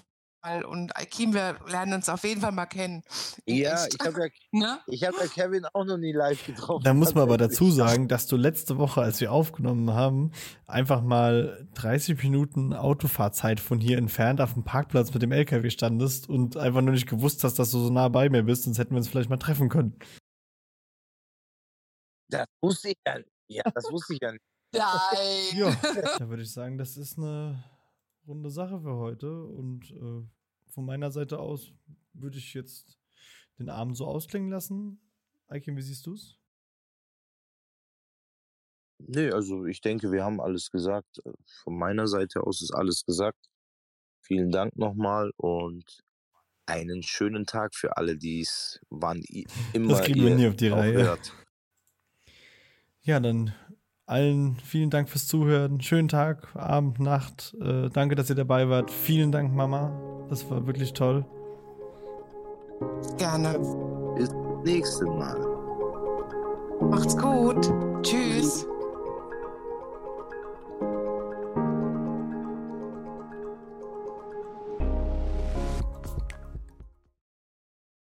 und 0.69 0.95
Akim, 0.95 1.33
wir 1.33 1.57
lernen 1.67 1.93
uns 1.93 2.09
auf 2.09 2.23
jeden 2.23 2.41
Fall 2.41 2.51
mal 2.51 2.65
kennen. 2.67 3.03
Ja, 3.45 3.85
ich 3.85 4.05
habe 4.05 4.21
ja, 4.21 4.27
ne? 4.51 4.79
ich 4.87 5.03
hab 5.03 5.15
ja 5.15 5.27
Kevin 5.27 5.65
auch 5.73 5.83
noch 5.83 5.97
nie 5.97 6.13
live 6.13 6.45
getroffen. 6.45 6.83
Da 6.83 6.93
muss 6.93 7.13
man 7.13 7.23
aber 7.23 7.37
dazu 7.37 7.69
sagen, 7.71 8.07
dass 8.07 8.27
du 8.27 8.37
letzte 8.37 8.77
Woche, 8.77 9.01
als 9.01 9.19
wir 9.19 9.31
aufgenommen 9.31 9.91
haben, 9.93 10.31
einfach 10.65 11.01
mal 11.01 11.67
30 11.75 12.21
Minuten 12.23 12.73
Autofahrzeit 12.73 13.59
von 13.59 13.79
hier 13.79 13.97
entfernt 13.97 14.39
auf 14.39 14.53
dem 14.53 14.63
Parkplatz 14.63 15.13
mit 15.13 15.21
dem 15.21 15.31
LKW 15.31 15.69
standest 15.69 16.29
und 16.29 16.55
einfach 16.55 16.81
nur 16.81 16.93
nicht 16.93 17.09
gewusst 17.09 17.43
hast, 17.43 17.59
dass 17.59 17.71
du 17.71 17.79
so 17.79 17.89
nah 17.89 18.07
bei 18.07 18.29
mir 18.29 18.43
bist, 18.43 18.63
sonst 18.63 18.77
hätten 18.77 18.91
wir 18.91 18.97
uns 18.97 19.09
vielleicht 19.09 19.29
mal 19.29 19.37
treffen 19.37 19.69
können. 19.69 19.99
Das 22.29 22.45
wusste 22.61 22.89
ich 22.89 22.97
ja 23.05 23.17
nicht. 23.17 23.29
Ja, 23.49 23.63
das 23.73 23.91
wusste 23.91 24.13
ich 24.13 24.19
ja 24.21 24.31
nicht. 24.31 24.43
Nein. 24.73 25.55
Ja, 25.55 25.71
da 26.19 26.29
würde 26.29 26.43
ich 26.43 26.51
sagen, 26.51 26.77
das 26.77 26.97
ist 26.97 27.17
eine 27.17 27.63
runde 28.27 28.49
Sache 28.49 28.79
für 28.81 28.95
heute 28.95 29.45
und 29.45 29.91
äh, 29.91 30.23
von 30.67 30.85
meiner 30.85 31.11
Seite 31.11 31.39
aus 31.39 31.73
würde 32.13 32.37
ich 32.37 32.53
jetzt 32.53 32.99
den 33.57 33.69
Abend 33.69 33.95
so 33.97 34.05
ausklingen 34.05 34.49
lassen. 34.49 34.99
Eichen, 35.47 35.77
wie 35.77 35.81
siehst 35.81 36.05
du 36.05 36.13
es? 36.13 36.37
Nee, 38.99 39.31
also 39.31 39.65
ich 39.65 39.81
denke, 39.81 40.11
wir 40.11 40.23
haben 40.23 40.41
alles 40.41 40.71
gesagt. 40.71 41.21
Von 41.63 41.77
meiner 41.77 42.07
Seite 42.07 42.41
aus 42.41 42.61
ist 42.61 42.73
alles 42.73 43.05
gesagt. 43.05 43.37
Vielen 44.21 44.51
Dank 44.51 44.75
nochmal 44.75 45.31
und 45.37 46.03
einen 46.65 47.01
schönen 47.01 47.45
Tag 47.45 47.75
für 47.75 47.95
alle, 47.95 48.17
die 48.17 48.41
es 48.41 48.79
wann 48.89 49.23
immer 49.73 49.89
das 49.89 50.01
kriegen 50.05 50.25
wir 50.25 50.35
nie 50.35 50.47
auf 50.47 50.55
die 50.55 50.67
Reihe. 50.67 51.03
Hört. 51.03 51.33
Ja, 53.03 53.21
dann 53.21 53.53
allen 54.07 54.55
vielen 54.63 54.89
Dank 54.89 55.09
fürs 55.09 55.27
Zuhören. 55.27 55.81
Schönen 55.81 56.07
Tag, 56.07 56.47
Abend, 56.55 56.99
Nacht. 56.99 57.55
Äh, 57.61 57.89
danke, 57.89 58.15
dass 58.15 58.29
ihr 58.29 58.35
dabei 58.35 58.69
wart. 58.69 58.89
Vielen 58.89 59.31
Dank, 59.31 59.53
Mama. 59.53 59.91
Das 60.29 60.49
war 60.49 60.65
wirklich 60.65 60.93
toll. 60.93 61.25
Gerne. 63.17 63.59
Bis 64.15 64.29
zum 64.29 64.63
nächsten 64.63 65.17
Mal. 65.17 65.37
Macht's 66.81 67.17
gut. 67.17 67.71
Tschüss. 68.01 68.65